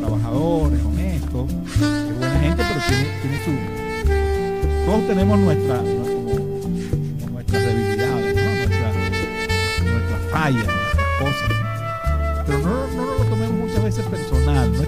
trabajadores, 0.00 0.84
honestos, 0.84 1.46
es 1.50 2.18
buena 2.18 2.40
gente, 2.40 2.62
pero 2.62 2.80
tiene, 2.88 3.06
tiene 3.22 3.38
su... 3.42 4.86
Todos 4.86 5.06
tenemos 5.08 5.38
nuestra, 5.38 5.80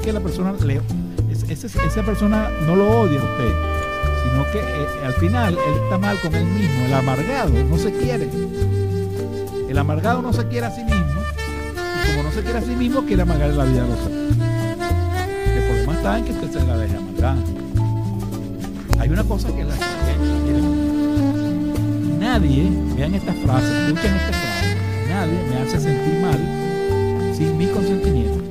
que 0.08 0.12
la 0.14 0.20
persona 0.20 0.54
le, 0.64 0.80
es- 1.30 1.42
ese- 1.50 1.66
esa 1.86 2.02
persona 2.02 2.48
no 2.66 2.74
lo 2.76 3.00
odia 3.02 3.20
a 3.20 3.24
usted, 3.24 3.52
sino 4.24 4.50
que 4.50 4.58
eh, 4.58 5.04
al 5.06 5.12
final 5.12 5.52
él 5.52 5.82
está 5.84 5.98
mal 5.98 6.18
con 6.22 6.34
él 6.34 6.46
mismo. 6.46 6.86
El 6.86 6.94
amargado 6.94 7.50
no 7.52 7.76
se 7.76 7.92
quiere. 7.92 8.26
El 9.68 9.76
amargado 9.76 10.22
no 10.22 10.32
se 10.32 10.46
quiere 10.48 10.64
a 10.66 10.70
sí 10.70 10.82
mismo. 10.82 11.20
Y 12.06 12.10
como 12.10 12.22
no 12.22 12.32
se 12.32 12.42
quiere 12.42 12.58
a 12.58 12.62
sí 12.62 12.74
mismo, 12.74 13.04
quiere 13.04 13.20
amargar 13.20 13.50
la 13.50 13.64
vida 13.64 13.84
a 13.84 13.86
los 13.86 13.98
otros. 13.98 14.12
El 15.56 15.62
problema 15.64 15.92
está 15.92 16.18
en 16.18 16.24
que 16.24 16.32
usted 16.32 16.52
se 16.58 16.66
la 16.66 16.76
deje 16.78 16.96
amargar. 16.96 17.36
Hay 19.00 19.08
una 19.10 19.24
cosa 19.24 19.48
que. 19.48 19.66
Nadie, 22.18 22.70
vean 22.96 23.14
esta 23.14 23.32
frase, 23.34 23.66
escuchen 23.88 24.14
esta 24.14 24.32
frase, 24.32 24.76
nadie 25.10 25.38
me 25.50 25.56
hace 25.62 25.80
sentir 25.80 26.14
mal 26.22 27.34
sin 27.36 27.58
mi 27.58 27.66
consentimiento. 27.66 28.47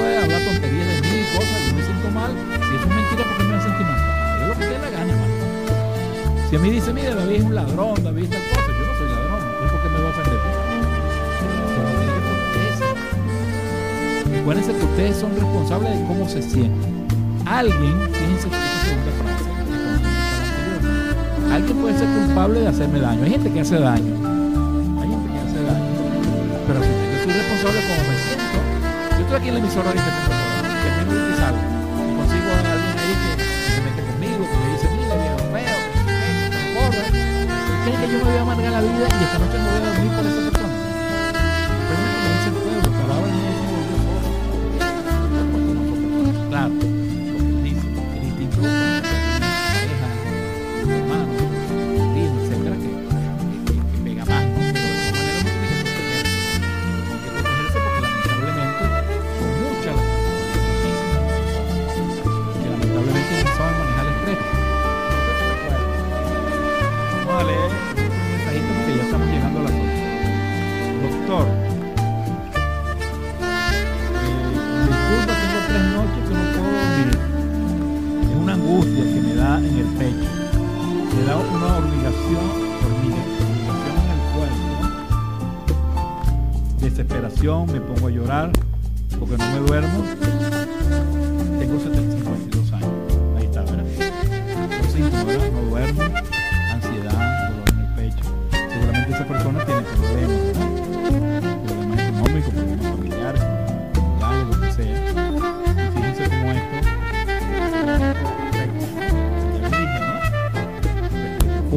Puede 0.00 0.16
hablar 0.16 0.40
tonterías 0.40 0.88
de 0.88 1.00
mí 1.02 1.08
y 1.20 1.36
cosas, 1.36 1.60
yo 1.68 1.74
me 1.76 1.82
siento 1.84 2.08
mal. 2.10 2.32
Si 2.32 2.74
eso 2.74 2.86
es 2.88 2.94
mentira, 2.96 3.22
¿por 3.28 3.36
qué 3.36 3.44
me 3.44 3.54
a 3.54 3.60
sentir 3.60 3.84
mal? 3.84 4.00
Es 4.40 4.48
lo 4.48 4.54
que 4.54 4.64
te 4.64 4.78
la 4.78 4.90
gana. 4.90 5.12
Si 6.48 6.56
a 6.56 6.58
mí 6.58 6.70
dice, 6.70 6.92
mira, 6.94 7.14
David 7.14 7.36
es 7.36 7.42
un 7.44 7.54
ladrón, 7.54 8.02
David 8.02 8.24
es 8.24 8.30
tal 8.30 8.40
cosa, 8.48 8.66
yo 8.66 8.86
no 8.86 8.94
soy 8.96 9.08
ladrón, 9.12 9.40
¿es 9.62 9.70
por 9.70 9.82
qué 9.82 9.88
me 9.90 9.98
va 10.00 10.08
a 10.08 10.10
ofender? 10.10 10.38
Pero 11.76 11.88
que. 14.24 14.40
Acuérdense 14.40 14.72
que 14.72 14.84
ustedes 14.84 15.16
son 15.18 15.34
responsables 15.36 15.98
de 15.98 16.04
cómo 16.06 16.26
se 16.30 16.40
sienten. 16.40 17.06
Alguien, 17.44 18.00
fíjense 18.10 18.48
segunda 18.48 19.12
frase, 19.20 19.44
que 19.44 19.60
comienza 19.68 20.24
la 20.24 20.38
anterior. 20.40 21.52
alguien 21.52 21.76
puede 21.76 21.98
ser 21.98 22.08
culpable 22.08 22.60
de 22.60 22.68
hacerme 22.68 23.00
daño. 23.00 23.22
Hay 23.24 23.30
gente 23.32 23.52
que 23.52 23.60
hace 23.60 23.78
daño. 23.78 24.09
En 29.50 29.54
la 29.54 29.60
emisora 29.60 29.88
ahorita 29.88 30.04
que 30.82 30.90
tengo 31.00 31.12
un 31.12 31.36
salgo 31.36 31.58
y 32.06 32.14
consigo 32.16 32.48
a 32.50 32.58
alguien 32.70 32.98
ahí 32.98 33.14
que 33.36 33.72
se 33.74 33.80
mete 33.82 34.02
conmigo, 34.06 34.42
que 34.46 34.56
me 34.56 34.66
dice, 34.72 34.86
mira, 34.94 35.14
viejo 35.16 35.38
feo, 35.50 35.76
que 35.92 36.00
me. 36.06 36.18
¿Creen 37.82 38.00
que 38.00 38.06
yo 38.12 38.18
me 38.18 38.24
voy 38.30 38.36
a 38.36 38.42
amargar 38.42 38.72
la 38.72 38.80
vida 38.80 39.08
y 39.10 39.24
esta 39.24 39.38
noche 39.38 39.58
me 39.58 39.64
voy 39.64 39.76
a 39.76 39.80
dormir 39.90 40.12
por 40.12 40.26
esa 40.26 40.49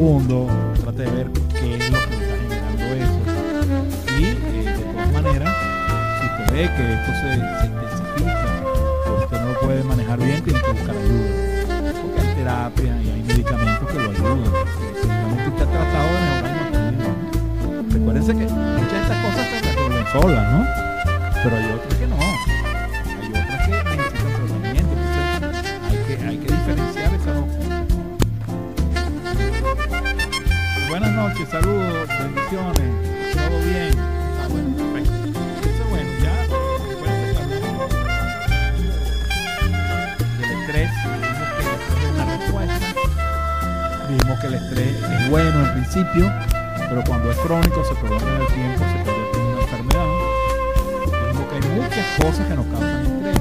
Profundo, 0.04 0.47
trate 0.82 1.04
de 1.04 1.12
ver 1.12 1.32
qué 1.32 1.76
es 1.78 1.89
lo 1.89 1.97
que 1.97 2.14
está 2.14 2.36
generando 2.36 2.84
eso. 2.84 3.20
Y 4.20 4.26
eh, 4.26 4.36
de 4.66 4.84
todas 4.84 5.24
maneras, 5.24 5.56
si 6.20 6.26
usted 6.28 6.54
ve 6.54 6.64
que 6.76 6.93
esto 6.93 7.12
se, 7.22 7.30
se 7.39 7.66
intensifica 7.68 8.45
o 9.08 9.24
usted 9.24 9.39
no 9.39 9.47
lo 9.54 9.60
puede 9.62 9.84
manejar 9.86 10.20
bien, 10.20 10.43
tiene 10.43 10.60
que 10.60 10.72
buscar 10.72 10.95
ayuda. 10.97 12.01
Porque 12.01 12.20
hay 12.20 12.36
terapia 12.36 13.01
y 13.01 13.10
hay 13.12 13.24
medicamentos 13.24 13.88
que 13.89 13.99
lo 13.99 14.10
ayudan. 14.12 14.51
Seguramente 14.99 15.47
usted 15.47 15.64
ha 15.64 15.72
tratado 15.72 16.10
de 16.12 16.20
mejorar 16.20 16.93
¿no? 16.93 17.93
Recuérdense 17.93 18.32
que 18.34 18.43
muchas 18.43 18.91
de 18.91 19.01
estas 19.04 19.26
cosas 19.26 19.47
se 19.47 19.62
resuelven 19.62 20.08
solas, 20.12 20.51
¿no? 20.51 20.68
Pero 21.43 21.56
hay 21.56 21.64
bueno 45.34 45.66
en 45.66 45.74
principio, 45.74 46.32
pero 46.78 47.04
cuando 47.08 47.32
es 47.32 47.38
crónico, 47.38 47.84
se 47.84 47.96
prolonga 47.96 48.36
en 48.36 48.42
el 48.42 48.48
tiempo, 48.54 48.86
se 48.86 49.04
convierte 49.04 49.40
en 49.40 49.46
una 49.48 49.62
enfermedad. 49.62 50.06
Dijimos 51.26 51.48
que 51.50 51.56
hay 51.56 51.64
muchas 51.74 52.06
cosas 52.22 52.48
que 52.48 52.54
nos 52.54 52.66
causan 52.68 53.06
estrés. 53.08 53.40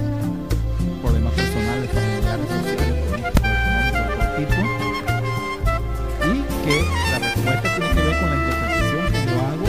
Problemas 1.03 1.33
personales, 1.35 1.91
familiares, 1.93 2.47
sociales, 2.49 2.97
políticos, 3.13 3.45
económicos, 3.53 3.93
de 3.93 4.09
todo 4.09 4.25
tipo 4.39 4.61
y 6.25 6.37
que 6.65 6.77
la 7.13 7.19
respuesta 7.19 7.69
tiene 7.77 7.89
que 7.93 8.01
ver 8.01 8.17
con 8.21 8.29
la 8.31 8.37
interpretación 8.41 9.05
que 9.13 9.21
yo 9.29 9.37
hago. 9.53 9.67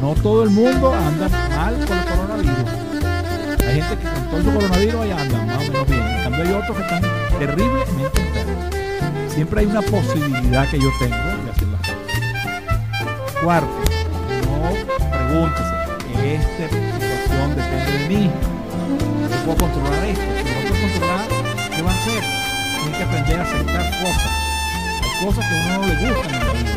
No 0.00 0.22
todo 0.22 0.42
el 0.42 0.50
mundo 0.50 0.94
anda 0.94 1.28
mal 1.50 1.74
con 1.86 1.98
el 1.98 2.04
coronavirus. 2.06 2.68
Hay 3.68 3.74
gente 3.76 3.94
que 3.98 4.08
con 4.08 4.24
todo 4.30 4.38
el 4.38 4.44
coronavirus 4.56 5.00
ahí 5.02 5.10
andan 5.10 5.46
más 5.48 5.68
o 5.68 5.70
menos 5.70 5.86
bien. 5.86 6.00
En 6.00 6.22
cambio 6.22 6.42
hay 6.44 6.52
otros 6.54 6.76
que 6.78 6.82
están 6.82 7.02
terriblemente. 7.38 8.21
Siempre 9.34 9.60
hay 9.60 9.66
una 9.66 9.82
posibilidad 9.82 10.68
que 10.68 10.78
yo 10.78 10.90
tengo 10.98 11.16
de 11.16 11.50
hacer 11.50 11.68
las 11.68 11.80
cosas. 11.80 11.96
Cuarto, 13.42 13.68
no 14.44 14.72
pregúntese, 15.10 16.34
esta 16.34 16.68
situación 16.68 17.56
depende 17.56 17.92
de 17.92 18.08
mí. 18.08 18.30
Yo 19.30 19.44
puedo 19.44 19.56
controlar 19.56 20.04
esto. 20.04 20.22
Si 20.36 20.44
no 20.44 20.60
puedo 20.68 20.82
controlar, 20.82 21.20
¿qué 21.74 21.82
va 21.82 21.90
a 21.90 21.94
hacer? 21.94 22.22
Tiene 22.82 22.98
que 22.98 23.04
aprender 23.04 23.40
a 23.40 23.42
aceptar 23.42 24.02
cosas 24.02 24.42
hay 25.02 25.26
cosas 25.26 25.44
que 25.46 25.54
a 25.54 25.58
uno 25.66 25.78
no 25.78 25.86
le 25.86 25.94
gustan 25.94 26.34
en 26.34 26.46
la 26.46 26.52
vida, 26.52 26.72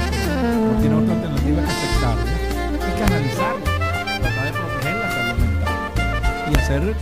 no 0.56 0.80
tiene 0.80 0.96
otra 0.96 1.14
alternativa 1.14 1.62
que 1.62 1.72
aceptarlas 1.72 2.30
y 2.76 2.92
canalizarlas, 3.00 3.64
tratar 4.22 4.46
de 4.46 4.52
proteger 4.52 4.96
la 4.96 5.12
salud 5.12 5.38
mental 5.42 5.78
y 6.52 6.58
hacer 6.58 6.96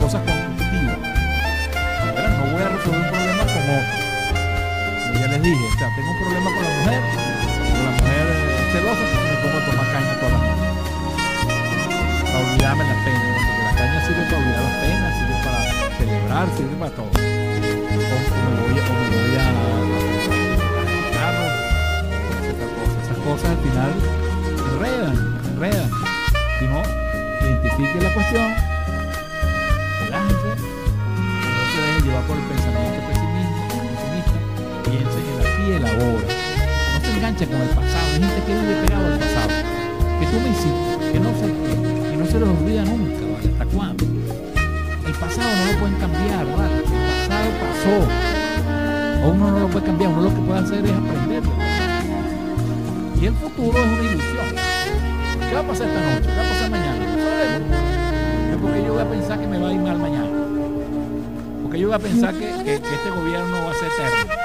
cosas 0.00 0.22
constructivas. 0.22 0.98
No 2.38 2.52
voy 2.52 2.62
a 2.62 2.68
resolver 2.68 3.00
un 3.00 3.08
problema. 3.08 3.44
Como 3.48 4.07
les 5.38 5.52
dije, 5.52 5.64
o 5.66 5.78
sea, 5.78 5.88
tengo 5.94 6.10
un 6.10 6.18
problema 6.18 6.50
con 6.50 6.62
la 6.64 6.70
mujer, 6.78 7.00
con 7.00 7.84
la 7.84 7.90
mujer 7.92 8.26
eh, 8.26 8.72
celosa, 8.72 9.02
me 9.02 9.36
pongo 9.42 9.58
a 9.58 9.64
tomar 9.70 9.86
caña 9.92 10.14
toda 10.18 10.30
la 10.32 10.38
noche. 10.38 10.66
Para 12.26 12.38
olvidarme 12.38 12.84
las 12.84 12.98
penas, 13.04 13.22
porque 13.46 13.62
la 13.62 13.74
caña 13.78 13.98
sirve 14.06 14.22
para 14.24 14.38
olvidar 14.38 14.62
las 14.62 14.76
penas, 14.82 15.10
sirve 15.18 15.36
para 15.46 15.60
celebrar, 15.98 16.46
sirve 16.56 16.74
para 16.76 16.90
todo. 16.90 17.06
O, 17.06 17.14
me 17.14 18.58
voy 18.62 18.78
o 18.78 18.94
me 18.98 19.06
voy 19.14 19.34
a, 19.38 19.46
a 21.18 21.32
esas 22.50 22.70
cosas. 22.74 22.98
Esas 23.04 23.18
cosas 23.22 23.48
al 23.50 23.60
final 23.62 23.92
enredan, 24.74 25.16
enredan. 25.54 25.90
Si 26.58 26.64
no, 26.66 26.82
identifique 27.46 27.98
la 28.02 28.12
cuestión, 28.14 28.48
relájese, 30.02 30.50
no 31.46 31.62
se 31.70 31.78
deje 31.80 32.00
llevar 32.02 32.24
por 32.24 32.36
el 32.36 32.42
pensamiento 32.42 33.17
el 35.72 35.84
ahora. 35.86 36.26
No 36.94 37.00
se 37.00 37.10
enganche 37.16 37.46
con 37.46 37.60
el 37.60 37.68
pasado, 37.68 38.06
hay 38.14 38.20
gente 38.20 38.42
que 38.46 38.52
vive 38.54 38.74
pegado 38.86 39.06
al 39.06 39.18
pasado. 39.18 39.48
Que 40.20 40.26
tú 40.26 40.40
me 40.40 40.48
hiciste, 40.50 41.12
que 41.12 41.20
no 41.20 41.30
sé 41.38 41.46
qué, 41.46 42.10
que 42.10 42.16
no 42.16 42.26
se 42.26 42.40
les 42.40 42.48
olvida 42.48 42.84
nunca, 42.84 43.20
¿vale? 43.32 43.48
¿Hasta 43.52 43.64
cuándo? 43.66 44.04
El 45.06 45.14
pasado 45.14 45.48
no 45.56 45.72
lo 45.72 45.78
pueden 45.78 45.96
cambiar, 45.96 46.44
¿vale? 46.56 46.74
El 46.76 46.82
pasado 46.84 47.48
pasó. 47.62 49.24
O 49.24 49.30
uno 49.30 49.50
no 49.50 49.58
lo 49.60 49.68
puede 49.68 49.86
cambiar, 49.86 50.10
uno 50.12 50.22
lo 50.22 50.28
que 50.34 50.40
puede 50.40 50.60
hacer 50.60 50.84
es 50.84 50.92
aprenderlo. 50.92 51.52
Y 53.20 53.26
el 53.26 53.34
futuro 53.34 53.78
es 53.78 53.84
una 53.84 54.02
ilusión. 54.10 54.54
¿Qué 55.48 55.54
va 55.54 55.60
a 55.60 55.62
pasar 55.64 55.86
esta 55.88 56.00
noche? 56.00 56.28
¿Qué 56.28 56.36
va 56.36 56.46
a 56.46 56.48
pasar 56.52 56.70
mañana? 56.70 56.98
No. 56.98 58.52
Es 58.54 58.56
porque 58.62 58.84
yo 58.84 58.92
voy 58.92 59.02
a 59.02 59.08
pensar 59.10 59.40
que 59.40 59.46
me 59.46 59.58
va 59.58 59.68
a 59.68 59.72
ir 59.72 59.80
mal 59.80 59.98
mañana. 59.98 60.28
Porque 61.62 61.78
yo 61.80 61.88
voy 61.88 61.96
a 61.96 61.98
pensar 61.98 62.32
que, 62.34 62.46
que- 62.64 62.80
que 62.80 62.94
este 62.94 63.10
gobierno 63.10 63.56
va 63.64 63.70
a 63.70 63.74
ser 63.74 63.88
eterno. 63.92 64.37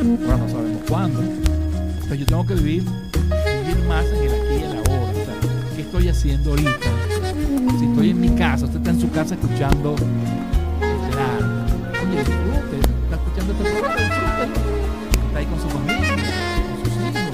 Ahora 0.00 0.36
no 0.38 0.48
sabemos 0.48 0.82
cuándo. 0.88 1.20
Entonces 1.20 2.18
yo 2.20 2.26
tengo 2.26 2.46
que 2.46 2.54
vivir, 2.54 2.84
vivir 2.84 3.84
más 3.86 4.06
en 4.06 4.22
el 4.22 4.32
aquí 4.32 4.54
y 4.54 4.62
el 4.62 4.76
ahora. 4.78 5.34
O 5.72 5.76
¿Qué 5.76 5.82
estoy 5.82 6.08
haciendo 6.08 6.50
ahorita? 6.50 6.70
Si 7.78 7.84
estoy 7.84 8.10
en 8.10 8.20
mi 8.20 8.30
casa, 8.30 8.64
usted 8.64 8.78
está 8.78 8.90
en 8.90 9.00
su 9.00 9.10
casa 9.10 9.34
escuchando 9.34 9.94
claro. 11.10 11.46
Oye, 12.02 12.16
disfrute, 12.16 12.76
está 13.04 13.16
escuchando 13.16 13.52
este 13.52 13.64
programa. 13.64 14.00
Está 15.26 15.38
ahí 15.38 15.46
con 15.46 15.60
su 15.60 15.68
familia, 15.68 16.16
con 16.70 16.84
sus 16.84 16.94
hijos. 16.96 17.30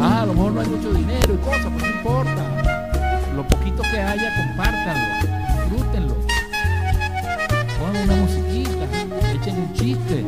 Ah, 0.00 0.22
a 0.22 0.26
lo 0.26 0.32
mejor 0.32 0.52
no 0.52 0.60
hay 0.62 0.68
mucho 0.68 0.94
dinero 0.94 1.34
y 1.34 1.44
cosas, 1.44 1.70
pero 1.76 1.86
no 1.86 1.96
importa. 1.98 3.32
Lo 3.36 3.46
poquito 3.46 3.82
que 3.82 4.00
haya, 4.00 4.46
compártanlo, 4.46 5.28
disfrútenlo. 5.68 6.16
Pongan 7.78 8.04
una 8.04 8.16
musiquita, 8.16 8.86
echen 9.34 9.56
un 9.58 9.72
chiste. 9.74 10.24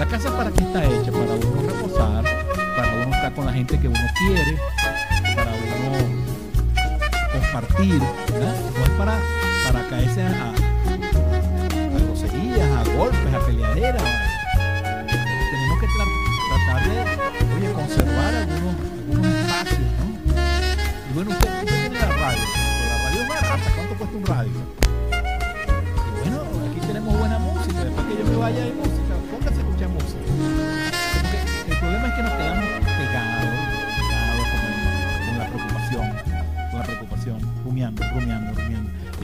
La 0.00 0.06
casa 0.06 0.34
para 0.34 0.50
qué 0.50 0.64
está 0.64 0.82
hecha, 0.82 1.12
para 1.12 1.34
uno 1.34 1.62
reposar, 1.68 2.24
para 2.74 2.94
uno 2.94 3.14
estar 3.14 3.34
con 3.34 3.44
la 3.44 3.52
gente 3.52 3.78
que 3.78 3.86
uno 3.86 3.98
quiere, 4.18 4.56
para 5.36 5.50
uno 5.52 5.98
compartir. 7.32 7.98
No 7.98 8.82
es 8.82 8.90
para, 8.96 9.18
para 9.66 9.88
caerse 9.90 10.22
a, 10.22 10.26
a 10.26 10.54
groserías, 11.98 12.70
a 12.70 12.84
golpes, 12.96 13.34
a 13.34 13.40
peleaderas. 13.46 14.02
Tenemos 14.72 15.80
que 15.80 15.86
tra- 15.86 16.08
tratar 16.48 16.80
de, 16.88 16.96
oye, 17.56 17.72
conservar 17.74 18.34
algunos, 18.34 18.74
algunos 19.10 19.26
espacios, 19.36 19.80
¿no? 19.80 20.04
Y 21.10 21.12
bueno, 21.14 21.30
usted, 21.30 21.50
usted 21.58 21.66
tiene 21.90 21.98
la 21.98 22.06
radio, 22.08 22.44
pero 22.54 22.88
la 22.88 22.96
radio 23.04 23.20
es 23.20 23.28
barata, 23.28 23.68
¿cuánto 23.76 23.94
cuesta 23.96 24.16
un 24.16 24.24
radio? 24.26 24.60
Y 26.08 26.20
bueno, 26.20 26.38
aquí 26.70 26.80
tenemos 26.86 27.18
buena 27.18 27.38
música, 27.38 27.84
después 27.84 28.06
que 28.06 28.14
yo 28.16 28.24
me 28.30 28.36
vaya 28.36 28.64
de 28.64 28.72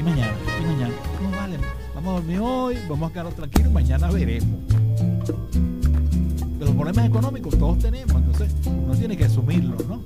mañana, 0.06 0.32
mañana, 0.62 0.94
no 1.20 1.36
vale, 1.36 1.58
vamos 1.94 2.10
a 2.10 2.12
dormir 2.14 2.38
hoy, 2.40 2.78
vamos 2.88 3.10
a 3.10 3.12
quedarnos 3.12 3.34
tranquilos, 3.34 3.72
mañana 3.72 4.10
veremos. 4.10 4.60
Pero 5.24 6.66
los 6.66 6.74
problemas 6.74 7.06
económicos 7.06 7.58
todos 7.58 7.78
tenemos, 7.78 8.14
entonces 8.14 8.52
uno 8.66 8.94
tiene 8.94 9.16
que 9.16 9.24
asumirlos, 9.24 9.84
¿no? 9.86 10.02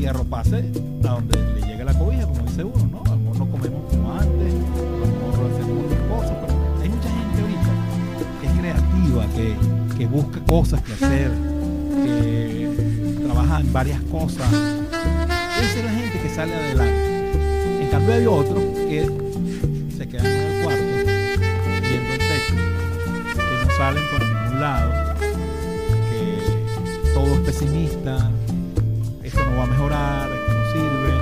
Y 0.00 0.06
arroparse 0.06 0.70
a 1.04 1.08
donde 1.08 1.38
le 1.54 1.66
llegue 1.66 1.84
la 1.84 1.98
cobija, 1.98 2.26
como 2.26 2.40
dice 2.42 2.64
uno, 2.64 2.88
¿no? 2.90 3.02
A 3.04 3.10
lo 3.10 3.16
mejor 3.18 3.38
no 3.38 3.50
comemos 3.50 3.90
como 3.90 4.12
antes, 4.12 4.54
a 4.54 5.06
lo 5.06 5.30
mejor 5.30 5.52
hacemos 5.52 5.84
otras 5.84 6.00
cosas, 6.08 6.36
pero 6.46 6.82
hay 6.82 6.88
mucha 6.88 7.08
gente 7.08 7.42
ahorita 7.42 7.70
que 8.40 8.46
es 8.46 8.52
creativa, 8.58 9.26
que, 9.34 9.96
que 9.98 10.06
busca 10.06 10.40
cosas 10.44 10.82
que 10.82 10.92
hacer, 10.94 11.30
que 12.02 13.20
trabaja 13.24 13.60
en 13.60 13.72
varias 13.72 14.00
cosas. 14.02 14.50
Esa 14.50 15.78
es 15.78 15.84
la 15.84 15.92
gente 15.92 16.18
que 16.22 16.28
sale 16.30 16.54
adelante. 16.54 17.07
Cambio 17.98 18.14
hay 18.14 18.26
otros 18.26 18.62
que 18.88 19.10
se 19.96 20.08
quedan 20.08 20.26
en 20.26 20.32
el 20.56 20.62
cuarto, 20.62 20.82
viendo 20.84 22.12
el 22.12 22.18
techo, 22.20 22.54
que 23.34 23.64
no 23.66 23.70
salen 23.76 24.04
por 24.12 24.20
ningún 24.24 24.60
lado, 24.60 25.14
que 26.08 27.12
todo 27.12 27.34
es 27.34 27.40
pesimista, 27.40 28.30
esto 29.24 29.44
no 29.50 29.56
va 29.56 29.62
a 29.64 29.66
mejorar, 29.66 30.28
esto 30.30 30.52
no 30.54 30.64
sirve, 30.72 31.12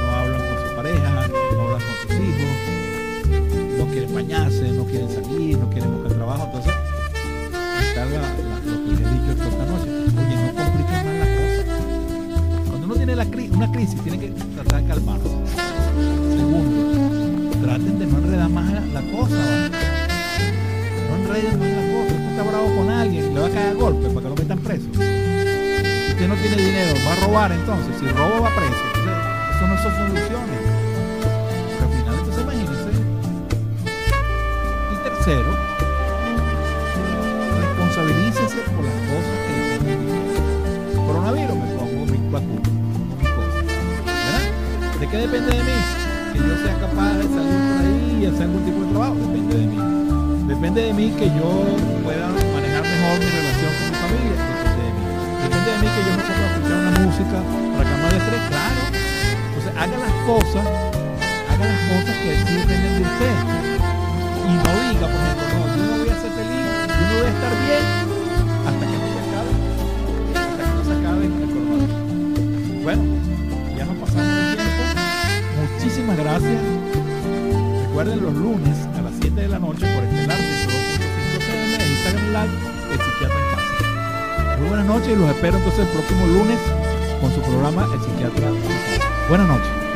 no 0.00 0.16
hablan 0.16 0.40
con 0.40 0.68
su 0.70 0.74
pareja, 0.76 1.10
no 1.52 1.60
hablan 1.60 1.80
con 1.82 1.94
sus 2.00 2.12
hijos, 2.12 3.78
no 3.78 3.86
quieren 3.92 4.14
bañarse, 4.14 4.70
no 4.72 4.84
quieren 4.86 5.10
salir, 5.10 5.58
no 5.58 5.68
quieren 5.68 5.92
buscar 5.96 6.12
trabajo, 6.14 6.44
entonces 6.46 6.72
está 7.90 8.04
la- 8.06 8.34
lo 8.64 8.84
que 8.84 8.90
les 8.90 9.00
he 9.00 9.12
dicho 9.12 9.32
esta 9.32 9.66
noche, 9.66 9.90
oye, 10.16 10.36
no 10.46 10.64
compliquen 10.64 11.04
más 11.04 11.14
las 11.18 11.28
cosas. 11.36 11.66
Cuando 12.68 12.86
uno 12.86 12.94
tiene 12.94 13.12
una 13.52 13.70
crisis, 13.70 14.00
tiene 14.02 14.18
que 14.18 14.28
tratar 14.30 14.80
de 14.82 14.88
calmarse. 14.88 15.75
Segundo, 16.36 17.50
traten 17.62 17.98
de 17.98 18.06
no 18.06 18.18
enredar 18.18 18.48
más 18.50 18.72
la, 18.72 19.00
cosa, 19.12 19.36
¿vale? 19.36 19.70
No 21.08 21.16
enreden 21.16 21.58
más 21.58 21.68
la 21.68 21.92
cosa. 21.92 22.14
Usted 22.14 22.30
está 22.30 22.42
bravo 22.42 22.76
con 22.76 22.90
alguien, 22.90 23.34
le 23.34 23.40
va 23.40 23.46
a 23.46 23.50
caer 23.50 23.70
a 23.70 23.74
golpe 23.74 24.08
para 24.08 24.20
que 24.20 24.28
lo 24.28 24.34
metan 24.34 24.58
preso. 24.58 24.86
Usted 24.90 26.28
no 26.28 26.34
tiene 26.36 26.56
dinero, 26.56 26.94
va 27.06 27.12
a 27.12 27.26
robar 27.26 27.52
entonces. 27.52 27.94
Si 27.98 28.06
roba, 28.06 28.40
va 28.40 28.50
preso. 28.54 28.82
Entonces, 28.94 29.56
eso 29.56 29.66
no 29.66 29.82
son 29.82 30.08
soluciones. 30.08 30.75
Depende 45.18 45.50
de 45.56 45.62
mí? 45.62 45.78
Que 46.32 46.38
yo 46.38 46.56
sea 46.62 46.74
capaz 46.80 47.14
de 47.14 47.24
salir 47.24 47.60
por 47.68 47.78
ahí 47.80 48.18
y 48.20 48.26
hacer 48.26 48.42
algún 48.42 48.64
tipo 48.64 48.80
de 48.84 48.88
trabajo. 48.90 49.14
Depende 49.14 49.56
de 49.56 49.66
mí. 49.66 49.78
Depende 50.46 50.80
de 50.82 50.92
mí 50.92 51.10
que 51.18 51.26
yo 51.26 51.48
pueda 52.04 52.28
manejar 52.28 52.82
mejor 52.82 53.18
mi 53.18 53.26
relación 53.26 53.72
con 53.76 53.86
mi 53.90 53.96
familia. 53.96 54.36
Depende 54.46 54.82
de 54.86 54.92
mí. 54.96 55.02
Depende 55.42 55.68
de 55.72 55.78
mí 55.80 55.88
que 55.94 56.02
yo 56.06 56.12
no 56.16 56.22
pueda 56.26 56.46
escuchar 56.46 56.78
una 56.86 56.92
música 57.06 57.38
para 57.76 57.84
calmar 57.90 58.10
el 58.12 58.20
estrés. 58.20 58.42
Claro. 58.46 58.80
Entonces 59.46 59.72
haga 59.76 59.96
las 60.06 60.14
cosas, 60.26 60.64
haga 61.50 61.64
las 61.66 61.82
cosas 61.90 62.14
que 62.22 62.30
sí 62.36 62.52
dependen 62.56 62.92
de 62.96 63.02
usted. 63.06 63.36
Y 64.46 64.52
no 64.52 64.70
diga, 64.86 65.06
por 65.06 65.20
ejemplo, 65.26 65.46
no, 65.56 65.64
yo 65.76 65.84
no 65.86 65.96
voy 65.98 66.10
a 66.10 66.16
ser 66.20 66.32
feliz, 66.36 66.66
yo 66.86 67.04
no 67.06 67.14
voy 67.16 67.26
a 67.26 67.34
estar 67.36 67.54
bien 67.66 67.84
hasta 68.66 68.84
que 68.86 68.96
no 69.00 69.06
se 69.14 69.20
acabe. 69.24 69.52
Hasta 70.36 70.62
que 70.62 70.72
no 70.76 70.82
se 70.86 70.92
acabe 70.92 71.22
el 71.26 71.32
coronavirus. 71.50 72.84
Bueno, 72.84 73.15
gracias. 76.40 76.62
Recuerden 77.88 78.22
los 78.22 78.34
lunes 78.34 78.76
a 78.96 79.02
las 79.02 79.12
7 79.20 79.40
de 79.40 79.48
la 79.48 79.58
noche 79.58 79.86
por 79.94 80.04
Estelar 80.04 80.38
102.5 80.38 81.36
FM 81.38 81.76
e 81.76 81.88
Instagram 81.88 82.26
Live 82.32 82.54
El 82.92 82.98
Psiquiatra 82.98 83.38
en 83.38 83.54
Casa. 83.54 84.58
Muy 84.58 84.68
buenas 84.68 84.86
noches 84.86 85.08
y 85.08 85.16
los 85.16 85.30
espero 85.30 85.56
entonces 85.56 85.80
el 85.80 85.88
próximo 85.88 86.26
lunes 86.26 86.58
con 87.20 87.34
su 87.34 87.40
programa 87.40 87.88
El 87.92 88.00
Psiquiatra 88.00 88.48
en 88.48 88.60
Casa. 88.60 89.28
Buenas 89.28 89.48
noches. 89.48 89.86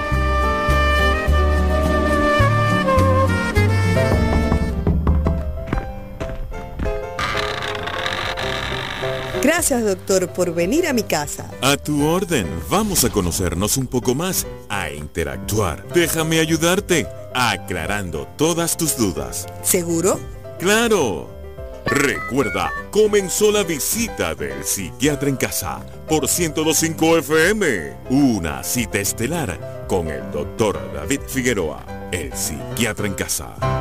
Gracias, 9.42 9.84
doctor, 9.84 10.28
por 10.32 10.54
venir 10.54 10.86
a 10.86 10.92
mi 10.92 11.02
casa. 11.02 11.50
A 11.60 11.76
tu 11.76 12.06
orden, 12.06 12.46
vamos 12.70 13.04
a 13.04 13.10
conocernos 13.10 13.76
un 13.78 13.86
poco 13.86 14.14
más, 14.14 14.46
a 14.90 14.94
interactuar. 14.94 15.86
Déjame 15.94 16.40
ayudarte, 16.40 17.06
aclarando 17.34 18.28
todas 18.36 18.76
tus 18.76 18.96
dudas. 18.96 19.46
¿Seguro? 19.62 20.20
¡Claro! 20.58 21.40
Recuerda, 21.86 22.70
comenzó 22.90 23.50
la 23.50 23.62
visita 23.62 24.34
del 24.34 24.62
psiquiatra 24.64 25.28
en 25.28 25.36
casa 25.36 25.80
por 26.08 26.22
1025 26.22 27.18
FM. 27.18 27.96
Una 28.10 28.62
cita 28.62 28.98
estelar 28.98 29.86
con 29.88 30.08
el 30.08 30.30
doctor 30.30 30.78
David 30.94 31.20
Figueroa, 31.26 32.08
el 32.12 32.32
psiquiatra 32.32 33.06
en 33.06 33.14
casa. 33.14 33.79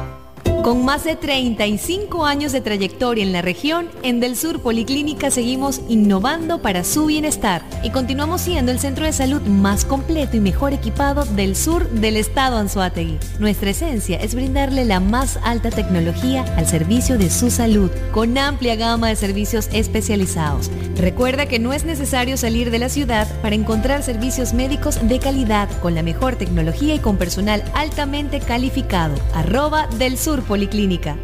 Con 0.69 0.85
más 0.85 1.03
de 1.03 1.15
35 1.15 2.27
años 2.27 2.51
de 2.51 2.61
trayectoria 2.61 3.23
en 3.23 3.33
la 3.33 3.41
región, 3.41 3.89
en 4.03 4.19
Del 4.19 4.35
Sur 4.35 4.61
Policlínica 4.61 5.31
seguimos 5.31 5.81
innovando 5.89 6.61
para 6.61 6.83
su 6.83 7.07
bienestar 7.07 7.63
y 7.81 7.89
continuamos 7.89 8.41
siendo 8.41 8.71
el 8.71 8.77
centro 8.77 9.07
de 9.07 9.11
salud 9.11 9.41
más 9.41 9.83
completo 9.83 10.37
y 10.37 10.41
mejor 10.41 10.73
equipado 10.73 11.25
del 11.25 11.55
sur 11.55 11.89
del 11.89 12.17
estado 12.17 12.57
Anzuategui. 12.57 13.17
Nuestra 13.39 13.71
esencia 13.71 14.17
es 14.17 14.35
brindarle 14.35 14.85
la 14.85 14.99
más 14.99 15.39
alta 15.41 15.71
tecnología 15.71 16.45
al 16.55 16.67
servicio 16.67 17.17
de 17.17 17.31
su 17.31 17.49
salud, 17.49 17.89
con 18.11 18.37
amplia 18.37 18.75
gama 18.75 19.09
de 19.09 19.15
servicios 19.15 19.69
especializados. 19.73 20.69
Recuerda 20.97 21.47
que 21.47 21.57
no 21.57 21.73
es 21.73 21.83
necesario 21.83 22.37
salir 22.37 22.69
de 22.69 22.77
la 22.77 22.89
ciudad 22.89 23.27
para 23.41 23.55
encontrar 23.55 24.03
servicios 24.03 24.53
médicos 24.53 24.99
de 25.07 25.17
calidad, 25.17 25.67
con 25.81 25.95
la 25.95 26.03
mejor 26.03 26.35
tecnología 26.35 26.93
y 26.93 26.99
con 26.99 27.17
personal 27.17 27.63
altamente 27.73 28.39
calificado. 28.39 29.15
Arroba 29.33 29.87
Del 29.97 30.15
Sur 30.15 30.43
Policlínica. 30.59 31.15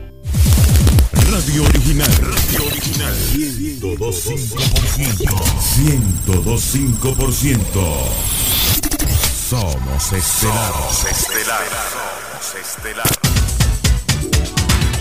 Radio 1.30 1.66
Original. 1.66 2.08
Radio 2.08 2.68
Original. 2.68 3.14
102.5%. 3.34 5.28
102.5%. 5.76 7.84
Somos 9.50 10.14
estelar. 10.14 10.72
Somos 10.72 11.06
estelar. 11.12 11.68
Somos 11.92 12.56
estelar. 12.62 13.12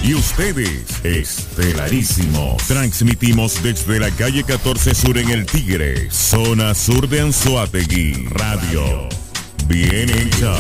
Y 0.03 0.15
ustedes, 0.15 1.05
estelarísimo. 1.05 2.57
Transmitimos 2.67 3.63
desde 3.63 4.01
la 4.01 4.11
calle 4.11 4.43
14 4.43 4.97
Sur 4.97 5.17
en 5.17 5.31
El 5.31 5.47
Tigre, 5.47 6.11
zona 6.11 6.75
sur 6.75 7.09
de 7.09 7.21
Anzuategui. 7.21 8.27
Radio. 8.33 9.09
Bien 9.69 10.11
hecha. 10.11 10.57